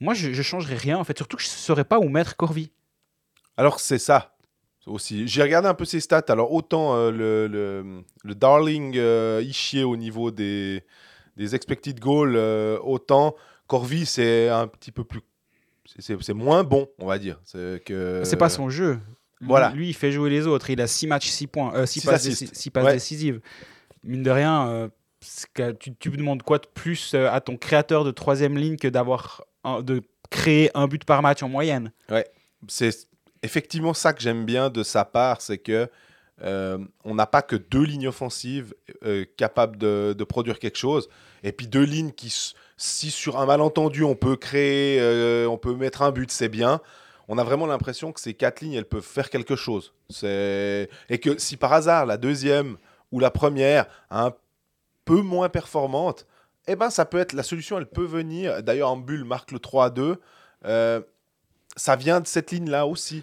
Moi, 0.00 0.14
je, 0.14 0.32
je 0.32 0.42
changerais 0.42 0.74
rien 0.76 0.98
en 0.98 1.04
fait. 1.04 1.16
Surtout 1.16 1.36
que 1.36 1.44
je 1.44 1.48
ne 1.48 1.52
saurais 1.52 1.84
pas 1.84 2.00
où 2.00 2.08
mettre 2.08 2.34
Corvi. 2.34 2.72
Alors 3.56 3.78
c'est 3.78 4.00
ça 4.00 4.34
aussi. 4.86 5.28
J'ai 5.28 5.42
regardé 5.42 5.68
un 5.68 5.74
peu 5.74 5.84
ses 5.84 6.00
stats. 6.00 6.24
Alors 6.26 6.52
autant 6.52 6.96
euh, 6.96 7.12
le, 7.12 7.46
le, 7.46 8.02
le 8.24 8.34
darling 8.34 8.94
euh, 8.96 9.40
Ishier 9.46 9.84
au 9.84 9.96
niveau 9.96 10.32
des, 10.32 10.82
des 11.36 11.54
expected 11.54 12.00
goals, 12.00 12.34
euh, 12.34 12.80
autant 12.82 13.36
Corvi 13.68 14.06
c'est 14.06 14.48
un 14.48 14.66
petit 14.66 14.90
peu 14.90 15.04
plus... 15.04 15.20
c'est- 15.98 16.32
moins 16.34 16.64
bon, 16.64 16.88
on 16.98 17.06
va 17.06 17.18
dire. 17.18 17.40
C'est 17.44 17.82
que... 17.84 18.22
Pas 18.36 18.48
son 18.48 18.70
jeu. 18.70 18.92
Lui- 18.94 19.00
Euh, 19.42 19.46
voilà. 19.48 19.70
Lui, 19.70 19.88
il 19.88 19.94
fait 19.94 20.12
jouer 20.12 20.30
les 20.30 20.46
autres. 20.46 20.70
Il 20.70 20.80
a 20.80 20.86
6 20.86 21.06
matchs, 21.06 21.28
6 21.28 21.46
points, 21.46 21.84
6 21.86 22.00
Six 22.00 22.06
passes, 22.06 22.28
six 22.52 22.70
passes 22.70 22.84
Ouais. 22.84 22.92
décisives. 22.94 23.40
Mine 24.02 24.22
de 24.22 24.30
rien, 24.30 24.68
euh, 24.68 24.88
que 25.54 25.72
tu, 25.72 25.94
tu 25.94 26.10
me 26.10 26.16
demandes 26.16 26.42
quoi 26.42 26.58
de 26.58 26.66
plus 26.66 27.14
euh, 27.14 27.30
à 27.30 27.40
ton 27.40 27.56
créateur 27.56 28.04
de 28.04 28.10
troisième 28.10 28.56
ligne 28.56 28.76
que 28.76 28.88
d'avoir 28.88 29.44
de 29.82 30.02
créer 30.30 30.70
un 30.74 30.86
but 30.86 31.04
par 31.04 31.20
match 31.22 31.42
en 31.42 31.48
moyenne? 31.48 31.92
C'est 32.68 32.90
effectivement 33.42 33.92
ça 33.94 34.12
que 34.12 34.22
j'aime 34.22 34.44
bien 34.44 34.70
de 34.70 34.82
sa 34.82 35.04
part, 35.04 35.40
c'est 35.40 35.58
que 35.58 35.88
euh, 36.42 36.78
on 37.04 37.14
n'a 37.14 37.26
pas 37.26 37.42
que 37.42 37.56
deux 37.56 37.84
lignes 37.84 38.08
offensives 38.08 38.74
euh, 39.04 39.24
capables 39.36 39.76
de, 39.78 40.14
de 40.16 40.24
produire 40.24 40.58
quelque 40.58 40.78
chose, 40.78 41.08
et 41.42 41.52
puis 41.52 41.66
deux 41.66 41.84
lignes 41.84 42.12
qui, 42.12 42.54
si 42.76 43.10
sur 43.10 43.38
un 43.38 43.46
malentendu 43.46 44.02
on 44.02 44.14
peut 44.14 44.36
créer, 44.36 44.98
euh, 45.00 45.46
on 45.46 45.58
peut 45.58 45.74
mettre 45.74 46.02
un 46.02 46.10
but, 46.10 46.30
c'est 46.30 46.48
bien. 46.48 46.80
On 47.28 47.38
a 47.38 47.44
vraiment 47.44 47.66
l'impression 47.66 48.12
que 48.12 48.20
ces 48.20 48.34
quatre 48.34 48.60
lignes, 48.60 48.74
elles 48.74 48.84
peuvent 48.84 49.02
faire 49.02 49.30
quelque 49.30 49.56
chose. 49.56 49.94
Et 50.22 51.18
que 51.22 51.38
si 51.38 51.56
par 51.56 51.72
hasard 51.72 52.06
la 52.06 52.16
deuxième 52.16 52.76
ou 53.12 53.20
la 53.20 53.30
première 53.30 53.86
un 54.10 54.32
peu 55.04 55.20
moins 55.20 55.48
performante, 55.48 56.26
eh 56.66 56.76
ben 56.76 56.90
ça 56.90 57.04
peut 57.04 57.18
être 57.18 57.32
la 57.32 57.42
solution, 57.42 57.78
elle 57.78 57.86
peut 57.86 58.04
venir. 58.04 58.62
D'ailleurs, 58.62 58.90
en 58.90 58.96
bulle 58.96 59.24
marque 59.24 59.52
le 59.52 59.58
3 59.58 59.86
à 59.86 59.90
2. 59.90 60.20
Euh, 60.64 61.00
ça 61.76 61.96
vient 61.96 62.20
de 62.20 62.26
cette 62.26 62.50
ligne-là 62.50 62.86
aussi. 62.86 63.22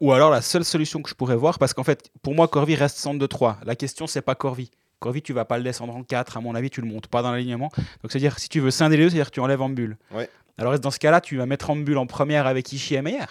Ou 0.00 0.12
alors 0.12 0.30
la 0.30 0.42
seule 0.42 0.64
solution 0.64 1.00
que 1.00 1.08
je 1.08 1.14
pourrais 1.14 1.36
voir, 1.36 1.58
parce 1.58 1.72
qu'en 1.72 1.84
fait, 1.84 2.10
pour 2.22 2.34
moi, 2.34 2.48
Corvi 2.48 2.74
reste 2.74 2.98
centre 2.98 3.18
de 3.18 3.26
3. 3.26 3.58
La 3.64 3.76
question, 3.76 4.06
c'est 4.06 4.22
pas 4.22 4.34
Corvi. 4.34 4.70
Corvi, 5.04 5.20
tu 5.20 5.34
vas 5.34 5.44
pas 5.44 5.58
le 5.58 5.64
descendre 5.64 5.94
en 5.94 6.02
4, 6.02 6.38
à 6.38 6.40
mon 6.40 6.54
avis, 6.54 6.70
tu 6.70 6.80
le 6.80 6.86
montes 6.86 7.08
pas 7.08 7.20
dans 7.20 7.30
l'alignement. 7.30 7.70
Donc, 7.76 8.10
c'est-à-dire, 8.10 8.38
si 8.38 8.48
tu 8.48 8.60
veux 8.60 8.70
scinder 8.70 8.96
les 8.96 9.04
deux, 9.04 9.10
c'est-à-dire 9.10 9.26
que 9.26 9.34
tu 9.34 9.40
enlèves 9.40 9.60
en 9.60 9.68
bulle. 9.68 9.98
Ouais. 10.10 10.30
Alors, 10.56 10.78
dans 10.78 10.90
ce 10.90 10.98
cas-là, 10.98 11.20
tu 11.20 11.36
vas 11.36 11.44
mettre 11.44 11.68
en 11.68 11.76
bulle 11.76 11.98
en 11.98 12.06
première 12.06 12.46
avec 12.46 12.72
Ishii 12.72 12.96
et 12.96 13.02
Meyer, 13.02 13.26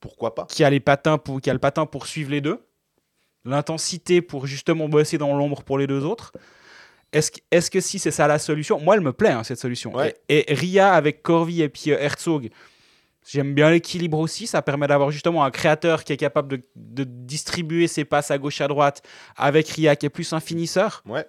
Pourquoi 0.00 0.34
pas 0.34 0.46
qui 0.48 0.64
a, 0.64 0.70
les 0.70 0.80
patins 0.80 1.18
pour, 1.18 1.42
qui 1.42 1.50
a 1.50 1.52
le 1.52 1.58
patin 1.58 1.84
pour 1.84 2.06
suivre 2.06 2.30
les 2.30 2.40
deux, 2.40 2.64
l'intensité 3.44 4.22
pour 4.22 4.46
justement 4.46 4.88
bosser 4.88 5.18
dans 5.18 5.36
l'ombre 5.36 5.62
pour 5.62 5.76
les 5.76 5.86
deux 5.86 6.04
autres. 6.04 6.32
Est-ce 7.12 7.30
que, 7.30 7.40
est-ce 7.50 7.70
que 7.70 7.80
si 7.80 7.98
c'est 7.98 8.10
ça 8.10 8.26
la 8.26 8.38
solution? 8.38 8.80
Moi, 8.80 8.94
elle 8.94 9.02
me 9.02 9.12
plaît, 9.12 9.30
hein, 9.30 9.44
cette 9.44 9.60
solution. 9.60 9.94
Ouais. 9.94 10.14
Et, 10.30 10.50
et 10.50 10.54
Ria 10.54 10.94
avec 10.94 11.22
Corvi 11.22 11.60
et 11.60 11.68
puis 11.68 11.92
euh, 11.92 11.98
Herzog, 11.98 12.48
J'aime 13.26 13.54
bien 13.54 13.70
l'équilibre 13.70 14.18
aussi. 14.18 14.46
Ça 14.46 14.60
permet 14.62 14.86
d'avoir 14.86 15.10
justement 15.10 15.44
un 15.44 15.50
créateur 15.50 16.04
qui 16.04 16.12
est 16.12 16.16
capable 16.18 16.48
de, 16.48 16.60
de 16.76 17.04
distribuer 17.04 17.86
ses 17.86 18.04
passes 18.04 18.30
à 18.30 18.36
gauche 18.38 18.60
à 18.60 18.68
droite 18.68 19.02
avec 19.36 19.66
Ria 19.68 19.96
qui 19.96 20.06
est 20.06 20.10
plus 20.10 20.32
un 20.34 20.40
finisseur. 20.40 21.02
Ouais. 21.06 21.26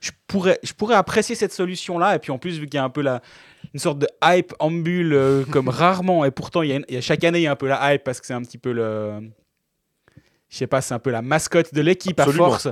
Je 0.00 0.10
pourrais, 0.26 0.58
je 0.62 0.72
pourrais 0.72 0.94
apprécier 0.96 1.34
cette 1.34 1.52
solution-là. 1.52 2.14
Et 2.16 2.18
puis 2.18 2.30
en 2.32 2.38
plus, 2.38 2.58
vu 2.58 2.66
qu'il 2.66 2.74
y 2.74 2.78
a 2.78 2.84
un 2.84 2.90
peu 2.90 3.02
la, 3.02 3.20
une 3.72 3.80
sorte 3.80 3.98
de 3.98 4.08
hype 4.22 4.54
en 4.58 4.70
bulle 4.70 5.12
euh, 5.14 5.44
comme 5.50 5.68
rarement. 5.68 6.24
Et 6.24 6.30
pourtant, 6.30 6.62
il 6.62 6.70
y, 6.70 6.72
a 6.72 6.76
une- 6.76 6.84
il 6.88 6.94
y 6.94 6.98
a 6.98 7.00
chaque 7.02 7.22
année, 7.24 7.38
il 7.40 7.42
y 7.42 7.46
a 7.46 7.52
un 7.52 7.56
peu 7.56 7.68
la 7.68 7.94
hype 7.94 8.04
parce 8.04 8.20
que 8.20 8.26
c'est 8.26 8.34
un 8.34 8.42
petit 8.42 8.58
peu 8.58 8.72
le. 8.72 9.20
Je 10.48 10.56
sais 10.58 10.66
pas, 10.66 10.80
c'est 10.80 10.94
un 10.94 10.98
peu 10.98 11.10
la 11.10 11.22
mascotte 11.22 11.74
de 11.74 11.80
l'équipe 11.80 12.18
à 12.20 12.24
force. 12.38 12.66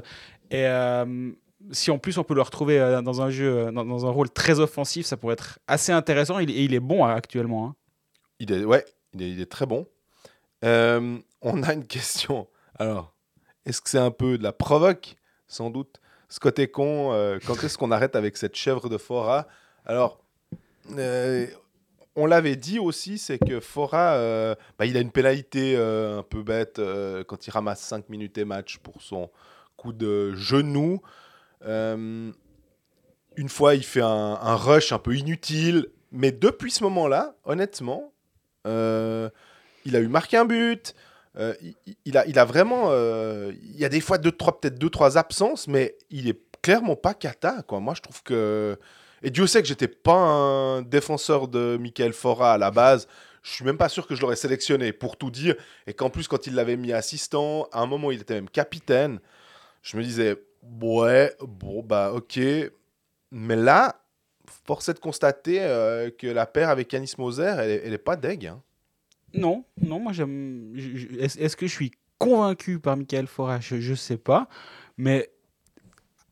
Et 0.51 0.67
euh, 0.67 1.31
si 1.71 1.91
en 1.91 1.99
plus 1.99 2.19
on 2.19 2.25
peut 2.25 2.35
le 2.35 2.43
retrouver 2.43 2.79
euh, 2.79 3.01
dans 3.03 3.23
un 3.23 3.31
jeu, 3.31 3.71
dans, 3.73 4.07
un 4.07 4.11
rôle 4.11 4.31
très 4.31 4.61
offensif, 4.61 5.07
ça 5.07 5.17
pourrait 5.17 5.33
être 5.35 5.59
assez 5.67 5.93
intéressant. 5.93 6.39
Et 6.39 6.45
il 6.45 6.75
est 6.75 6.81
bon 6.81 7.05
actuellement. 7.05 7.67
hein. 7.67 7.75
Il 8.43 8.51
est, 8.51 8.65
ouais, 8.65 8.85
il 9.15 9.41
est, 9.41 9.47
très 9.47 9.67
bon. 9.67 9.87
Euh, 10.65 11.17
on 11.43 11.63
a 11.63 11.75
une 11.75 11.87
question. 11.87 12.49
Alors, 12.77 13.15
est-ce 13.65 13.81
que 13.81 13.89
c'est 13.89 13.99
un 13.99 14.11
peu 14.11 14.37
de 14.37 14.43
la 14.43 14.53
provoque? 14.53 15.15
Sans 15.47 15.71
doute. 15.71 16.01
Scott 16.29 16.59
est 16.59 16.67
con. 16.67 17.13
euh, 17.13 17.39
quand 17.47 17.63
est-ce 17.63 17.79
qu'on 17.79 17.93
arrête 17.93 18.17
avec 18.17 18.37
cette 18.37 18.57
chèvre 18.57 18.89
de 18.89 18.99
Fora? 18.99 19.47
Alors, 19.87 20.25
euh, 20.99 21.47
on 22.17 22.27
l'avait 22.27 22.57
dit 22.57 22.81
aussi, 22.81 23.17
c'est 23.17 23.39
que 23.39 23.61
Fora, 23.61 24.17
bah, 24.77 24.87
il 24.87 24.97
a 24.97 25.01
une 25.01 25.13
pénalité 25.13 25.77
un 25.77 26.25
peu 26.25 26.43
bête 26.43 26.81
quand 27.29 27.47
il 27.47 27.51
ramasse 27.51 27.81
5 27.83 28.09
minutes 28.09 28.39
et 28.39 28.45
match 28.45 28.79
pour 28.79 29.03
son 29.03 29.31
coup 29.77 29.93
de 29.93 30.35
genou. 30.35 31.01
Une 31.65 32.35
fois, 33.49 33.77
il 33.77 33.85
fait 33.85 34.01
un, 34.01 34.57
rush 34.57 34.91
un 34.91 34.99
peu 34.99 35.15
inutile. 35.15 35.91
Mais 36.11 36.33
depuis 36.33 36.73
ce 36.73 36.83
moment-là, 36.83 37.37
honnêtement, 37.45 38.13
il 38.65 39.97
a 39.97 40.01
eu 40.01 40.09
marqué 40.09 40.37
un 40.37 40.45
but. 40.45 40.95
euh, 41.39 41.55
il, 42.05 42.17
a, 42.17 42.27
il 42.27 42.39
a 42.39 42.45
vraiment. 42.45 42.87
euh, 42.91 43.53
il 43.63 43.79
y 43.79 43.85
a 43.85 43.89
des 43.89 44.01
fois 44.01 44.19
deux, 44.19 44.33
trois, 44.33 44.61
peut-être 44.61 44.79
deux, 44.79 44.91
trois 44.91 45.17
absences, 45.19 45.69
mais 45.69 45.97
il 46.11 46.29
est 46.29 46.41
clairement 46.63 46.97
pas 46.97 47.15
cata. 47.15 47.65
Moi, 47.71 47.95
je 47.95 48.03
trouve 48.03 48.23
que. 48.23 48.79
Et 49.23 49.31
Dieu 49.31 49.47
sait 49.47 49.63
que 49.63 49.69
j'étais 49.69 49.89
pas 49.89 50.15
un 50.15 50.83
défenseur 50.83 51.49
de 51.49 51.79
Michael 51.81 52.13
Fora 52.13 52.55
à 52.55 52.59
la 52.59 52.71
base. 52.71 53.07
Je 53.43 53.51
suis 53.51 53.65
même 53.65 53.79
pas 53.79 53.89
sûr 53.89 54.07
que 54.07 54.15
je 54.15 54.21
l'aurais 54.21 54.37
sélectionné, 54.37 54.93
pour 54.93 55.17
tout 55.17 55.31
dire. 55.31 55.57
Et 55.87 55.95
qu'en 55.95 56.11
plus, 56.11 56.29
quand 56.29 56.47
il 56.47 56.55
l'avait 56.55 56.77
mis 56.77 56.93
assistant, 56.93 57.69
à 57.73 57.81
un 57.81 57.87
moment, 57.87 58.11
il 58.11 58.21
était 58.21 58.35
même 58.35 58.49
capitaine. 58.51 59.21
Je 59.83 59.97
me 59.97 60.03
disais, 60.03 60.37
ouais, 60.83 61.35
bon, 61.41 61.83
bah, 61.83 62.13
ok. 62.13 62.39
Mais 63.33 63.57
là, 63.57 64.02
force 64.67 64.89
est 64.89 64.95
de 64.95 64.99
constater 64.99 65.59
euh, 65.63 66.11
que 66.11 66.27
la 66.27 66.47
paire 66.47 66.69
avec 66.69 66.93
Yanis 66.93 67.15
Moser, 67.19 67.55
elle, 67.59 67.71
est- 67.71 67.83
elle 67.85 67.93
est 67.93 67.99
pas 67.99 68.17
deg. 68.17 68.47
hein. 68.47 68.63
Non, 69.35 69.65
non, 69.81 69.99
moi 69.99 70.13
j'aime. 70.13 70.75
Est-ce 71.19 71.57
que 71.57 71.67
je 71.67 71.73
suis 71.73 71.93
convaincu 72.19 72.79
par 72.79 72.97
Michael 72.97 73.27
Fora 73.27 73.61
je, 73.61 73.81
je 73.81 73.95
sais 73.95 74.19
pas. 74.19 74.49
Mais 74.99 75.31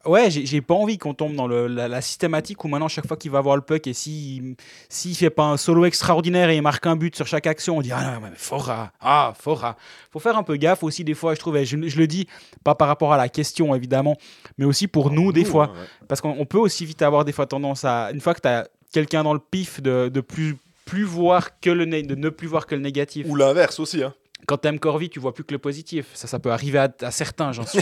ouais, 0.06 0.30
j'ai 0.30 0.60
pas 0.60 0.74
envie 0.74 0.98
qu'on 0.98 1.14
tombe 1.14 1.34
dans 1.34 1.46
le- 1.46 1.66
la, 1.66 1.88
la 1.88 2.00
systématique 2.00 2.64
où 2.64 2.68
maintenant, 2.68 2.88
chaque 2.88 3.06
fois 3.06 3.16
qu'il 3.16 3.30
va 3.30 3.38
avoir 3.38 3.56
le 3.56 3.62
puck 3.62 3.86
et 3.86 3.92
s'il 3.92 4.54
s'il 4.88 5.14
fait 5.14 5.30
pas 5.30 5.44
un 5.44 5.56
solo 5.56 5.84
extraordinaire 5.84 6.50
et 6.50 6.56
il 6.56 6.62
marque 6.62 6.86
un 6.86 6.96
but 6.96 7.14
sur 7.16 7.26
chaque 7.26 7.46
action, 7.46 7.78
on 7.78 7.82
dit 7.82 7.92
Ah 7.92 8.02
non, 8.14 8.20
mais 8.22 8.30
Fora, 8.36 8.92
ah 9.00 9.34
Fora. 9.38 9.76
Faut 10.10 10.18
faire 10.18 10.36
un 10.36 10.42
peu 10.42 10.56
gaffe 10.56 10.82
aussi, 10.82 11.04
des 11.04 11.14
fois, 11.14 11.34
je 11.34 11.40
trouve. 11.40 11.56
et 11.56 11.64
Je, 11.64 11.76
je 11.88 11.98
le 11.98 12.06
dis 12.06 12.26
pas 12.64 12.74
par 12.74 12.88
rapport 12.88 13.12
à 13.12 13.16
la 13.16 13.28
question, 13.28 13.74
évidemment, 13.74 14.16
mais 14.58 14.64
aussi 14.64 14.86
pour 14.88 15.10
nous, 15.10 15.32
des 15.32 15.44
fois. 15.44 15.64
hein, 15.66 15.80
ouais. 15.80 16.06
Parce 16.08 16.20
qu'on 16.20 16.34
on 16.38 16.44
peut 16.46 16.58
aussi 16.58 16.84
vite 16.86 17.02
avoir 17.02 17.24
des 17.24 17.32
fois 17.32 17.46
tendance 17.46 17.84
à, 17.84 18.10
une 18.12 18.20
fois 18.20 18.34
que 18.34 18.40
tu 18.40 18.48
as 18.48 18.68
quelqu'un 18.92 19.22
dans 19.22 19.34
le 19.34 19.38
pif, 19.40 19.80
de, 19.80 20.08
de 20.12 20.20
plus, 20.20 20.56
plus 20.84 21.04
voir 21.04 21.60
que 21.60 21.70
le 21.70 21.86
de 21.86 22.14
ne 22.14 22.28
plus 22.30 22.48
voir 22.48 22.66
que 22.66 22.74
le 22.74 22.80
négatif. 22.80 23.26
Ou 23.28 23.36
l'inverse 23.36 23.78
aussi. 23.78 24.02
Hein. 24.02 24.12
Quand 24.46 24.58
tu 24.58 24.68
aimes 24.68 24.78
Corvi, 24.78 25.08
tu 25.10 25.20
vois 25.20 25.32
plus 25.34 25.44
que 25.44 25.52
le 25.52 25.58
positif. 25.58 26.08
Ça, 26.14 26.26
ça 26.26 26.38
peut 26.38 26.50
arriver 26.52 26.78
à, 26.78 26.92
à 27.02 27.10
certains, 27.10 27.52
j'en 27.52 27.66
suis. 27.66 27.80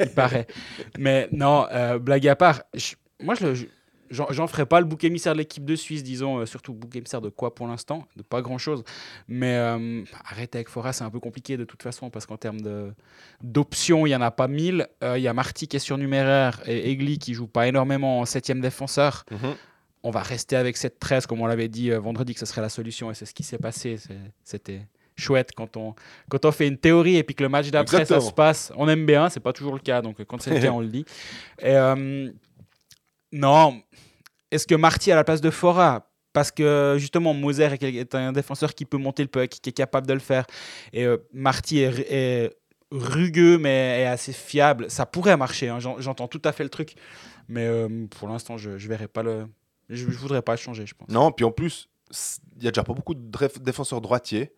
il 0.00 0.08
paraît. 0.10 0.46
Mais 0.98 1.28
non, 1.32 1.66
euh, 1.72 1.98
blague 1.98 2.26
à 2.28 2.36
part, 2.36 2.62
je- 2.74 2.94
moi, 3.20 3.34
je, 3.34 3.66
j'en, 4.10 4.46
ferai 4.46 4.66
pas 4.66 4.80
le 4.80 4.86
bouc 4.86 5.04
émissaire 5.04 5.32
de 5.34 5.38
l'équipe 5.38 5.64
de 5.64 5.76
Suisse, 5.76 6.02
disons, 6.02 6.38
euh, 6.38 6.46
surtout 6.46 6.72
bouc 6.74 6.94
émissaire 6.96 7.20
de 7.20 7.28
quoi 7.28 7.54
pour 7.54 7.66
l'instant? 7.66 8.06
De 8.16 8.22
pas 8.22 8.40
grand-chose. 8.42 8.84
Mais 9.28 9.54
euh, 9.56 10.02
arrêter 10.24 10.58
avec 10.58 10.68
Fora, 10.68 10.92
c'est 10.92 11.04
un 11.04 11.10
peu 11.10 11.20
compliqué 11.20 11.56
de 11.56 11.64
toute 11.64 11.82
façon, 11.82 12.10
parce 12.10 12.26
qu'en 12.26 12.36
termes 12.36 12.60
d'options, 13.42 14.06
il 14.06 14.10
y 14.10 14.16
en 14.16 14.20
a 14.22 14.30
pas 14.30 14.48
mille. 14.48 14.88
Euh, 15.02 15.18
Il 15.18 15.22
y 15.22 15.28
a 15.28 15.34
Marty 15.34 15.68
qui 15.68 15.76
est 15.76 15.80
surnuméraire 15.80 16.60
et 16.66 16.90
Egli 16.90 17.18
qui 17.18 17.34
joue 17.34 17.46
pas 17.46 17.66
énormément 17.68 18.20
en 18.20 18.24
septième 18.24 18.60
défenseur 18.60 19.24
Mhm. 19.30 19.54
on 20.04 20.10
va 20.10 20.20
rester 20.22 20.56
avec 20.56 20.76
cette 20.76 20.98
13, 20.98 21.26
comme 21.26 21.40
on 21.40 21.46
l'avait 21.46 21.68
dit 21.68 21.90
euh, 21.92 21.98
vendredi, 22.00 22.34
que 22.34 22.40
ce 22.40 22.46
serait 22.46 22.60
la 22.60 22.68
solution, 22.68 23.10
et 23.10 23.14
c'est 23.14 23.26
ce 23.26 23.34
qui 23.34 23.42
s'est 23.44 23.58
passé. 23.58 23.96
C'était 24.44 24.82
chouette 25.22 25.50
quand 25.56 25.76
on, 25.76 25.94
quand 26.28 26.44
on 26.44 26.52
fait 26.52 26.68
une 26.68 26.76
théorie 26.78 27.16
et 27.16 27.22
puis 27.22 27.34
que 27.34 27.42
le 27.42 27.48
match 27.48 27.70
d'après, 27.70 28.04
ça 28.04 28.20
se 28.20 28.32
passe. 28.32 28.72
On 28.76 28.88
aime 28.88 29.06
bien, 29.06 29.28
c'est 29.30 29.40
pas 29.40 29.52
toujours 29.54 29.72
le 29.74 29.80
cas, 29.80 30.02
donc 30.02 30.20
euh, 30.20 30.24
quand 30.26 30.40
c'est 30.42 30.50
le 30.50 30.56
cas, 30.60 30.70
on 30.72 30.80
le 30.80 30.88
dit. 30.88 31.04
Et, 31.60 31.74
euh, 31.74 32.30
non, 33.32 33.80
est-ce 34.50 34.66
que 34.66 34.74
Marty 34.74 35.10
à 35.12 35.16
la 35.16 35.24
place 35.24 35.40
de 35.40 35.50
Fora? 35.50 36.08
Parce 36.32 36.50
que 36.50 36.96
justement, 36.98 37.34
Moser 37.34 37.68
est 37.80 38.14
un 38.14 38.32
défenseur 38.32 38.74
qui 38.74 38.84
peut 38.86 38.96
monter 38.96 39.22
le 39.22 39.28
puck, 39.28 39.48
qui 39.50 39.68
est 39.68 39.72
capable 39.72 40.06
de 40.06 40.14
le 40.14 40.18
faire. 40.20 40.46
Et 40.92 41.04
euh, 41.04 41.18
Marty 41.32 41.80
est, 41.80 42.10
est 42.10 42.50
rugueux, 42.90 43.58
mais 43.58 44.00
est 44.02 44.06
assez 44.06 44.32
fiable. 44.32 44.90
Ça 44.90 45.04
pourrait 45.04 45.36
marcher, 45.36 45.68
hein, 45.68 45.78
j'en- 45.78 46.00
j'entends 46.00 46.28
tout 46.28 46.40
à 46.44 46.52
fait 46.52 46.64
le 46.64 46.70
truc. 46.70 46.94
Mais 47.48 47.66
euh, 47.66 48.06
pour 48.18 48.28
l'instant, 48.28 48.56
je 48.56 48.70
ne 48.70 48.76
verrai 48.78 49.08
pas 49.08 49.22
le. 49.22 49.46
Je, 49.90 49.96
je 50.10 50.18
voudrais 50.18 50.40
pas 50.40 50.52
le 50.52 50.58
changer, 50.58 50.86
je 50.86 50.94
pense. 50.94 51.08
Non, 51.10 51.32
puis 51.32 51.44
en 51.44 51.50
plus, 51.50 51.90
il 52.56 52.64
y 52.64 52.68
a 52.68 52.70
déjà 52.70 52.82
pas 52.84 52.94
beaucoup 52.94 53.14
de 53.14 53.30
défenseurs 53.60 54.00
droitiers. 54.00 54.52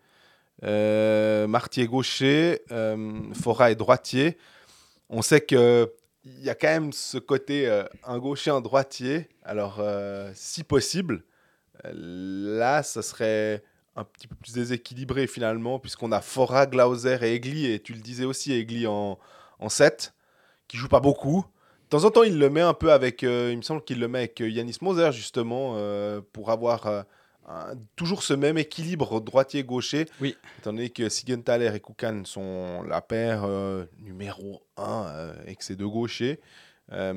Euh, 0.63 1.47
Marty 1.47 1.83
est 1.83 1.87
gaucher, 1.87 2.63
euh, 2.71 3.21
Fora 3.35 3.71
est 3.71 3.75
droitier. 3.75 4.39
On 5.09 5.23
sait 5.23 5.41
que 5.41 5.93
il 6.25 6.43
y 6.43 6.49
a 6.49 6.55
quand 6.55 6.69
même 6.69 6.93
ce 6.93 7.19
côté 7.19 7.69
euh, 7.69 7.85
un 8.05 8.19
gaucher, 8.19 8.51
un 8.51 8.63
droitier. 8.63 9.29
Alors, 9.43 9.83
si 10.35 10.65
possible, 10.65 11.25
là, 11.85 12.83
ça 12.83 13.03
serait 13.03 13.63
un 13.97 14.05
petit 14.05 14.27
peu 14.27 14.35
plus 14.35 14.55
déséquilibré 14.55 15.27
finalement, 15.27 15.79
puisqu'on 15.79 16.13
a 16.13 16.21
Fora, 16.21 16.67
Glauser 16.67 17.19
et 17.23 17.35
Egli, 17.35 17.71
et 17.71 17.81
tu 17.81 17.93
le 17.93 18.01
disais 18.01 18.25
aussi, 18.25 18.53
Egli 18.53 18.87
en, 18.87 19.19
en 19.59 19.69
7, 19.69 20.15
qui 20.67 20.79
joue 20.79 20.89
pas 20.89 21.01
beaucoup. 21.01 21.45
De 21.85 21.89
temps 21.91 22.05
en 22.05 22.11
temps, 22.11 22.23
il 22.23 22.39
le 22.39 22.49
met 22.49 22.63
un 22.63 22.73
peu 22.73 22.91
avec, 22.91 23.21
il 23.23 23.57
me 23.57 23.63
semble 23.63 23.85
qu'il 23.85 24.01
le 24.01 24.09
met 24.09 24.21
avec 24.21 24.41
Yanis 24.41 24.79
Moser, 24.81 25.13
justement, 25.13 25.77
pour 26.33 26.51
avoir 26.51 27.05
un- 27.47 27.75
toujours 27.97 28.23
ce 28.23 28.35
même 28.35 28.59
équilibre 28.59 29.21
droitier-gaucher. 29.21 30.07
Oui. 30.21 30.37
Étant 30.59 30.73
donné 30.73 30.91
que 30.91 31.09
Sigenthaler 31.09 31.73
et 31.75 31.81
Koukan 31.81 32.25
sont 32.25 32.83
la 32.83 33.01
paire 33.01 33.45
euh, 33.45 33.85
numéro 33.99 34.67
1 34.77 34.83
avec 35.41 35.63
ces 35.63 35.77
deux 35.77 35.89
gauchers. 35.89 36.41
Euh, 36.93 37.13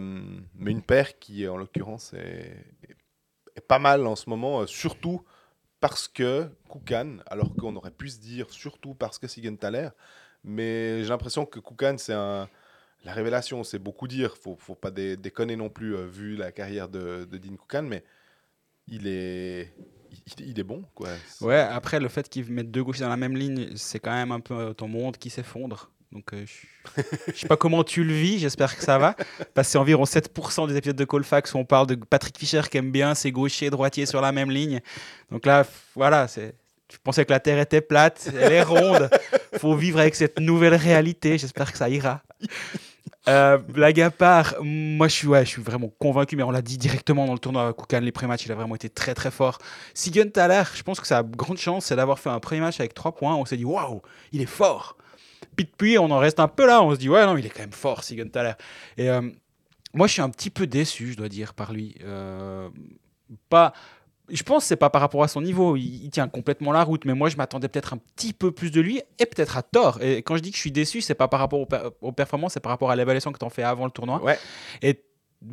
mais 0.56 0.72
une 0.72 0.82
paire 0.82 1.20
qui, 1.20 1.48
en 1.48 1.58
l'occurrence, 1.58 2.14
est, 2.14 2.56
est 3.56 3.62
pas 3.68 3.80
mal 3.80 4.06
en 4.08 4.16
ce 4.16 4.30
moment, 4.30 4.62
euh, 4.62 4.66
surtout 4.68 5.22
parce 5.80 6.08
que 6.08 6.50
Koukan, 6.70 7.18
alors 7.28 7.54
qu'on 7.56 7.76
aurait 7.76 7.92
pu 7.92 8.10
se 8.10 8.20
dire 8.20 8.50
surtout 8.50 8.94
parce 8.96 9.20
que 9.20 9.28
Sigenthaler, 9.28 9.90
mais 10.44 11.04
j'ai 11.04 11.10
l'impression 11.10 11.46
que 11.46 11.60
Koukan, 11.60 11.98
c'est 11.98 12.14
un. 12.14 12.50
La 13.06 13.14
révélation, 13.14 13.64
c'est 13.64 13.78
beaucoup 13.80 14.08
dire, 14.08 14.36
faut, 14.38 14.56
faut 14.58 14.74
pas 14.76 14.90
dé- 14.92 15.16
déconner 15.18 15.56
non 15.56 15.70
plus, 15.70 15.96
euh, 15.96 16.06
vu 16.08 16.36
la 16.36 16.52
carrière 16.52 16.90
de, 16.90 17.26
de 17.30 17.38
Dean 17.38 17.56
Koukan, 17.56 17.84
mais 17.84 18.04
il 18.88 19.08
est, 19.08 19.74
il, 20.40 20.60
est 20.60 20.64
bon, 20.64 20.84
Ouais, 21.42 21.60
après, 21.60 22.00
le 22.00 22.10
fait 22.10 22.28
qu'ils 22.30 22.52
mettent 22.52 22.72
deux 22.72 22.84
gauchers 22.84 23.04
dans 23.04 23.10
la 23.10 23.18
même 23.18 23.36
ligne, 23.36 23.70
c'est 23.76 24.00
quand 24.00 24.14
même 24.14 24.32
un 24.32 24.40
peu 24.40 24.74
ton 24.74 24.88
monde 24.88 25.18
qui 25.18 25.30
s'effondre. 25.30 25.92
Donc, 26.12 26.34
euh, 26.34 26.46
je 26.46 27.02
je 27.34 27.40
sais 27.40 27.48
pas 27.48 27.58
comment 27.58 27.84
tu 27.84 28.04
le 28.04 28.14
vis, 28.14 28.40
j'espère 28.40 28.78
que 28.78 28.84
ça 28.84 28.98
va. 28.98 29.16
Parce 29.54 29.68
que 29.68 29.72
c'est 29.74 29.78
environ 29.78 30.04
7% 30.04 30.68
des 30.68 30.76
épisodes 30.78 30.96
de 30.96 31.06
Colfax 31.06 31.54
où 31.54 31.58
on 31.58 31.66
parle 31.66 31.88
de 31.88 31.96
Patrick 31.96 32.38
Fischer 32.38 32.62
qui 32.72 32.78
aime 32.78 32.92
bien 32.92 33.14
ses 33.14 33.32
gauchers, 33.32 33.70
droitiers 33.70 34.06
sur 34.06 34.22
la 34.22 34.32
même 34.32 34.50
ligne. 34.50 34.82
Donc 35.32 35.46
là, 35.46 35.66
voilà, 35.96 36.28
c'est. 36.28 36.56
Je 36.90 36.98
pensais 37.04 37.26
que 37.26 37.32
la 37.32 37.42
Terre 37.42 37.60
était 37.60 37.82
plate, 37.82 38.30
elle 38.34 38.54
est 38.54 38.64
ronde. 38.64 39.10
Faut 39.58 39.76
vivre 39.76 40.00
avec 40.00 40.16
cette 40.16 40.40
nouvelle 40.40 40.76
réalité. 40.76 41.38
J'espère 41.38 41.70
que 41.70 41.78
ça 41.78 41.90
ira. 41.90 42.24
Euh, 43.28 43.58
blague 43.58 44.00
à 44.00 44.10
part, 44.10 44.56
moi 44.62 45.08
je 45.08 45.14
suis, 45.14 45.28
ouais, 45.28 45.44
je 45.44 45.50
suis 45.50 45.62
vraiment 45.62 45.92
convaincu, 46.00 46.38
mais 46.38 46.44
on 46.44 46.52
l'a 46.52 46.62
dit 46.62 46.78
directement 46.78 47.26
dans 47.26 47.34
le 47.34 47.40
tournoi 47.40 47.74
Koukan, 47.74 48.00
les 48.00 48.14
pré-matchs, 48.14 48.46
il 48.46 48.52
a 48.54 48.56
vraiment 48.56 48.76
été 48.76 48.90
très 48.90 49.14
très 49.14 49.32
fort. 49.32 49.58
Siegenthaler, 49.94 50.64
je 50.74 50.84
pense 50.84 51.02
que 51.02 51.08
sa 51.08 51.24
grande 51.24 51.58
chance, 51.58 51.86
c'est 51.86 51.96
d'avoir 51.98 52.20
fait 52.20 52.30
un 52.30 52.40
premier 52.40 52.62
match 52.62 52.80
avec 52.80 52.94
3 52.94 53.16
points. 53.16 53.36
On 53.36 53.44
s'est 53.44 53.58
dit, 53.58 53.66
waouh, 53.66 54.02
il 54.32 54.42
est 54.42 54.46
fort. 54.46 54.96
Puis 55.58 55.66
depuis, 55.66 55.98
on 55.98 56.10
en 56.12 56.20
reste 56.20 56.40
un 56.40 56.48
peu 56.48 56.66
là, 56.66 56.82
on 56.82 56.94
se 56.94 57.00
dit, 57.00 57.10
ouais, 57.10 57.26
non, 57.26 57.36
il 57.36 57.46
est 57.46 57.50
quand 57.50 57.64
même 57.64 57.72
fort, 57.74 58.04
Siegenthaler. 58.04 58.54
Et 58.98 59.10
euh, 59.10 59.22
moi, 59.94 60.08
je 60.08 60.14
suis 60.14 60.22
un 60.22 60.30
petit 60.30 60.50
peu 60.50 60.66
déçu, 60.66 61.12
je 61.12 61.18
dois 61.18 61.30
dire, 61.30 61.54
par 61.54 61.74
lui. 61.74 61.96
Euh, 62.04 62.70
pas. 63.50 63.74
Je 64.30 64.44
pense 64.44 64.64
que 64.64 64.68
c'est 64.68 64.76
pas 64.76 64.90
par 64.90 65.02
rapport 65.02 65.24
à 65.24 65.28
son 65.28 65.42
niveau, 65.42 65.76
il, 65.78 66.04
il 66.04 66.10
tient 66.10 66.28
complètement 66.28 66.72
la 66.74 66.84
route, 66.84 67.06
mais 67.06 67.14
moi 67.14 67.30
je 67.30 67.38
m'attendais 67.38 67.68
peut-être 67.70 67.94
un 67.94 67.98
petit 68.16 68.34
peu 68.34 68.52
plus 68.52 68.72
de 68.72 68.82
lui 68.82 69.02
et 69.20 69.26
peut-être 69.26 69.56
à 69.58 69.64
tort. 69.64 70.02
Et 70.02 70.18
quand 70.22 70.36
je 70.36 70.42
dis 70.42 70.52
que 70.52 70.56
je 70.58 70.62
suis 70.62 70.72
déçu, 70.72 71.00
c'est 71.02 71.16
pas 71.16 71.28
par 71.28 71.40
rapport 71.40 71.60
aux, 71.62 71.66
per- 71.66 71.90
aux 72.02 72.12
performances, 72.12 72.54
c'est 72.54 72.60
par 72.60 72.72
rapport 72.72 72.92
à 72.92 72.96
l'évaluation 72.96 73.32
que 73.32 73.40
tu 73.40 73.46
en 73.46 73.50
fais 73.50 73.64
avant 73.64 73.86
le 73.86 73.92
tournoi. 73.92 74.22
Ouais. 74.22 74.38
Et 74.82 75.02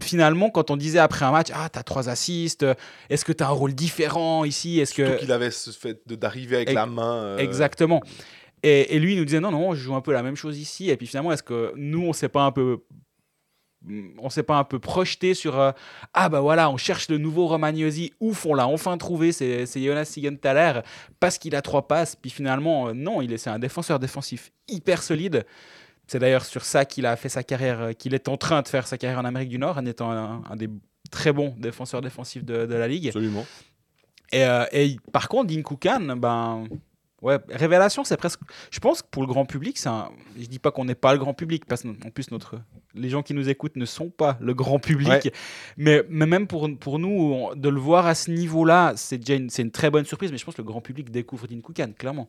finalement, 0.03 0.51
quand 0.51 0.71
on 0.71 0.77
disait 0.77 0.99
après 0.99 1.25
un 1.25 1.31
match, 1.31 1.49
ah, 1.55 1.69
t'as 1.69 1.83
trois 1.83 2.09
assists, 2.09 2.67
est-ce 3.11 3.25
que 3.25 3.33
t'as 3.33 3.47
un 3.47 3.51
rôle 3.51 3.75
différent 3.75 4.45
ici? 4.45 4.81
Est-ce 4.81 4.95
que. 4.95 5.19
qu'il 5.19 5.31
avait 5.31 5.51
ce 5.51 5.71
fait 5.71 6.01
d'arriver 6.07 6.57
avec 6.57 6.73
la 6.73 6.87
main. 6.87 7.23
euh, 7.23 7.39
Exactement. 7.39 8.03
Et, 8.63 8.97
et 8.97 8.99
lui, 8.99 9.13
il 9.13 9.19
nous 9.19 9.25
disait 9.27 9.41
non, 9.41 9.51
non, 9.51 9.75
je 9.75 9.81
joue 9.81 9.95
un 9.95 10.01
peu 10.01 10.13
la 10.13 10.23
même 10.23 10.37
chose 10.37 10.59
ici. 10.59 10.89
Et 10.91 10.97
puis 10.97 11.07
finalement, 11.07 11.33
est-ce 11.33 11.43
que 11.43 11.73
nous, 11.77 12.03
on 12.03 12.13
s'est 12.13 12.31
pas 12.31 12.43
un 12.43 12.51
peu. 12.51 12.83
On 14.19 14.31
s'est 14.31 14.43
pas 14.43 14.57
un 14.57 14.65
peu 14.65 14.79
projeté 14.79 15.35
sur 15.35 15.61
euh, 15.61 15.73
ah 16.15 16.29
bah 16.29 16.41
voilà 16.41 16.71
on 16.71 16.77
cherche 16.77 17.09
le 17.09 17.19
nouveau 17.19 17.47
Romagnosi 17.47 18.13
ouf 18.19 18.47
on 18.47 18.55
l'a 18.55 18.67
enfin 18.67 18.97
trouvé 18.97 19.31
c'est 19.33 19.67
Jonas 19.67 20.07
Siegenthaler 20.07 20.81
parce 21.21 21.39
qu'il 21.39 21.55
a 21.55 21.63
trois 21.63 21.87
passes. 21.87 22.17
Puis 22.17 22.31
finalement 22.31 22.89
euh, 22.89 22.93
non 22.95 23.21
il 23.21 23.33
est 23.33 23.39
c'est 23.39 23.51
un 23.51 23.59
défenseur 23.59 23.99
défensif 23.99 24.53
hyper 24.69 25.03
solide. 25.03 25.45
C'est 26.07 26.19
d'ailleurs 26.19 26.45
sur 26.45 26.65
ça 26.65 26.85
qu'il 26.85 27.07
a 27.07 27.17
fait 27.17 27.29
sa 27.29 27.43
carrière 27.43 27.81
euh, 27.81 27.93
qu'il 27.93 28.15
est 28.15 28.29
en 28.29 28.37
train 28.37 28.63
de 28.63 28.69
faire 28.69 28.87
sa 28.87 28.97
carrière 28.97 29.19
en 29.19 29.25
Amérique 29.25 29.51
du 29.51 29.59
Nord 29.59 29.77
en 29.79 29.87
étant 29.87 30.11
un, 30.11 30.43
un 30.49 30.57
des 30.57 30.71
très 31.11 31.33
bons 31.33 31.55
défenseurs 31.59 32.01
défensifs 32.01 32.45
de, 32.45 32.67
de 32.67 32.75
la 32.75 32.89
ligue. 32.89 33.09
Absolument. 33.09 33.45
et, 34.33 34.45
et 34.73 34.97
par 35.13 35.29
contre, 35.29 35.55
Dean 35.55 35.63
Koukan, 35.63 36.17
ben, 36.17 36.65
ouais, 37.25 37.39
révélation, 37.49 38.05
c'est 38.05 38.17
presque. 38.17 38.41
Je 38.71 38.79
pense 38.79 39.03
que 39.03 39.09
pour 39.11 39.23
le 39.23 39.29
grand 39.29 39.45
public, 39.47 39.77
c'est 39.79 39.89
un. 39.89 40.11
Je 40.39 40.47
dis 40.47 40.59
pas 40.61 40.71
qu'on 40.71 40.85
n'est 40.85 40.95
pas 40.95 41.13
le 41.13 41.19
grand 41.19 41.35
public, 41.35 41.65
parce 41.65 41.83
qu'en 41.83 42.11
plus, 42.11 42.31
notre... 42.31 42.61
les 42.95 43.09
gens 43.09 43.23
qui 43.23 43.35
nous 43.35 43.49
écoutent 43.49 43.77
ne 43.77 43.85
sont 43.87 44.11
pas 44.11 44.37
le 44.41 44.55
grand 44.55 44.79
public. 44.79 45.09
Ouais. 45.09 45.33
Mais, 45.77 46.05
mais 46.09 46.27
même 46.27 46.47
pour, 46.47 46.69
pour 46.79 46.99
nous, 47.01 47.09
on- 47.09 47.55
de 47.57 47.69
le 47.69 47.81
voir 47.81 48.07
à 48.07 48.15
ce 48.15 48.31
niveau-là, 48.31 48.93
c'est 48.97 49.19
déjà 49.19 49.35
une, 49.35 49.49
une 49.59 49.71
très 49.73 49.91
bonne 49.91 50.05
surprise. 50.05 50.31
Mais 50.31 50.39
je 50.39 50.45
pense 50.45 50.55
que 50.55 50.63
le 50.63 50.67
grand 50.69 50.81
public 50.81 51.11
découvre 51.11 51.49
Dean 51.49 51.61
Koukan, 51.61 51.93
clairement. 51.99 52.29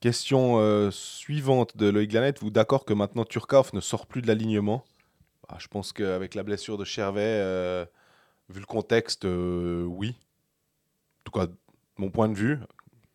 Question 0.00 0.58
euh, 0.60 0.90
suivante 0.90 1.76
de 1.76 1.88
Loïc 1.90 2.10
Glanette. 2.10 2.40
Vous 2.40 2.50
d'accord 2.50 2.84
que 2.84 2.94
maintenant 2.94 3.24
Turkov 3.24 3.70
ne 3.74 3.80
sort 3.80 4.06
plus 4.06 4.22
de 4.22 4.28
l'alignement? 4.28 4.84
Ah, 5.48 5.56
Je 5.58 5.66
pense 5.66 5.92
qu'avec 5.92 6.34
la 6.34 6.42
blessure 6.42 6.78
de 6.78 6.84
Chervet, 6.84 7.20
euh, 7.24 7.84
vu 8.48 8.60
le 8.60 8.66
contexte, 8.66 9.24
euh, 9.24 9.84
oui. 9.84 10.14
En 11.20 11.22
tout 11.24 11.38
cas, 11.38 11.46
mon 11.98 12.10
point 12.10 12.28
de 12.28 12.34
vue. 12.34 12.58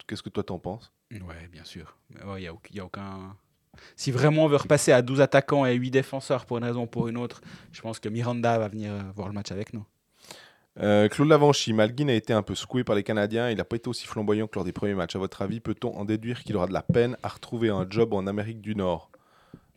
Qu'est-ce 0.06 0.22
que 0.22 0.30
toi 0.30 0.44
t'en 0.44 0.60
penses? 0.60 0.92
Ouais, 1.12 1.48
bien 1.52 1.64
sûr. 1.64 1.98
Il 2.12 2.26
n'y 2.26 2.48
a, 2.48 2.54
y 2.72 2.80
a 2.80 2.86
aucun. 2.86 3.36
Si 3.96 4.12
vraiment 4.12 4.46
on 4.46 4.48
veut 4.48 4.56
repasser 4.56 4.92
à 4.92 5.02
12 5.02 5.22
attaquants 5.22 5.66
et 5.66 5.76
8 5.76 5.92
défenseurs 5.92 6.46
pour 6.46 6.58
une 6.58 6.64
raison 6.64 6.84
ou 6.84 6.88
pour 6.88 7.08
une 7.08 7.18
autre, 7.18 7.42
je 7.72 7.82
pense 7.82 8.00
que 8.00 8.10
Miranda 8.10 8.58
va 8.58 8.68
venir 8.68 8.92
euh, 8.92 9.02
voir 9.16 9.28
le 9.28 9.34
match 9.34 9.52
avec 9.52 9.74
nous. 9.74 9.86
Euh, 10.82 11.08
Claude 11.08 11.30
Lavanchy, 11.30 11.72
Malguin 11.72 12.10
a 12.10 12.14
été 12.14 12.34
un 12.34 12.42
peu 12.42 12.54
secoué 12.54 12.84
par 12.84 12.96
les 12.96 13.04
Canadiens. 13.04 13.50
Il 13.50 13.58
n'a 13.58 13.64
pas 13.64 13.78
été 13.78 13.88
aussi 13.88 14.06
flamboyant 14.06 14.48
que 14.48 14.56
lors 14.56 14.66
des 14.66 14.74
premiers 14.74 14.94
matchs. 14.94 15.16
À 15.16 15.20
votre 15.20 15.42
avis, 15.42 15.62
peut-on 15.62 15.96
en 15.96 16.04
déduire 16.04 16.44
qu'il 16.44 16.56
aura 16.58 16.68
de 16.68 16.74
la 16.74 16.82
peine 16.82 17.18
à 17.24 17.30
retrouver 17.30 17.70
un 17.70 17.88
job 17.90 18.14
en 18.14 18.28
Amérique 18.28 18.62
du 18.62 18.76
Nord? 18.76 19.10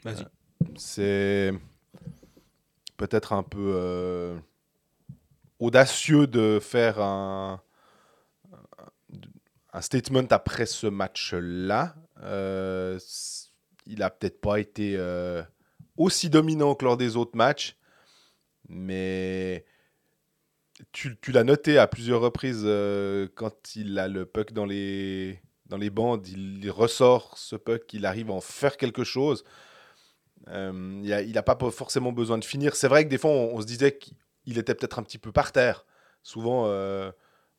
Vas-y. 0.05 0.27
C'est 0.77 1.53
peut-être 2.97 3.33
un 3.33 3.45
peu 3.45 3.73
euh, 3.75 4.37
audacieux 5.61 6.27
de 6.27 6.59
faire 6.61 7.01
un, 7.01 7.61
un 9.79 9.81
statement 9.81 10.27
après 10.31 10.67
ce 10.67 10.89
match-là. 10.89 11.95
Euh, 12.23 12.99
il 13.87 14.03
a 14.03 14.11
peut-être 14.11 14.41
pas 14.41 14.59
été 14.59 14.97
euh, 14.97 15.43
aussi 15.97 16.29
dominant 16.31 16.75
que 16.75 16.85
lors 16.85 16.97
des 16.97 17.17
autres 17.17 17.37
matchs, 17.37 17.77
mais 18.69 19.65
tu, 20.91 21.17
l'as 21.29 21.45
noté 21.45 21.79
à 21.79 21.87
plusieurs 21.87 22.21
reprises 22.21 22.63
euh, 22.65 23.29
quand 23.37 23.77
il 23.77 23.99
a 24.01 24.09
le 24.09 24.27
puck 24.27 24.53
dans 24.53 24.67
les, 24.67 25.41
dans 25.67 25.77
les 25.77 25.91
bandes, 25.91 26.27
il, 26.27 26.69
ressort 26.73 27.39
ce 27.39 27.55
puck, 27.55 27.95
il 27.95 28.05
arrive 28.05 28.31
à 28.31 28.35
en 28.35 28.41
faire 28.41 28.77
quelque 28.77 29.05
chose. 29.05 29.45
Il 30.49 31.33
n'a 31.35 31.43
pas 31.43 31.57
forcément 31.71 32.11
besoin 32.11 32.39
de 32.39 32.45
finir. 32.45 32.75
C'est 32.75 32.89
vrai 32.89 33.05
que 33.05 33.11
des 33.11 33.19
fois, 33.19 33.31
on, 33.31 33.55
on 33.55 33.61
se 33.61 33.67
disait 33.67 33.97
qu'il 33.97 34.59
était 34.59 34.75
peut-être 34.75 34.99
un 34.99 35.03
petit 35.05 35.19
peu 35.19 35.31
par 35.31 35.53
terre. 35.53 35.85
Souvent, 36.25 36.67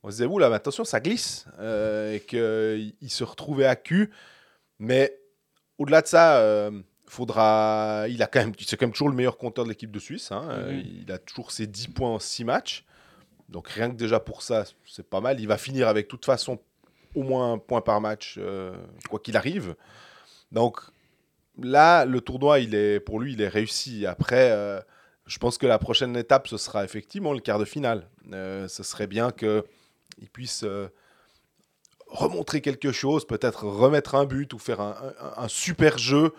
on 0.03 0.09
se 0.09 0.15
disait, 0.17 0.25
oula, 0.25 0.49
mais 0.49 0.55
attention, 0.55 0.83
ça 0.85 0.99
glisse. 0.99 1.45
euh, 1.59 2.13
et 2.15 2.19
qu'il 2.21 2.93
il 3.01 3.09
se 3.09 3.23
retrouvait 3.23 3.65
à 3.65 3.75
cul. 3.75 4.11
Mais 4.79 5.19
au-delà 5.77 6.01
de 6.01 6.07
ça, 6.07 6.37
euh, 6.39 6.71
faudra... 7.07 8.05
il 8.09 8.21
a 8.23 8.27
quand 8.27 8.39
même... 8.39 8.53
c'est 8.59 8.77
quand 8.77 8.85
même 8.85 8.93
toujours 8.93 9.09
le 9.09 9.15
meilleur 9.15 9.37
compteur 9.37 9.65
de 9.65 9.69
l'équipe 9.69 9.91
de 9.91 9.99
Suisse. 9.99 10.31
hein. 10.31 10.47
Euh, 10.51 10.71
Mhm. 10.71 10.83
Il 11.03 11.11
a 11.11 11.17
toujours 11.17 11.51
ses 11.51 11.67
10 11.67 11.89
points 11.89 12.09
en 12.11 12.19
6 12.19 12.43
matchs. 12.45 12.85
Donc 13.49 13.67
rien 13.69 13.89
que 13.89 13.95
déjà 13.95 14.19
pour 14.19 14.41
ça, 14.43 14.63
c'est 14.85 15.07
pas 15.09 15.21
mal. 15.21 15.39
Il 15.39 15.47
va 15.47 15.57
finir 15.57 15.87
avec 15.87 16.05
de 16.05 16.09
toute 16.09 16.25
façon 16.25 16.59
au 17.15 17.23
moins 17.23 17.53
un 17.53 17.57
point 17.57 17.81
par 17.81 17.99
match, 17.99 18.35
euh, 18.37 18.71
quoi 19.09 19.19
qu'il 19.19 19.35
arrive. 19.35 19.75
Donc 20.51 20.79
là, 21.61 22.05
le 22.05 22.21
tournoi, 22.21 22.59
il 22.59 22.75
est, 22.75 22.99
pour 22.99 23.19
lui, 23.19 23.33
il 23.33 23.41
est 23.41 23.47
réussi. 23.47 24.05
Après, 24.05 24.51
je 25.25 25.37
pense 25.39 25.57
que 25.57 25.65
la 25.65 25.79
prochaine 25.79 26.15
étape, 26.15 26.47
ce 26.47 26.57
sera 26.57 26.83
effectivement 26.83 27.33
le 27.33 27.39
quart 27.39 27.57
de 27.59 27.65
finale. 27.65 28.07
Ce 28.31 28.83
serait 28.83 29.07
bien 29.07 29.31
qu'il 30.17 30.29
puisse 30.29 30.63
euh, 30.63 30.87
remontrer 32.07 32.61
quelque 32.61 32.91
chose, 32.91 33.25
peut-être 33.27 33.65
remettre 33.65 34.15
un 34.15 34.25
but 34.25 34.51
ou 34.53 34.59
faire 34.59 34.81
un, 34.81 34.95
un- 35.21 35.43
un 35.43 35.47
super 35.47 35.97
jeu 35.97 36.33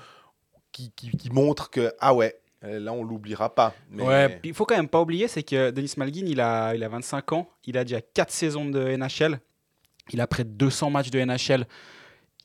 qui, 0.73 0.91
qui- 0.97 1.11
qui 1.11 1.31
montre 1.31 1.71
que, 1.71 1.93
ah 2.01 2.13
ouais, 2.15 2.37
euh, 2.65 2.79
là, 2.81 2.93
on 2.93 3.03
l'oubliera 3.05 3.55
pas. 3.55 3.75
Mais- 3.91 4.03
Ouais, 4.03 4.41
il 4.45 4.53
faut 4.55 4.65
quand 4.67 4.77
même 4.77 4.89
pas 4.89 5.01
oublier, 5.01 5.29
c'est 5.29 5.43
que 5.43 5.71
Denis 5.71 5.95
Malgin, 5.97 6.27
il 6.27 6.41
a, 6.41 6.75
il 6.75 6.83
a 6.83 6.89
25 6.89 7.33
ans, 7.33 7.49
il 7.67 7.79
a 7.79 7.85
déjà 7.85 8.01
4 8.01 8.31
saisons 8.31 8.65
de 8.67 8.81
NHL, 8.97 9.41
il 10.13 10.21
a 10.21 10.27
près 10.27 10.45
de 10.45 10.51
200 10.51 10.91
matchs 10.91 11.11
de 11.11 11.21
NHL. 11.21 11.67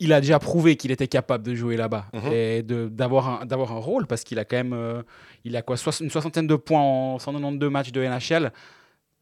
Il 0.01 0.11
a 0.11 0.19
déjà 0.19 0.39
prouvé 0.39 0.75
qu'il 0.75 0.91
était 0.91 1.07
capable 1.07 1.43
de 1.45 1.55
jouer 1.55 1.77
là-bas 1.77 2.07
Mhm. 2.13 2.31
et 2.33 2.63
d'avoir 2.63 3.41
un, 3.41 3.47
un 3.49 3.79
rôle 3.79 4.07
parce 4.07 4.23
qu'il 4.25 4.37
a 4.39 4.43
quand 4.45 4.57
même 4.57 4.73
euh, 4.73 5.01
il 5.45 5.55
a 5.55 5.61
quoi, 5.61 5.77
une 6.01 6.09
soixantaine 6.09 6.47
de 6.47 6.55
points 6.55 6.81
en 6.81 7.17
192 7.17 7.69
matchs 7.69 7.91
de 7.93 8.01
NHL. 8.03 8.51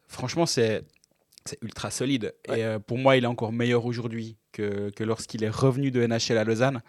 Franchement, 0.08 0.48
c'est 0.48 0.84
c'est 1.46 1.58
ultra 1.62 1.92
solide. 1.92 2.34
Ouais. 2.48 2.60
Et 2.60 2.64
euh, 2.64 2.80
pour 2.80 2.98
moi, 2.98 3.18
il 3.18 3.24
est 3.24 3.28
encore 3.28 3.52
meilleur 3.52 3.86
aujourd'hui 3.86 4.38
que, 4.52 4.90
que 4.92 5.04
lorsqu'il 5.04 5.44
est 5.44 5.50
revenu 5.50 5.92
de 5.92 6.06
NHL 6.06 6.38
à 6.38 6.44
Lausanne. 6.44 6.82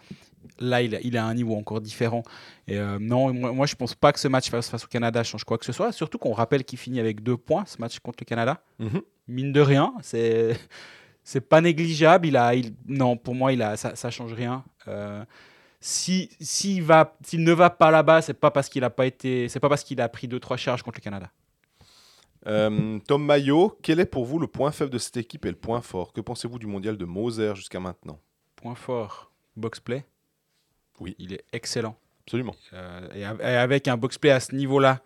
Là, 0.59 0.81
il, 0.83 0.95
a- 0.95 1.01
il 1.01 1.17
un 1.17 1.33
niveau 1.33 1.55
encore 1.55 1.81
différent. 1.81 2.23
Et 2.67 2.77
euh, 2.77 2.97
non, 2.99 3.33
moi, 3.33 3.51
moi, 3.51 3.65
je 3.65 3.75
pense 3.75 3.95
pas 3.95 4.13
que 4.13 4.19
ce 4.19 4.27
match 4.27 4.49
face, 4.49 4.69
face 4.69 4.83
au 4.85 4.87
Canada 4.87 5.23
change 5.23 5.43
quoi 5.43 5.57
que 5.57 5.65
ce 5.65 5.71
soit. 5.73 5.91
Surtout 5.91 6.17
qu'on 6.19 6.33
rappelle 6.33 6.63
qu'il 6.63 6.77
finit 6.79 6.99
avec 6.99 7.23
deux 7.23 7.35
points, 7.37 7.65
ce 7.65 7.77
match 7.79 7.97
contre 7.99 8.17
le 8.21 8.25
Canada. 8.25 8.61
Mhm. 8.79 9.01
Mine 9.27 9.51
de 9.51 9.59
rien, 9.61 9.93
c'est 10.01 10.55
c'est 11.23 11.41
pas 11.41 11.59
négligeable. 11.61 12.27
Il 12.27 12.37
a, 12.37 12.53
il- 12.53 12.75
non, 12.87 13.17
pour 13.17 13.33
moi, 13.33 13.51
il 13.53 13.61
a, 13.63 13.75
ça, 13.75 13.95
ça 13.95 14.11
change 14.11 14.33
rien. 14.33 14.63
Euh, 14.87 15.25
si 15.81 16.29
s'il 16.39 16.81
ne 16.85 17.51
va 17.53 17.69
pas 17.71 17.91
là-bas, 17.91 18.21
c'est 18.21 18.33
pas 18.35 18.51
parce 18.51 18.69
qu'il 18.69 18.83
a 18.83 18.89
pas 18.91 19.07
été, 19.07 19.49
c'est 19.49 19.59
pas 19.59 19.69
parce 19.69 19.83
qu'il 19.83 19.99
a 19.99 20.07
pris 20.09 20.27
deux 20.27 20.39
trois 20.39 20.57
charges 20.57 20.83
contre 20.83 20.99
le 20.99 21.03
Canada. 21.03 21.29
Euh, 22.47 22.99
Tom 23.07 23.25
Maillot, 23.25 23.77
quel 23.81 23.99
est 23.99 24.05
pour 24.05 24.25
vous 24.25 24.37
le 24.39 24.47
point 24.47 24.71
faible 24.71 24.91
de 24.91 24.97
cette 24.97 25.17
équipe 25.17 25.45
et 25.45 25.49
le 25.49 25.55
point 25.55 25.81
fort? 25.81 26.13
Que 26.13 26.21
pensez-vous 26.21 26.59
du 26.59 26.67
mondial 26.67 26.97
de 26.97 27.05
Moser 27.05 27.55
jusqu'à 27.55 27.79
maintenant? 27.79 28.19
Point 28.55 28.75
fort, 28.75 29.31
box 29.55 29.79
play? 29.79 30.05
Oui. 30.99 31.15
il 31.19 31.33
est 31.33 31.43
excellent. 31.51 31.97
Absolument. 32.25 32.55
Euh, 32.73 33.07
et, 33.13 33.23
av- 33.25 33.41
et 33.41 33.45
avec 33.57 33.87
un 33.87 33.97
box 33.97 34.17
play 34.17 34.31
à 34.31 34.39
ce 34.39 34.55
niveau-là, 34.55 35.01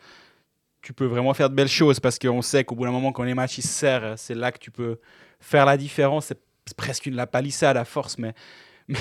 tu 0.82 0.94
peux 0.94 1.06
vraiment 1.06 1.34
faire 1.34 1.50
de 1.50 1.56
belles 1.56 1.68
choses 1.68 2.00
parce 2.00 2.20
qu'on 2.20 2.42
sait 2.42 2.64
qu'au 2.64 2.76
bout 2.76 2.86
d'un 2.86 2.92
moment, 2.92 3.12
quand 3.12 3.24
les 3.24 3.34
matchs 3.34 3.58
ils 3.58 3.64
se 3.64 3.68
serrent, 3.70 4.18
c'est 4.18 4.36
là 4.36 4.52
que 4.52 4.60
tu 4.60 4.72
peux 4.72 5.00
faire 5.40 5.66
la 5.66 5.78
différence. 5.78 6.28
C'est 6.28 6.78
presque 6.78 7.06
une 7.08 7.16
la 7.16 7.26
palissade 7.28 7.76
à 7.78 7.86
force, 7.86 8.18
mais, 8.18 8.34
mais 8.88 8.98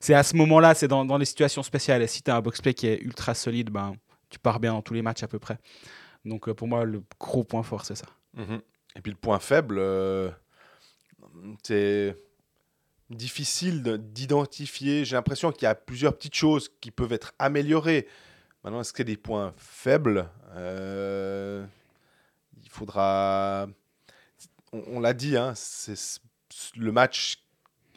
c'est 0.00 0.14
à 0.14 0.22
ce 0.22 0.34
moment-là, 0.36 0.74
c'est 0.74 0.88
dans, 0.88 1.04
dans 1.04 1.18
les 1.18 1.24
situations 1.26 1.62
spéciales. 1.62 2.02
Et 2.02 2.06
si 2.06 2.22
tu 2.22 2.30
as 2.30 2.36
un 2.36 2.40
box 2.40 2.60
play 2.60 2.74
qui 2.74 2.86
est 2.86 3.00
ultra 3.02 3.34
solide, 3.34 3.70
ben, 3.70 3.94
tu 4.30 4.38
pars 4.38 4.58
bien 4.58 4.72
dans 4.72 4.82
tous 4.82 4.94
les 4.94 5.02
matchs 5.02 5.22
à 5.22 5.28
peu 5.28 5.38
près. 5.38 5.58
Donc 6.24 6.48
euh, 6.48 6.54
pour 6.54 6.68
moi, 6.68 6.84
le 6.84 7.02
gros 7.18 7.44
point 7.44 7.62
fort, 7.62 7.84
c'est 7.84 7.94
ça. 7.96 8.06
Mhm. 8.34 8.60
Et 8.96 9.00
puis 9.00 9.12
le 9.12 9.18
point 9.18 9.38
faible, 9.38 9.78
euh, 9.78 10.30
c'est 11.62 12.16
difficile 13.10 13.82
de- 13.82 13.96
d'identifier. 13.96 15.04
J'ai 15.04 15.16
l'impression 15.16 15.52
qu'il 15.52 15.64
y 15.64 15.66
a 15.66 15.74
plusieurs 15.74 16.16
petites 16.16 16.34
choses 16.34 16.70
qui 16.80 16.90
peuvent 16.90 17.12
être 17.12 17.32
améliorées. 17.38 18.06
Maintenant, 18.64 18.80
est-ce 18.80 18.92
qu'il 18.92 19.06
y 19.06 19.10
a 19.10 19.14
des 19.14 19.20
points 19.20 19.52
faibles? 19.56 20.28
Euh, 20.54 21.64
Il 22.62 22.70
faudra. 22.70 23.66
On, 24.72 25.00
l'a 25.00 25.12
dit, 25.12 25.36
hein, 25.36 25.52
c'est 25.54 26.20
le 26.76 26.92
match 26.92 27.42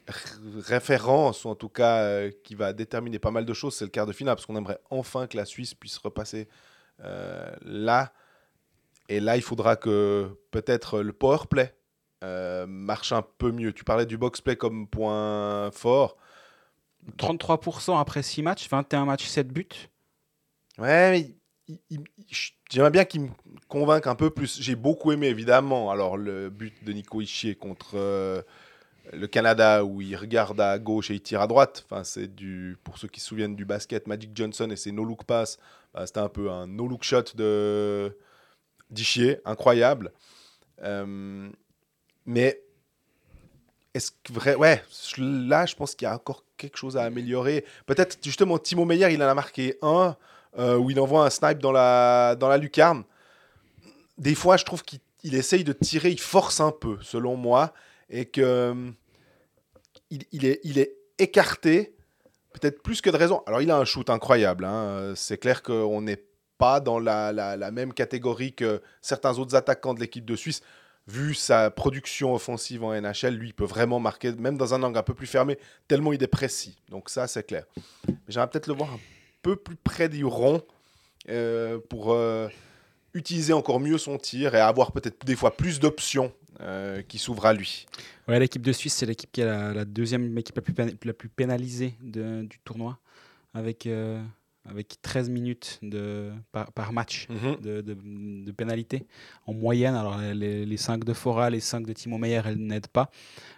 référence, 0.08 1.46
ou 1.46 1.50
en 1.50 1.56
tout 1.56 1.70
cas 1.70 2.30
qui 2.44 2.56
va 2.56 2.74
déterminer 2.74 3.20
pas 3.20 3.32
mal 3.32 3.46
de 3.46 3.54
choses, 3.54 3.76
c'est 3.76 3.86
le 3.86 3.92
quart 3.92 4.06
de 4.06 4.12
finale, 4.12 4.36
parce 4.36 4.46
qu'on 4.46 4.58
aimerait 4.58 4.80
enfin 4.90 5.28
que 5.28 5.38
la 5.38 5.46
Suisse 5.46 5.74
puisse 5.74 5.98
repasser 5.98 6.50
là. 7.00 8.14
Et 9.08 9.20
là, 9.20 9.36
il 9.36 9.42
faudra 9.42 9.76
que 9.76 10.38
peut-être 10.52 11.02
le 11.02 11.14
power 11.14 11.46
play 11.50 11.76
euh, 12.24 12.66
marche 12.68 13.12
un 13.12 13.22
peu 13.22 13.52
mieux. 13.52 13.74
Tu 13.74 13.84
parlais 13.84 14.06
du 14.06 14.18
box 14.18 14.42
play 14.42 14.56
comme 14.56 14.88
point 14.88 15.70
fort. 15.72 16.18
33% 17.18 18.00
après 18.00 18.24
6 18.24 18.42
matchs, 18.42 18.68
21 18.68 19.06
matchs, 19.06 19.28
7 19.28 19.50
buts. 19.50 19.68
Ouais, 20.80 21.12
mais 21.12 21.78
j'aimerais 22.72 22.90
bien 22.90 23.06
qu'il 23.06 23.22
me 23.22 23.30
convainque 23.68 24.08
un 24.08 24.16
peu 24.16 24.32
plus. 24.32 24.60
J'ai 24.60 24.76
beaucoup 24.76 25.12
aimé, 25.12 25.28
évidemment, 25.28 25.92
alors 25.92 26.18
le 26.18 26.50
but 26.50 26.84
de 26.84 26.94
Nico 26.94 27.22
Ischier 27.22 27.56
contre 27.56 27.92
euh, 27.96 28.42
le 29.14 29.28
Canada, 29.28 29.84
où 29.84 30.02
il 30.02 30.16
regarde 30.16 30.60
à 30.60 30.78
gauche 30.80 31.12
et 31.12 31.16
il 31.16 31.22
tire 31.22 31.42
à 31.42 31.48
droite. 31.48 31.86
Enfin, 31.90 32.04
c'est 32.04 32.34
du, 32.34 32.78
pour 32.84 32.98
ceux 32.98 33.08
qui 33.08 33.20
se 33.20 33.28
souviennent 33.28 33.56
du 33.56 33.66
basket, 33.66 34.08
Magic 34.08 34.32
Johnson 34.34 34.70
et 34.70 34.76
ses 34.76 34.92
no-look 34.92 35.24
pass, 35.24 35.58
bah, 35.94 36.06
c'était 36.06 36.20
un 36.20 36.30
peu 36.30 36.50
un 36.52 36.68
no-look 36.68 37.04
shot 37.04 37.24
de 37.36 38.18
d'Ischier, 38.90 39.40
incroyable. 39.46 40.12
Euh, 40.84 41.50
mais 42.26 42.62
est-ce 43.94 44.12
que 44.12 44.32
vrai, 44.32 44.56
ouais, 44.56 44.84
là, 45.18 45.66
je 45.66 45.76
pense 45.76 45.96
qu'il 45.96 46.06
y 46.06 46.10
a 46.10 46.14
encore 46.14 46.44
quelque 46.56 46.78
chose 46.78 46.96
à 46.98 47.04
améliorer. 47.04 47.66
Peut-être 47.86 48.18
justement 48.24 48.60
Timo 48.60 48.86
Meyer, 48.86 49.12
il 49.12 49.24
en 49.24 49.28
a 49.28 49.34
marqué 49.34 49.78
un 49.82 50.16
euh, 50.60 50.78
où 50.78 50.92
il 50.92 51.00
envoie 51.00 51.26
un 51.26 51.30
snipe 51.30 51.60
dans 51.60 51.72
la, 51.72 52.36
dans 52.36 52.48
la 52.48 52.58
lucarne. 52.58 53.04
Des 54.18 54.36
fois, 54.36 54.56
je 54.58 54.66
trouve 54.66 54.84
qu'il 54.84 55.00
il 55.26 55.34
essaye 55.34 55.64
de 55.64 55.74
tirer, 55.74 56.12
il 56.12 56.20
force 56.20 56.60
un 56.60 56.72
peu, 56.72 57.00
selon 57.02 57.36
moi, 57.36 57.74
et 58.10 58.26
que 58.26 58.42
euh, 58.42 58.92
il, 60.10 60.46
est, 60.46 60.96
écarté, 61.18 61.96
peut-être 62.54 62.82
plus 62.82 63.02
que 63.02 63.10
de 63.10 63.18
raison. 63.18 63.42
Alors, 63.46 63.62
il 63.62 63.72
a 63.72 63.78
un 63.78 63.86
shoot 63.86 64.10
incroyable. 64.10 64.66
hein, 64.66 64.86
euh, 64.86 65.16
C'est 65.16 65.38
clair 65.38 65.64
qu'on 65.64 66.02
n'est 66.02 66.24
pas 66.58 66.80
dans 66.80 67.00
la, 67.00 67.72
même 67.72 67.94
catégorie 67.94 68.54
que 68.54 68.82
certains 69.02 69.38
autres 69.38 69.56
attaquants 69.56 69.94
de 69.94 70.00
l'équipe 70.00 70.26
de 70.26 70.36
Suisse. 70.36 70.62
Vu 71.08 71.36
sa 71.36 71.70
production 71.70 72.34
offensive 72.34 72.84
en 72.84 73.00
NHL, 73.00 73.36
lui, 73.36 73.50
il 73.50 73.54
peut 73.54 73.66
vraiment 73.66 74.00
marquer, 74.00 74.32
même 74.32 74.58
dans 74.58 74.74
un 74.74 74.82
angle 74.82 74.98
un 74.98 75.04
peu 75.04 75.14
plus 75.14 75.28
fermé, 75.28 75.60
tellement 75.88 76.14
il 76.14 76.24
est 76.24 76.28
précis. 76.28 76.82
Donc 76.90 77.12
ça, 77.12 77.28
c'est 77.28 77.44
clair. 77.44 77.66
J'aimerais 78.28 78.50
peut-être 78.50 78.66
le 78.66 78.74
voir 78.74 78.92
un 78.92 79.00
peu 79.44 79.56
plus 79.56 79.76
près 79.76 80.10
du 80.10 80.26
rond 80.26 80.64
euh, 81.30 81.78
pour 81.90 82.18
utiliser 83.14 83.54
encore 83.54 83.80
mieux 83.80 84.00
son 84.00 84.18
tir 84.18 84.56
et 84.56 84.60
avoir 84.60 84.92
peut-être 84.92 85.24
des 85.28 85.36
fois 85.36 85.56
plus 85.56 85.80
d'options 85.80 86.34
euh, 86.62 87.02
qui 87.02 87.18
s'ouvrent 87.18 87.46
à 87.46 87.54
lui. 87.54 87.86
Ouais, 88.28 88.40
l'équipe 88.40 88.62
de 88.62 88.72
Suisse, 88.72 88.94
c'est 88.94 89.06
l'équipe 89.06 89.32
qui 89.32 89.42
est 89.42 89.46
la, 89.46 89.74
la 89.74 89.86
deuxième 89.86 90.38
équipe 90.38 90.56
la 90.56 90.62
plus, 90.62 90.74
péna- 90.74 90.94
la 91.04 91.14
plus 91.14 91.30
pénalisée 91.30 91.96
de- 92.02 92.44
du 92.44 92.60
tournoi, 92.60 93.00
avec, 93.54 93.86
euh, 93.88 94.22
avec 94.68 94.96
13 95.02 95.30
minutes 95.30 95.80
de, 95.84 96.32
par, 96.52 96.72
par 96.74 96.92
match 96.94 97.28
de, 97.62 97.82
de, 97.82 97.94
de 98.46 98.52
pénalité 98.52 99.06
en 99.46 99.54
moyenne. 99.54 99.96
Alors, 99.96 100.18
les, 100.18 100.66
les 100.66 100.78
5 100.78 101.04
de 101.04 101.14
Fora, 101.14 101.50
les 101.50 101.60
5 101.60 101.86
de 101.86 101.94
Timo 101.94 102.18
Meyer, 102.18 102.42
elles 102.46 102.58
n'aident 102.58 102.88
pas. 102.88 103.12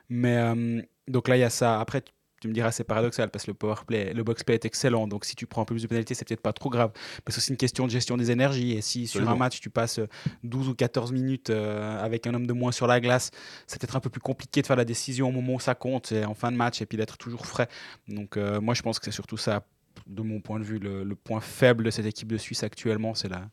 Mais 0.10 0.36
euh, 0.38 0.82
donc 1.08 1.28
là, 1.28 1.38
il 1.38 1.42
y 1.42 1.44
a 1.44 1.50
ça. 1.50 1.80
Après, 1.80 2.04
tu- 2.42 2.48
me 2.48 2.54
diras, 2.54 2.72
c'est 2.72 2.84
paradoxal 2.84 3.30
parce 3.30 3.46
que 3.46 3.52
le 3.52 3.56
power 3.56 3.76
play, 3.86 4.14
le 4.14 4.24
box 4.24 4.44
play 4.44 4.56
est 4.56 4.66
excellent. 4.66 5.08
Donc, 5.08 5.26
si 5.26 5.36
tu 5.36 5.46
prends 5.48 5.62
un 5.62 5.66
peu 5.66 5.74
plus 5.76 5.84
de 5.84 5.88
pénalités, 5.88 6.14
c'est 6.14 6.28
peut-être 6.28 6.42
pas 6.42 6.54
trop 6.54 6.70
grave. 6.70 6.92
Mais 6.96 7.32
c'est 7.32 7.38
aussi 7.38 7.52
une 7.52 7.58
question 7.58 7.86
de 7.86 7.92
gestion 7.92 8.18
des 8.18 8.32
énergies. 8.32 8.74
Et 8.74 8.82
si 8.82 9.08
sur 9.08 9.22
un 9.30 9.36
match, 9.40 9.60
tu 9.60 9.70
passes 9.70 10.00
12 10.44 10.70
ou 10.70 10.76
14 10.76 11.12
minutes 11.12 11.50
euh, 11.50 12.04
avec 12.04 12.28
un 12.28 12.34
homme 12.34 12.48
de 12.48 12.54
moins 12.54 12.72
sur 12.72 12.88
la 12.88 13.00
glace, 13.00 13.32
c'est 13.68 13.80
peut-être 13.80 13.96
un 13.96 14.00
peu 14.02 14.10
plus 14.10 14.22
compliqué 14.22 14.62
de 14.62 14.68
faire 14.68 14.76
la 14.76 14.86
décision 14.86 15.30
au 15.30 15.32
moment 15.32 15.56
où 15.56 15.60
ça 15.60 15.76
compte, 15.76 16.12
et 16.12 16.26
en 16.26 16.34
fin 16.34 16.52
de 16.52 16.58
match, 16.58 16.82
et 16.82 16.86
puis 16.86 16.98
d'être 16.98 17.18
toujours 17.18 17.46
frais. 17.46 17.68
Donc, 18.08 18.38
euh, 18.38 18.62
moi, 18.62 18.74
je 18.74 18.82
pense 18.82 19.00
que 19.00 19.06
c'est 19.06 19.12
surtout 19.12 19.38
ça, 19.38 19.66
de 20.06 20.22
mon 20.22 20.40
point 20.40 20.60
de 20.60 20.64
vue, 20.64 20.80
le, 20.80 21.04
le 21.04 21.16
point 21.16 21.42
faible 21.42 21.84
de 21.84 21.90
cette 21.90 22.06
équipe 22.06 22.28
de 22.30 22.38
Suisse 22.38 22.64
actuellement, 22.64 23.14
c'est 23.16 23.28
la, 23.30 23.50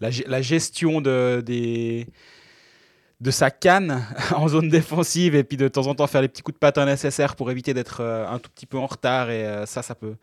la, 0.00 0.10
la 0.26 0.40
gestion 0.40 1.00
de, 1.00 1.42
des, 1.44 2.06
de 3.20 3.30
sa 3.30 3.50
canne 3.50 4.04
en 4.36 4.48
zone 4.48 4.68
défensive, 4.68 5.34
et 5.34 5.44
puis 5.44 5.56
de 5.56 5.68
temps 5.68 5.86
en 5.86 5.94
temps 5.94 6.06
faire 6.06 6.22
les 6.22 6.28
petits 6.28 6.42
coups 6.42 6.54
de 6.54 6.60
patin 6.60 6.84
nécessaires 6.86 7.34
pour 7.36 7.50
éviter 7.50 7.74
d'être 7.74 8.00
euh, 8.00 8.28
un 8.28 8.38
tout 8.38 8.50
petit 8.50 8.66
peu 8.66 8.78
en 8.78 8.86
retard, 8.86 9.30
et 9.30 9.44
euh, 9.44 9.66
ça, 9.66 9.82
ça 9.82 9.94
peut. 9.94 10.14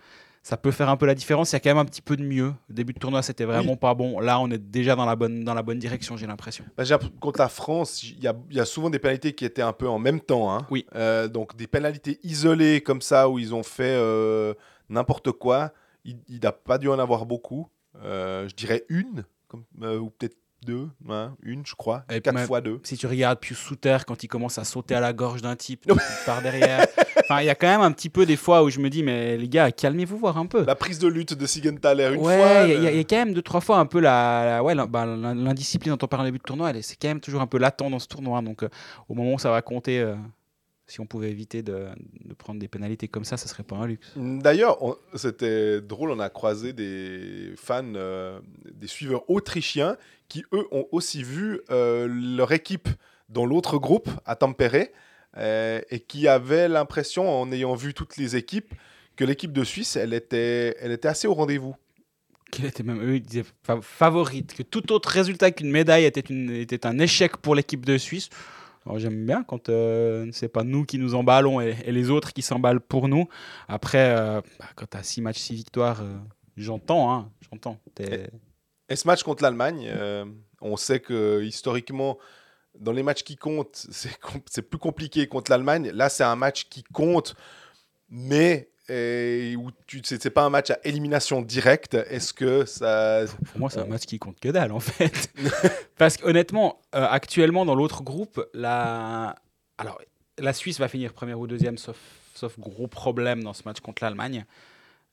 Ça 0.48 0.58
peut 0.58 0.70
faire 0.70 0.90
un 0.90 0.96
peu 0.96 1.08
la 1.08 1.16
différence. 1.16 1.52
Il 1.52 1.56
y 1.56 1.58
a 1.58 1.60
quand 1.60 1.72
même 1.72 1.80
un 1.80 1.86
petit 1.86 2.04
peu 2.04 2.16
de 2.16 2.22
mieux. 2.22 2.50
Au 2.70 2.74
début 2.74 2.94
de 2.94 3.00
tournoi, 3.00 3.24
c'était 3.24 3.46
vraiment 3.46 3.78
pas 3.78 3.96
bon. 3.96 4.20
Là, 4.20 4.40
on 4.40 4.52
est 4.52 4.60
déjà 4.60 4.96
dans 4.96 5.06
la 5.06 5.16
bonne, 5.16 5.44
dans 5.44 5.56
la 5.56 5.64
bonne 5.64 5.80
direction, 5.80 6.18
j'ai 6.18 6.28
l'impression. 6.28 6.64
Bah, 6.78 6.84
contre 7.20 7.40
la 7.40 7.50
France, 7.50 8.04
il 8.04 8.20
y, 8.24 8.28
a, 8.28 8.36
il 8.52 8.56
y 8.56 8.60
a 8.60 8.66
souvent 8.66 8.92
des 8.92 9.00
pénalités 9.00 9.34
qui 9.34 9.44
étaient 9.44 9.64
un 9.64 9.74
peu 9.74 9.90
en 9.90 9.98
même 9.98 10.20
temps. 10.22 10.54
hein. 10.54 10.68
Oui. 10.70 10.86
Euh, 10.94 11.28
donc 11.28 11.56
des 11.56 11.66
pénalités 11.66 12.20
isolées 12.22 12.82
comme 12.82 13.02
ça 13.02 13.28
où 13.28 13.40
ils 13.40 13.56
ont 13.56 13.64
fait 13.64 13.96
euh, 13.98 14.54
n'importe 14.88 15.32
quoi. 15.32 15.72
Il 16.06 16.20
n'a 16.44 16.52
pas 16.52 16.78
dû 16.78 16.90
en 16.90 17.00
avoir 17.00 17.26
beaucoup. 17.26 17.68
Euh, 18.04 18.48
je 18.48 18.54
dirais 18.54 18.86
une, 18.88 19.26
comme, 19.48 19.64
ou 19.82 20.12
peut-être 20.12 20.38
deux. 20.66 20.90
hein, 21.10 21.34
une, 21.44 21.66
je 21.66 21.76
crois. 21.76 22.04
Et 22.12 22.20
Quatre 22.20 22.40
fois 22.42 22.60
deux. 22.62 22.80
si 22.84 22.98
tu 22.98 23.08
regardes 23.08 23.40
Pius 23.40 23.58
Souter 23.58 23.98
quand 24.06 24.24
il 24.24 24.28
commence 24.28 24.58
à 24.58 24.64
sauter 24.66 24.96
à 24.96 25.00
la 25.00 25.14
gorge 25.14 25.42
d'un 25.42 25.56
type 25.56 25.86
par 26.26 26.42
derrière. 26.42 26.86
Enfin, 27.24 27.40
il 27.42 27.46
y 27.46 27.50
a 27.50 27.56
quand 27.56 27.68
même 27.68 27.82
un 27.82 27.92
petit 27.92 28.10
peu 28.10 28.26
des 28.26 28.36
fois 28.36 28.64
où 28.64 28.70
je 28.70 28.80
me 28.80 28.90
dis, 28.90 29.04
mais 29.04 29.38
les 29.38 29.48
gars, 29.48 29.72
calmez-vous 29.72 30.18
voir 30.18 30.38
un 30.38 30.46
peu. 30.46 30.66
La 30.66 30.76
prise 30.76 31.00
de 31.00 31.08
lutte 31.08 31.34
de 31.34 31.46
Sigenthaler 31.46 32.12
une 32.16 32.22
ouais, 32.22 32.38
fois. 32.38 32.64
il 32.64 32.70
y 32.72 32.74
euh, 32.88 32.92
il 32.92 32.98
y 32.98 33.00
a 33.00 33.04
quand 33.04 33.16
même 33.16 33.34
deux, 33.34 33.42
trois 33.42 33.62
fois 33.62 33.78
un 33.78 33.86
peu 33.86 34.00
la, 34.00 34.44
la- 34.46 34.64
ouais, 34.64 34.76
bah, 34.88 35.06
l'in- 35.06 35.34
l'indiscipline 35.36 35.96
dont 35.96 36.04
on 36.06 36.08
parlait 36.08 36.24
au 36.24 36.28
début 36.32 36.40
de 36.40 36.44
tournoi, 36.44 36.72
c'est 36.82 36.96
quand 37.00 37.08
même 37.08 37.20
toujours 37.22 37.42
un 37.42 37.48
peu 37.48 37.58
latent 37.58 37.90
dans 37.90 38.00
ce 38.00 38.08
tournoi. 38.08 38.42
Donc, 38.42 38.64
euh, 38.64 38.70
au 39.08 39.14
moment 39.16 39.34
où 39.34 39.40
ça 39.40 39.50
va 39.52 39.62
compter, 39.62 40.00
euh, 40.00 40.16
si 40.88 41.00
on 41.02 41.06
pouvait 41.06 41.32
éviter 41.32 41.64
de, 41.64 41.88
de 42.26 42.34
prendre 42.34 42.60
des 42.60 42.68
pénalités 42.68 43.08
comme 43.08 43.26
ça, 43.26 43.38
ce 43.38 43.48
serait 43.48 43.64
pas 43.64 43.76
un 43.76 43.88
luxe. 43.88 44.12
D'ailleurs, 44.16 44.78
c'était 45.16 45.82
drôle, 45.82 46.12
on 46.12 46.20
a 46.20 46.30
croisé 46.30 46.74
des 46.74 47.54
fans, 47.58 47.84
euh, 47.96 48.40
des 48.72 48.88
suiveurs 48.88 49.28
autrichiens 49.30 49.98
qui, 50.28 50.44
eux, 50.54 50.68
ont 50.72 50.88
aussi 50.92 51.24
vu 51.24 51.62
euh, 51.72 52.08
leur 52.08 52.52
équipe 52.52 52.88
dans 53.30 53.46
l'autre 53.46 53.78
groupe, 53.80 54.10
à 54.26 54.36
Tampere, 54.36 54.88
euh, 55.38 55.82
et 55.90 56.00
qui 56.00 56.28
avaient 56.28 56.68
l'impression, 56.68 57.28
en 57.30 57.52
ayant 57.52 57.74
vu 57.76 57.94
toutes 57.94 58.18
les 58.18 58.36
équipes, 58.36 58.74
que 59.16 59.26
l'équipe 59.26 59.52
de 59.52 59.64
Suisse, 59.64 59.96
elle 59.96 60.14
était, 60.14 60.76
elle 60.80 60.92
était 60.92 61.08
assez 61.08 61.28
au 61.28 61.34
rendez-vous. 61.34 61.76
Qu'elle 62.52 62.66
était 62.68 62.84
même, 62.84 63.02
eux, 63.02 63.16
ils 63.16 63.22
disaient 63.22 63.46
fa- 63.64 63.82
favorite, 63.82 64.54
que 64.54 64.62
tout 64.62 64.92
autre 64.92 65.10
résultat 65.10 65.50
qu'une 65.52 65.72
médaille 65.72 66.06
était, 66.06 66.22
une, 66.22 66.52
était 66.52 66.86
un 66.86 67.00
échec 67.00 67.38
pour 67.38 67.56
l'équipe 67.56 67.86
de 67.86 67.98
Suisse. 67.98 68.30
J'aime 68.98 69.26
bien 69.26 69.44
quand 69.44 69.70
euh, 69.70 70.30
c'est 70.32 70.48
pas 70.48 70.64
nous 70.64 70.86
qui 70.86 71.00
nous 71.00 71.16
emballons 71.16 71.60
et, 71.60 71.74
les 71.92 72.10
autres 72.10 72.34
qui 72.34 72.42
s'emballent 72.42 72.82
pour 72.82 73.08
nous. 73.08 73.28
Après, 73.68 74.16
euh, 74.16 74.42
bah, 74.60 74.66
quand 74.76 74.86
tu 74.90 74.98
as 74.98 75.04
6 75.04 75.22
matchs, 75.22 75.40
6 75.40 75.56
victoires, 75.56 76.02
euh, 76.02 76.18
j'entends, 76.56 77.12
hein, 77.12 77.32
j'entends. 77.50 77.80
Et 78.88 78.96
ce 78.96 79.08
match 79.08 79.24
contre 79.24 79.42
l'Allemagne, 79.42 79.88
euh, 79.90 80.26
on 80.62 80.78
sait 80.78 81.00
que 81.00 81.42
historiquement, 81.44 82.20
dans 82.80 82.92
les 82.92 83.02
matchs 83.04 83.24
qui 83.24 83.36
comptent, 83.38 83.88
c'est 83.92 84.20
com- 84.20 84.42
plus 84.70 84.80
compliqué 84.80 85.28
contre 85.28 85.50
l'Allemagne. 85.50 85.90
Là, 85.92 86.10
c'est 86.10 86.24
un 86.24 86.36
match 86.36 86.66
qui 86.70 86.84
compte, 86.84 87.36
mais 88.10 88.70
euh, 88.90 89.56
où 89.56 89.72
tu 89.88 90.02
c'est 90.04 90.22
c'est 90.22 90.30
pas 90.30 90.44
un 90.44 90.50
match 90.50 90.70
à 90.70 90.80
élimination 90.84 91.42
directe. 91.42 91.96
Est-ce 91.96 92.34
que 92.34 92.66
ça. 92.66 93.22
Pour 93.52 93.60
moi, 93.60 93.70
c'est 93.70 93.80
un 93.80 93.86
match 93.86 94.06
qui 94.06 94.20
compte 94.20 94.40
que 94.40 94.50
dalle, 94.50 94.72
en 94.72 94.80
fait. 94.80 95.32
Parce 95.98 96.18
qu'honnêtement, 96.18 96.80
euh, 96.94 97.06
actuellement, 97.10 97.66
dans 97.66 97.76
l'autre 97.76 98.04
groupe, 98.04 98.46
la... 98.54 99.36
Alors, 99.78 100.00
la 100.38 100.54
Suisse 100.54 100.80
va 100.80 100.88
finir 100.88 101.14
première 101.14 101.40
ou 101.40 101.48
deuxième, 101.48 101.78
sauf, 101.78 101.98
sauf 102.34 102.60
gros 102.60 102.88
problème 102.88 103.44
dans 103.44 103.54
ce 103.54 103.64
match 103.66 103.80
contre 103.80 104.04
l'Allemagne. 104.04 104.46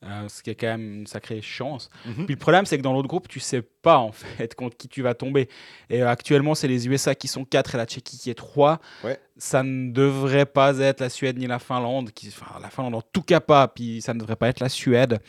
Euh, 0.04 0.28
ce 0.28 0.42
qui 0.42 0.50
est 0.50 0.56
quand 0.56 0.66
même 0.66 0.94
une 1.00 1.06
sacrée 1.06 1.40
chance. 1.40 1.88
Mhm. 2.04 2.26
Puis 2.26 2.34
le 2.34 2.38
problème, 2.40 2.66
c'est 2.66 2.76
que 2.76 2.82
dans 2.82 2.92
l'autre 2.92 3.06
groupe, 3.06 3.28
tu 3.28 3.38
sais 3.38 3.62
pas 3.62 3.98
en 3.98 4.10
fait 4.12 4.52
contre 4.56 4.76
qui 4.76 4.88
tu 4.88 5.00
vas 5.00 5.14
tomber. 5.14 5.48
Et 5.90 6.02
euh, 6.02 6.08
actuellement, 6.08 6.56
c'est 6.56 6.66
les 6.66 6.88
USA 6.88 7.14
qui 7.14 7.28
sont 7.28 7.44
4 7.44 7.76
et 7.76 7.78
la 7.78 7.86
Tchéquie 7.86 8.18
qui 8.18 8.28
est 8.28 8.34
3. 8.34 8.80
Ouais. 9.04 9.20
Ça 9.36 9.62
ne 9.62 9.92
devrait 9.92 10.46
pas 10.46 10.76
être 10.78 10.98
la 11.00 11.08
Suède 11.08 11.38
ni 11.38 11.46
la 11.46 11.60
Finlande. 11.60 12.10
Qui, 12.10 12.28
enfin, 12.28 12.58
la 12.60 12.68
Finlande 12.68 12.96
en 12.96 13.02
tout 13.02 13.22
cas 13.22 13.38
pas. 13.38 13.68
Puis 13.68 14.02
ça 14.02 14.12
ne 14.12 14.18
devrait 14.18 14.34
pas 14.34 14.48
être 14.48 14.58
la 14.58 14.68
Suède. 14.68 15.20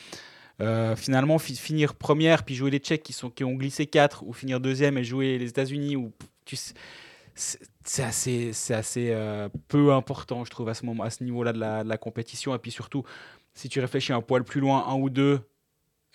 Euh, 0.59 0.95
finalement, 0.95 1.37
fi- 1.37 1.55
finir 1.55 1.93
première, 1.93 2.43
puis 2.43 2.55
jouer 2.55 2.71
les 2.71 2.79
Tchèques 2.79 3.03
qui, 3.03 3.13
sont, 3.13 3.29
qui 3.29 3.43
ont 3.43 3.53
glissé 3.53 3.85
4, 3.85 4.23
ou 4.25 4.33
finir 4.33 4.59
deuxième 4.59 4.97
et 4.97 5.03
jouer 5.03 5.37
les 5.37 5.49
États-Unis, 5.49 5.95
ou 5.97 6.11
tu 6.45 6.55
c'est 7.85 8.03
assez, 8.03 9.15
peu 9.67 9.91
important, 9.93 10.45
je 10.45 10.51
trouve, 10.51 10.69
à 10.69 10.73
ce, 10.73 10.85
moment, 10.85 11.03
à 11.03 11.09
ce 11.09 11.23
niveau-là 11.23 11.53
de 11.53 11.59
la, 11.59 11.83
de 11.83 11.89
la 11.89 11.97
compétition. 11.97 12.55
Et 12.55 12.59
puis 12.59 12.71
surtout, 12.71 13.03
si 13.53 13.69
tu 13.69 13.79
réfléchis 13.79 14.13
un 14.13 14.21
poil 14.21 14.43
plus 14.43 14.61
loin, 14.61 14.85
un 14.87 14.95
ou 14.95 15.09
deux, 15.09 15.39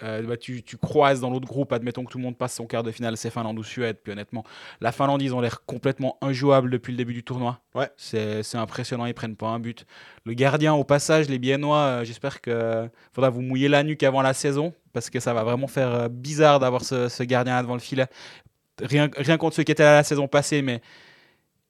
Euh, 0.04 0.22
bah, 0.22 0.36
tu, 0.36 0.62
tu 0.62 0.76
croises 0.76 1.20
dans 1.20 1.28
l'autre 1.28 1.48
groupe, 1.48 1.72
admettons 1.72 2.04
que 2.04 2.12
tout 2.12 2.18
le 2.18 2.22
monde 2.22 2.38
passe 2.38 2.54
son 2.54 2.66
quart 2.66 2.84
de 2.84 2.92
finale, 2.92 3.16
c'est 3.16 3.30
Finlande 3.30 3.58
ou 3.58 3.64
Suède. 3.64 3.96
Puis 4.00 4.12
honnêtement, 4.12 4.44
la 4.80 4.92
Finlande, 4.92 5.20
ils 5.22 5.34
ont 5.34 5.40
l'air 5.40 5.64
complètement 5.66 6.18
injouables 6.20 6.70
depuis 6.70 6.92
le 6.92 6.96
début 6.96 7.14
du 7.14 7.24
tournoi. 7.24 7.58
Ouais. 7.74 7.90
C'est 7.96 8.54
impressionnant, 8.54 9.06
ils 9.06 9.14
prennent 9.14 9.34
pas 9.34 9.48
un 9.48 9.58
but. 9.58 9.86
Le 10.24 10.34
gardien, 10.34 10.72
au 10.74 10.84
passage, 10.84 11.28
les 11.28 11.40
Biennois, 11.40 11.78
euh, 11.78 12.04
j'espère 12.04 12.40
que 12.40 12.88
faudra 13.12 13.28
vous 13.30 13.40
mouiller 13.40 13.66
la 13.66 13.82
nuque 13.82 14.04
avant 14.04 14.22
la 14.22 14.34
saison, 14.34 14.72
parce 14.92 15.10
que 15.10 15.18
ça 15.18 15.34
va 15.34 15.42
vraiment 15.42 15.66
faire 15.66 15.92
euh, 15.92 16.08
bizarre 16.08 16.60
d'avoir 16.60 16.84
ce, 16.84 17.08
ce 17.08 17.24
gardien 17.24 17.60
devant 17.60 17.74
le 17.74 17.80
filet. 17.80 18.06
Rien, 18.80 19.10
rien 19.16 19.36
contre 19.36 19.56
ceux 19.56 19.64
qui 19.64 19.72
étaient 19.72 19.82
là 19.82 19.94
la 19.94 20.04
saison 20.04 20.28
passée, 20.28 20.62
mais 20.62 20.80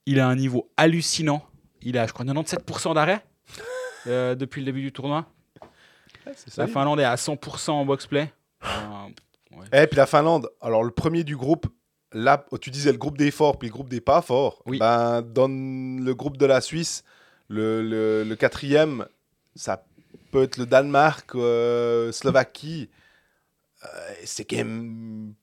il 0.05 0.21
a 0.21 0.29
un 0.29 0.37
niveau 0.37 0.71
hallucinant. 0.77 1.43
Il 1.81 1.97
a, 1.97 2.07
je 2.07 2.13
crois, 2.13 2.27
97% 2.27 2.93
d'arrêt 2.93 3.25
euh, 4.07 4.35
depuis 4.35 4.61
le 4.61 4.67
début 4.67 4.83
du 4.83 4.93
tournoi. 4.93 5.25
La. 6.57 6.67
Finlande 6.67 7.01
est 7.01 7.05
à 7.05 7.15
100% 7.17 7.71
en 7.71 7.85
box-play. 7.85 8.33
Euh, 8.65 8.69
Et 9.73 9.87
puis 9.87 9.97
la 9.97 10.07
Finlande, 10.07 10.49
alors 10.61 10.85
le 10.85 10.91
premier 10.91 11.25
du 11.25 11.37
groupe, 11.37 11.67
là, 12.13 12.45
tu 12.61 12.71
disais 12.71 12.93
le 12.93 12.99
groupe 12.99 13.19
des 13.19 13.31
forts, 13.31 13.59
puis 13.59 13.69
le 13.69 13.73
groupe 13.73 13.89
des 13.89 14.01
pas 14.01 14.23
forts. 14.23 14.63
Oui. 14.67 14.79
Ben, 14.79 15.23
dans 15.23 15.49
le 15.49 16.13
groupe 16.15 16.37
de 16.37 16.47
la 16.47 16.61
Suisse, 16.61 17.05
le, 17.49 17.83
le- 17.83 18.25
le 18.25 18.37
quatrième, 18.37 19.07
ça 19.55 19.85
peut 20.31 20.43
être 20.43 20.57
le 20.59 20.67
Danemark, 20.67 21.35
euh, 21.35 22.13
Slovaquie. 22.13 22.89
Euh, 23.85 23.89
c'est 24.25 24.45
quand 24.45 24.57
même 24.57 25.35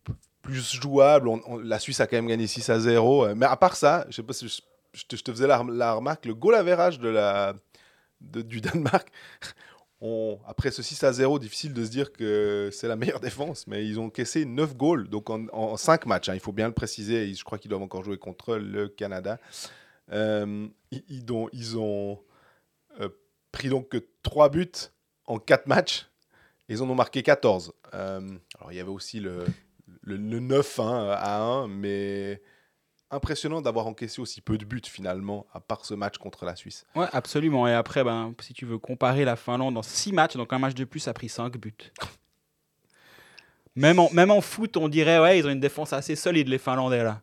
plus 0.42 0.62
jouable. 0.82 1.28
On- 1.30 1.42
on- 1.48 1.58
la 1.58 1.80
Suisse 1.80 2.00
a 2.00 2.08
quand 2.08 2.18
même 2.18 2.28
gagné 2.28 2.48
6 2.48 2.70
à 2.70 2.80
0. 2.80 3.26
euh, 3.26 3.34
Mais 3.36 3.46
à 3.46 3.56
part 3.58 3.76
ça, 3.76 4.06
je 4.10 4.16
sais 4.18 4.24
pas 4.24 4.34
si 4.34 4.48
je, 4.48 4.62
je 4.94 5.06
te, 5.06 5.16
je 5.16 5.24
te 5.24 5.32
faisais 5.32 5.48
la, 5.48 5.64
la 5.70 5.94
remarque, 5.94 6.26
le 6.26 6.36
goal 6.36 6.56
average 6.56 7.00
de 7.00 7.10
la, 7.10 7.54
de- 8.22 8.42
du 8.42 8.62
Danemark, 8.62 9.08
on- 10.02 10.40
après 10.48 10.72
ce 10.72 10.82
6 10.84 11.04
à 11.04 11.14
0, 11.14 11.40
difficile 11.40 11.74
de 11.74 11.84
se 11.86 11.90
dire 11.90 12.12
que 12.12 12.70
c'est 12.72 12.88
la 12.88 12.96
meilleure 12.96 13.20
défense, 13.22 13.68
mais 13.68 13.86
ils 13.86 14.00
ont 14.00 14.10
caissé 14.10 14.46
9 14.46 14.76
goals, 14.76 15.08
donc 15.10 15.30
en, 15.30 15.78
5 15.78 16.06
matchs, 16.06 16.30
hein, 16.30 16.34
il 16.34 16.40
faut 16.40 16.52
bien 16.52 16.68
le 16.68 16.74
préciser, 16.74 17.34
je 17.34 17.44
crois 17.44 17.58
qu'ils 17.58 17.70
doivent 17.70 17.82
encore 17.84 18.04
jouer 18.04 18.18
contre 18.18 18.58
le 18.58 18.88
Canada. 18.88 19.40
Euh, 20.12 20.68
ils, 20.92 21.32
ont, 21.32 22.20
euh, 23.00 23.10
pris 23.52 23.70
que 23.90 24.06
3 24.24 24.50
buts 24.50 24.72
en 25.26 25.40
4 25.40 25.68
matchs, 25.68 26.08
et 26.70 26.74
ils 26.74 26.84
en 26.84 26.90
ont 26.90 26.96
marqué 26.96 27.24
14. 27.24 27.74
Euh, 27.94 28.38
alors 28.60 28.72
il 28.72 28.76
y 28.76 28.80
avait 28.80 28.90
aussi 28.90 29.20
le 29.20 29.46
9 30.18 30.80
hein, 30.80 31.10
à 31.12 31.40
1, 31.40 31.68
mais 31.68 32.42
impressionnant 33.12 33.62
d'avoir 33.62 33.88
encaissé 33.88 34.22
aussi 34.22 34.42
peu 34.42 34.58
de 34.58 34.66
buts 34.66 34.82
finalement, 34.86 35.46
à 35.54 35.60
part 35.60 35.86
ce 35.86 35.94
match 35.94 36.18
contre 36.18 36.46
la 36.46 36.56
Suisse. 36.56 36.86
Ouais, 36.96 37.08
absolument. 37.12 37.68
Et 37.68 37.74
après, 37.74 38.04
ben, 38.04 38.34
si 38.42 38.54
tu 38.54 38.66
veux 38.66 38.78
comparer 38.78 39.26
la 39.26 39.36
Finlande 39.36 39.78
en 39.78 39.84
6 39.84 40.12
matchs, 40.14 40.36
donc 40.36 40.52
un 40.54 40.60
match 40.60 40.74
de 40.74 40.84
plus 40.84 41.08
a 41.08 41.14
pris 41.14 41.30
5 41.30 41.58
buts. 41.58 41.74
Même 43.76 44.00
en, 44.00 44.10
même 44.12 44.32
en 44.32 44.42
foot, 44.42 44.78
on 44.78 44.88
dirait, 44.88 45.20
ouais, 45.20 45.40
ils 45.40 45.46
ont 45.46 45.50
une 45.50 45.60
défense 45.60 45.92
assez 45.94 46.16
solide, 46.16 46.48
les 46.48 46.58
Finlandais, 46.58 47.04
là. 47.04 47.22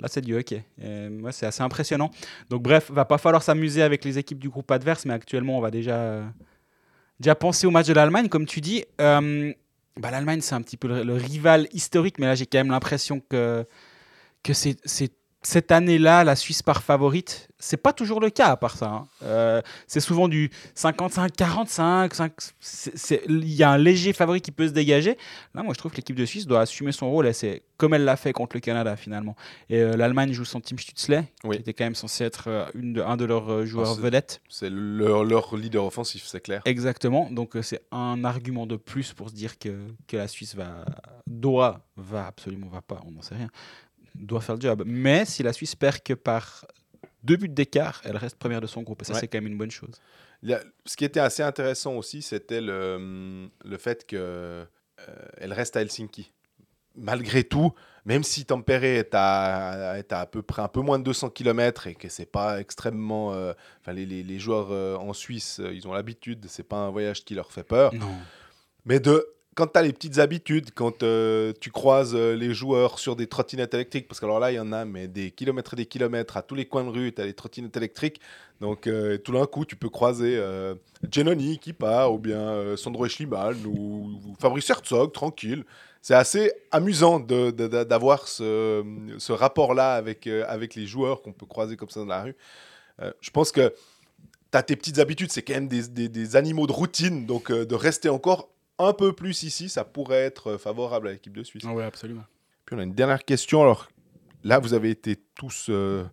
Là, 0.00 0.08
c'est 0.08 0.20
du 0.20 0.36
hockey. 0.36 0.64
Ouais, 0.78 1.30
c'est 1.30 1.46
assez 1.46 1.62
impressionnant. 1.62 2.10
Donc, 2.50 2.62
bref, 2.62 2.90
va 2.90 3.04
pas 3.04 3.18
falloir 3.18 3.42
s'amuser 3.42 3.82
avec 3.82 4.04
les 4.04 4.18
équipes 4.18 4.40
du 4.40 4.48
groupe 4.48 4.68
adverse, 4.72 5.04
mais 5.04 5.14
actuellement, 5.14 5.58
on 5.58 5.60
va 5.60 5.70
déjà, 5.70 6.22
déjà 7.20 7.36
penser 7.36 7.68
au 7.68 7.70
match 7.70 7.86
de 7.86 7.92
l'Allemagne. 7.92 8.28
Comme 8.28 8.46
tu 8.46 8.60
dis, 8.60 8.84
euh, 9.00 9.52
bah, 9.96 10.10
l'Allemagne, 10.10 10.40
c'est 10.40 10.56
un 10.56 10.62
petit 10.62 10.76
peu 10.76 10.88
le, 10.88 11.04
le 11.04 11.14
rival 11.14 11.68
historique, 11.72 12.18
mais 12.18 12.26
là, 12.26 12.34
j'ai 12.34 12.46
quand 12.46 12.58
même 12.58 12.72
l'impression 12.72 13.20
que, 13.20 13.64
que 14.42 14.52
c'est 14.52 14.76
cette 15.42 15.72
année-là, 15.72 16.24
la 16.24 16.36
Suisse 16.36 16.62
part 16.62 16.82
favorite. 16.82 17.48
C'est 17.58 17.76
pas 17.76 17.92
toujours 17.92 18.18
le 18.20 18.30
cas 18.30 18.48
à 18.48 18.56
part 18.56 18.76
ça. 18.76 18.86
hein. 18.90 19.06
Euh, 19.22 19.60
c'est 19.86 20.00
souvent 20.00 20.26
du 20.28 20.50
55-45. 20.74 22.14
cinq- 22.14 22.32
c'est- 22.60 22.96
c'est- 22.96 23.22
Il 23.28 23.52
y 23.54 23.62
a 23.62 23.70
un 23.70 23.78
léger 23.78 24.12
favori 24.12 24.40
qui 24.40 24.50
peut 24.50 24.66
se 24.66 24.72
dégager. 24.72 25.16
Là, 25.54 25.62
moi, 25.62 25.72
je 25.74 25.78
trouve 25.78 25.92
que 25.92 25.96
l'équipe 25.96 26.16
de 26.16 26.24
Suisse 26.24 26.46
doit 26.46 26.60
assumer 26.60 26.92
son 26.92 27.10
rôle. 27.10 27.26
Et 27.26 27.32
c'est 27.32 27.62
comme 27.76 27.94
elle 27.94 28.04
l'a 28.04 28.16
fait 28.16 28.32
contre 28.32 28.56
le 28.56 28.60
Canada, 28.60 28.96
finalement. 28.96 29.36
Et 29.68 29.78
euh, 29.80 29.96
l'Allemagne 29.96 30.32
joue 30.32 30.44
son 30.44 30.60
team 30.60 30.78
Stützle, 30.78 31.24
Oui. 31.44 31.56
qui 31.56 31.62
était 31.62 31.72
quand 31.74 31.84
même 31.84 31.94
censé 31.94 32.24
être 32.24 32.44
euh, 32.48 32.64
une 32.74 32.92
de- 32.94 33.02
un 33.02 33.16
de 33.16 33.24
leurs 33.24 33.64
joueurs 33.66 33.96
Ah, 33.98 34.00
vedettes. 34.00 34.40
C'est 34.48 34.70
leur, 34.70 35.24
leur 35.24 35.56
leader 35.56 35.84
offensif, 35.84 36.24
c'est 36.26 36.40
clair. 36.40 36.62
Exactement. 36.64 37.28
Donc, 37.30 37.56
c'est 37.62 37.82
un 37.92 38.24
argument 38.24 38.66
de 38.66 38.76
plus 38.76 39.12
pour 39.12 39.30
se 39.30 39.34
dire 39.34 39.58
que, 39.58 39.76
que 40.06 40.16
la 40.16 40.28
Suisse 40.28 40.54
va, 40.54 40.84
doit, 41.26 41.80
va 41.96 42.26
absolument, 42.26 42.68
va 42.68 42.82
pas, 42.82 43.00
on 43.06 43.10
n'en 43.12 43.22
sait 43.22 43.34
rien, 43.36 43.48
doit 44.14 44.40
faire 44.40 44.54
le 44.56 44.60
job. 44.60 44.82
Mais 44.86 45.24
si 45.24 45.42
la 45.42 45.52
Suisse 45.52 45.74
perd 45.74 46.00
que 46.02 46.14
par 46.14 46.66
deux 47.22 47.36
buts 47.36 47.48
d'écart, 47.48 48.00
elle 48.04 48.16
reste 48.16 48.36
première 48.36 48.60
de 48.60 48.66
son 48.66 48.82
groupe. 48.82 49.02
Et 49.02 49.04
ça, 49.04 49.14
Ouais. 49.14 49.20
c'est 49.20 49.28
quand 49.28 49.38
même 49.38 49.46
une 49.52 49.58
bonne 49.58 49.70
chose. 49.70 49.94
A- 50.50 50.60
ce 50.86 50.96
qui 50.96 51.04
était 51.04 51.20
assez 51.20 51.42
intéressant 51.42 51.94
aussi, 51.94 52.20
c'était 52.22 52.60
le, 52.60 53.48
le 53.64 53.76
fait 53.78 54.04
qu'elle 54.06 54.66
reste 55.52 55.76
à 55.76 55.82
Helsinki. 55.82 56.32
Malgré 56.94 57.42
tout, 57.44 57.72
même 58.04 58.22
si 58.22 58.44
Tampere 58.44 58.84
est 58.84 59.14
à, 59.14 59.94
est 59.98 60.12
à, 60.12 60.20
à 60.20 60.26
peu 60.26 60.42
près 60.42 60.60
un 60.60 60.68
peu 60.68 60.80
moins 60.82 60.98
de 60.98 61.04
200 61.04 61.30
km 61.30 61.86
et 61.86 61.94
que 61.94 62.08
c'est 62.10 62.26
pas 62.30 62.60
extrêmement. 62.60 63.32
euh, 63.32 63.54
Enfin, 63.80 63.92
les, 63.92 64.04
les- 64.04 64.22
les 64.22 64.38
joueurs 64.38 64.72
euh, 64.72 64.96
en 64.96 65.14
Suisse, 65.14 65.58
euh, 65.60 65.72
ils 65.72 65.88
ont 65.88 65.94
l'habitude, 65.94 66.44
c'est 66.48 66.62
pas 66.68 66.76
un 66.76 66.90
voyage 66.90 67.24
qui 67.24 67.34
leur 67.34 67.50
fait 67.50 67.64
peur. 67.64 67.94
Non. 67.94 68.12
Mais 68.84 69.00
de, 69.00 69.26
quand 69.54 69.66
tu 69.66 69.78
as 69.78 69.82
les 69.82 69.92
petites 69.92 70.18
habitudes, 70.18 70.70
quand 70.74 71.02
euh, 71.02 71.52
tu 71.60 71.70
croises 71.70 72.14
euh, 72.14 72.34
les 72.34 72.54
joueurs 72.54 72.98
sur 72.98 73.16
des 73.16 73.26
trottinettes 73.26 73.74
électriques, 73.74 74.08
parce 74.08 74.18
que 74.18 74.24
alors 74.24 74.40
là, 74.40 74.50
il 74.50 74.54
y 74.54 74.60
en 74.60 74.72
a, 74.72 74.84
mais 74.84 75.08
des 75.08 75.30
kilomètres 75.30 75.74
et 75.74 75.76
des 75.76 75.86
kilomètres, 75.86 76.38
à 76.38 76.42
tous 76.42 76.54
les 76.54 76.64
coins 76.64 76.84
de 76.84 76.88
rue, 76.88 77.12
tu 77.12 77.20
as 77.20 77.26
les 77.26 77.34
trottinettes 77.34 77.76
électriques. 77.76 78.20
Donc, 78.60 78.86
euh, 78.86 79.18
tout 79.18 79.32
d'un 79.32 79.44
coup, 79.44 79.64
tu 79.66 79.76
peux 79.76 79.90
croiser 79.90 80.40
Genoni 81.10 81.58
qui 81.58 81.72
part, 81.72 82.14
ou 82.14 82.18
bien 82.18 82.76
Sandro 82.76 83.04
Eschlimal, 83.04 83.56
ou, 83.66 84.20
Fabrice 84.40 84.70
Herzog, 84.70 85.12
tranquille. 85.12 85.64
C'est 86.00 86.14
assez 86.14 86.52
amusant 86.70 87.20
d'avoir 87.20 88.28
ce, 88.28 89.32
rapport-là 89.32 89.94
avec, 89.94 90.24
les 90.24 90.86
joueurs 90.86 91.22
qu'on 91.22 91.32
peut 91.32 91.46
croiser 91.46 91.76
comme 91.76 91.90
ça 91.90 92.00
dans 92.00 92.06
la 92.06 92.22
rue. 92.22 92.36
Je 93.20 93.30
pense 93.30 93.52
que 93.52 93.74
tu 94.52 94.58
as 94.58 94.62
tes 94.62 94.76
petites 94.76 94.98
habitudes, 94.98 95.32
c'est 95.32 95.42
quand 95.42 95.54
même 95.54 95.68
des, 95.68 96.36
animaux 96.36 96.66
de 96.66 96.72
routine, 96.72 97.26
donc 97.26 97.50
de 97.50 97.74
rester 97.74 98.08
encore 98.08 98.48
un 98.86 98.92
peu 98.92 99.12
plus 99.12 99.42
ici, 99.42 99.68
ça 99.68 99.84
pourrait 99.84 100.22
être 100.22 100.52
euh, 100.52 100.58
favorable 100.58 101.08
à 101.08 101.12
l'équipe 101.12 101.36
de 101.36 101.42
Suisse. 101.42 101.64
oui, 101.66 101.82
absolument. 101.82 102.24
Puis 102.64 102.76
on 102.76 102.78
a 102.78 102.82
une 102.84 102.94
dernière 102.94 103.24
question. 103.24 103.62
Alors 103.62 103.88
là, 104.44 104.58
vous 104.58 104.74
avez 104.74 104.90
été 104.90 105.16
tous 105.34 105.66
euh, 105.68 106.04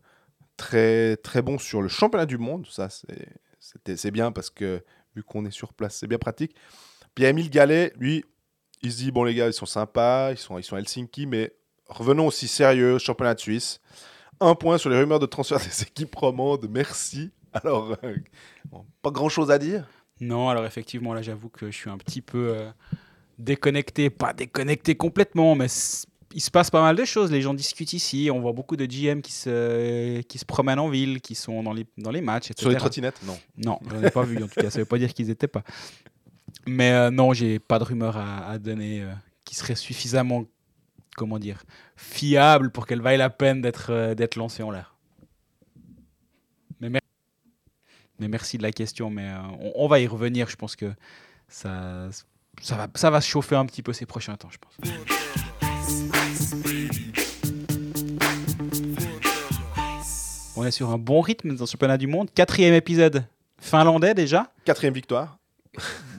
très 0.57 1.17
très 1.17 1.41
bons 1.41 1.57
sur 1.57 1.81
le 1.81 1.87
championnat 1.87 2.25
du 2.25 2.37
monde. 2.37 2.65
Ça, 2.69 2.89
c'est- 2.89 4.11
bien 4.11 4.31
parce 4.31 4.49
que 4.49 4.83
vu 5.15 5.23
qu'on 5.23 5.45
est 5.45 5.51
sur 5.51 5.73
place, 5.73 5.95
c'est 5.97 6.07
bien 6.07 6.17
pratique. 6.17 6.55
Puis 7.15 7.23
il 7.23 7.23
y 7.23 7.25
a 7.27 7.29
Emile 7.29 7.49
Gallet, 7.49 7.91
lui, 7.97 8.23
il 8.81 8.91
se 8.91 8.97
dit 8.97 9.11
bon 9.11 9.23
les 9.23 9.35
gars, 9.35 9.47
ils 9.47 9.53
sont 9.53 9.65
sympas, 9.65 10.31
ils 10.31 10.37
sont 10.37 10.57
ils 10.57 10.63
sont 10.63 10.75
à 10.75 10.79
Helsinki, 10.79 11.25
mais 11.27 11.53
revenons 11.87 12.27
aussi 12.27 12.47
sérieux, 12.47 12.97
championnat 12.97 13.35
de 13.35 13.39
Suisse. 13.39 13.79
Un 14.39 14.55
point 14.55 14.77
sur 14.77 14.89
les 14.89 14.97
rumeurs 14.97 15.19
de 15.19 15.25
transfert 15.25 15.59
des 15.63 15.81
équipes 15.83 16.15
romandes. 16.15 16.67
Merci. 16.69 17.31
Alors, 17.51 17.95
euh, 18.03 18.15
bon, 18.65 18.85
pas 19.01 19.11
grand 19.11 19.27
chose 19.29 19.49
à 19.51 19.57
dire. 19.57 19.87
Non, 20.21 20.49
alors 20.49 20.65
effectivement, 20.65 21.13
là, 21.13 21.21
j'avoue 21.21 21.49
que 21.49 21.71
je 21.71 21.75
suis 21.77 21.89
un 21.89 21.97
petit 21.97 22.21
peu 22.21 22.53
euh, 22.57 22.69
déconnecté. 23.37 24.09
Pas 24.09 24.33
déconnecté 24.33 24.95
complètement, 24.95 25.55
mais 25.55 25.67
il 26.33 26.41
se 26.41 26.51
passe 26.51 26.69
pas 26.69 26.81
mal 26.81 26.95
de 26.95 27.05
choses. 27.05 27.31
Les 27.31 27.41
gens 27.41 27.53
discutent 27.53 27.93
ici. 27.93 28.29
On 28.33 28.39
voit 28.39 28.51
beaucoup 28.53 28.75
de 28.75 28.85
GM 28.85 29.21
qui 29.21 29.31
se, 29.31 30.21
qui 30.21 30.37
se 30.37 30.45
promènent 30.45 30.79
en 30.79 30.89
ville, 30.89 31.21
qui 31.21 31.35
sont 31.35 31.63
dans 31.63 31.73
les, 31.73 31.85
dans 31.97 32.11
les 32.11 32.21
matchs, 32.21 32.51
etc. 32.51 32.61
Sur 32.61 32.69
les 32.69 32.75
trottinettes, 32.77 33.19
non. 33.25 33.39
Non, 33.57 33.79
j'en 33.89 34.03
ai 34.03 34.11
pas 34.11 34.23
vu 34.23 34.37
en 34.43 34.47
tout 34.47 34.59
cas. 34.61 34.69
Ça 34.69 34.79
veut 34.79 34.85
pas 34.85 34.97
dire 34.97 35.13
qu'ils 35.13 35.29
étaient 35.29 35.47
pas. 35.47 35.63
Mais 36.67 36.91
euh, 36.91 37.09
non, 37.11 37.33
j'ai 37.33 37.59
pas 37.59 37.79
de 37.79 37.83
rumeur 37.85 38.17
à, 38.17 38.45
à 38.47 38.57
donner 38.59 39.01
euh, 39.01 39.11
qui 39.45 39.55
serait 39.55 39.75
suffisamment, 39.75 40.43
comment 41.15 41.39
dire, 41.39 41.63
fiable 41.95 42.71
pour 42.71 42.85
qu'elle 42.85 43.01
vaille 43.01 43.17
la 43.17 43.29
peine 43.29 43.61
d'être 43.61 43.91
euh, 43.91 44.15
d'être 44.15 44.35
lancée 44.35 44.61
en 44.63 44.71
l'air. 44.71 44.95
Mais, 46.81 46.89
mer- 46.89 47.01
mais 48.19 48.27
merci 48.27 48.57
de 48.57 48.63
la 48.63 48.71
question. 48.71 49.09
Mais 49.09 49.27
euh, 49.27 49.37
on, 49.59 49.85
on 49.85 49.87
va 49.87 49.99
y 49.99 50.07
revenir. 50.07 50.49
Je 50.49 50.55
pense 50.55 50.75
que 50.75 50.91
ça, 51.47 52.09
ça 52.61 52.75
va, 52.75 52.87
ça 52.95 53.09
va 53.09 53.21
se 53.21 53.27
chauffer 53.27 53.55
un 53.55 53.65
petit 53.65 53.81
peu 53.83 53.93
ces 53.93 54.05
prochains 54.05 54.35
temps, 54.35 54.49
je 54.51 54.57
pense. 54.57 54.75
On 60.55 60.65
est 60.65 60.71
sur 60.71 60.89
un 60.89 60.97
bon 60.97 61.21
rythme 61.21 61.55
dans 61.55 61.63
le 61.65 61.69
championnat 61.69 61.97
du 61.97 62.07
monde. 62.07 62.29
Quatrième 62.33 62.73
épisode 62.73 63.23
finlandais 63.61 64.13
déjà. 64.13 64.51
Quatrième 64.65 64.93
victoire. 64.93 65.37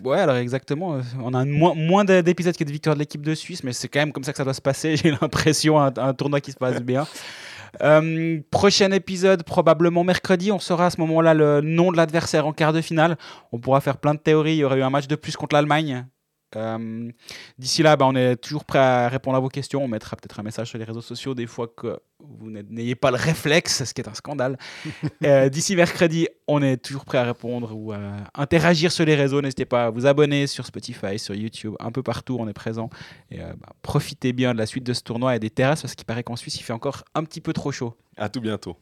Ouais, 0.05 0.19
alors 0.19 0.37
exactement. 0.37 1.01
On 1.23 1.35
a 1.35 1.45
moins, 1.45 1.75
moins 1.75 2.05
de- 2.05 2.23
d'épisodes 2.23 2.57
que 2.57 2.65
de 2.65 2.71
victoires 2.73 2.95
de 2.97 3.01
l'équipe 3.01 3.21
de 3.23 3.35
Suisse, 3.35 3.63
mais 3.65 3.73
c'est 3.75 3.89
quand 3.89 3.99
même 3.99 4.13
comme 4.13 4.25
ça 4.25 4.33
que 4.33 4.39
ça 4.39 4.45
doit 4.45 4.55
se 4.55 4.63
passer. 4.63 4.97
J'ai 5.03 5.11
l'impression, 5.11 5.79
un, 5.79 5.93
un 5.97 6.15
tournoi 6.15 6.41
qui 6.41 6.53
se 6.53 6.57
passe 6.57 6.81
bien. 6.81 7.07
Euh, 7.83 8.41
prochain 8.51 8.91
épisode, 8.93 9.43
probablement 9.43 10.05
mercredi. 10.05 10.53
On 10.53 10.59
saura 10.59 10.87
à 10.87 10.91
ce 10.91 11.01
moment-là 11.01 11.35
le 11.35 11.61
nom 11.61 11.93
de 11.93 11.97
l'adversaire 11.97 12.47
en 12.47 12.53
quart 12.53 12.73
de 12.73 12.81
finale. 12.81 13.17
On 13.53 13.59
pourra 13.59 13.81
faire 13.81 13.99
plein 13.99 14.15
de 14.15 14.21
théories. 14.21 14.55
Il 14.55 14.59
y 14.59 14.65
aurait 14.65 14.79
eu 14.79 14.83
un 14.83 14.91
match 14.91 15.07
de 15.07 15.17
plus 15.17 15.37
contre 15.37 15.55
l'Allemagne. 15.55 16.07
Euh, 16.57 17.11
D'ici 17.59 17.83
là, 17.83 17.97
bah, 17.97 18.07
on 18.07 18.15
est 18.15 18.37
toujours 18.37 18.65
prêt 18.65 18.79
à 18.79 19.09
répondre 19.09 19.37
à 19.37 19.41
vos 19.41 19.49
questions. 19.49 19.83
On 19.85 19.89
mettra 19.89 20.17
peut-être 20.17 20.39
un 20.41 20.43
message 20.43 20.69
sur 20.69 20.79
les 20.79 20.85
réseaux 20.85 21.01
sociaux 21.01 21.35
des 21.35 21.47
fois 21.47 21.69
que 21.69 21.99
vous 22.19 22.51
n'ayez 22.51 22.95
pas 22.95 23.11
le 23.11 23.17
réflexe, 23.17 23.85
ce 23.85 23.95
qui 23.95 24.01
est 24.01 24.09
un 24.09 24.15
scandale. 24.15 24.59
Euh, 25.25 25.49
D'ici 25.51 25.77
mercredi, 25.77 26.29
on 26.49 26.63
est 26.63 26.79
toujours 26.79 27.05
prêt 27.05 27.19
à 27.19 27.25
répondre 27.25 27.73
ou 27.77 27.93
à 27.93 27.99
interagir 28.35 28.91
sur 28.91 29.05
les 29.05 29.15
réseaux. 29.15 29.43
N'hésitez 29.43 29.67
pas 29.67 29.87
à 29.87 29.91
vous 29.91 30.07
abonner 30.07 30.47
sur 30.47 30.65
Spotify, 30.65 31.19
sur 31.19 31.35
YouTube, 31.35 31.75
un 31.79 31.93
peu 31.93 32.03
partout, 32.03 32.37
on 32.41 32.49
est 32.49 32.55
présent. 32.55 32.89
Et 33.31 33.41
euh, 33.41 33.53
bah, 33.61 33.69
profitez 33.83 34.33
bien 34.33 34.55
de 34.55 34.59
la 34.59 34.67
suite 34.67 34.85
de 34.85 34.93
ce 34.95 35.03
tournoi 35.03 35.37
et 35.37 35.39
des 35.39 35.51
terrasses 35.51 35.83
parce 35.83 35.95
qu'il 35.95 36.07
paraît 36.07 36.23
qu'en 36.23 36.37
Suisse, 36.37 36.57
il 36.59 36.63
fait 36.63 36.73
encore 36.73 37.05
un 37.15 37.25
petit 37.25 37.41
peu 37.41 37.53
trop 37.53 37.71
chaud. 37.71 37.95
À 38.17 38.29
tout 38.29 38.41
bientôt. 38.41 38.77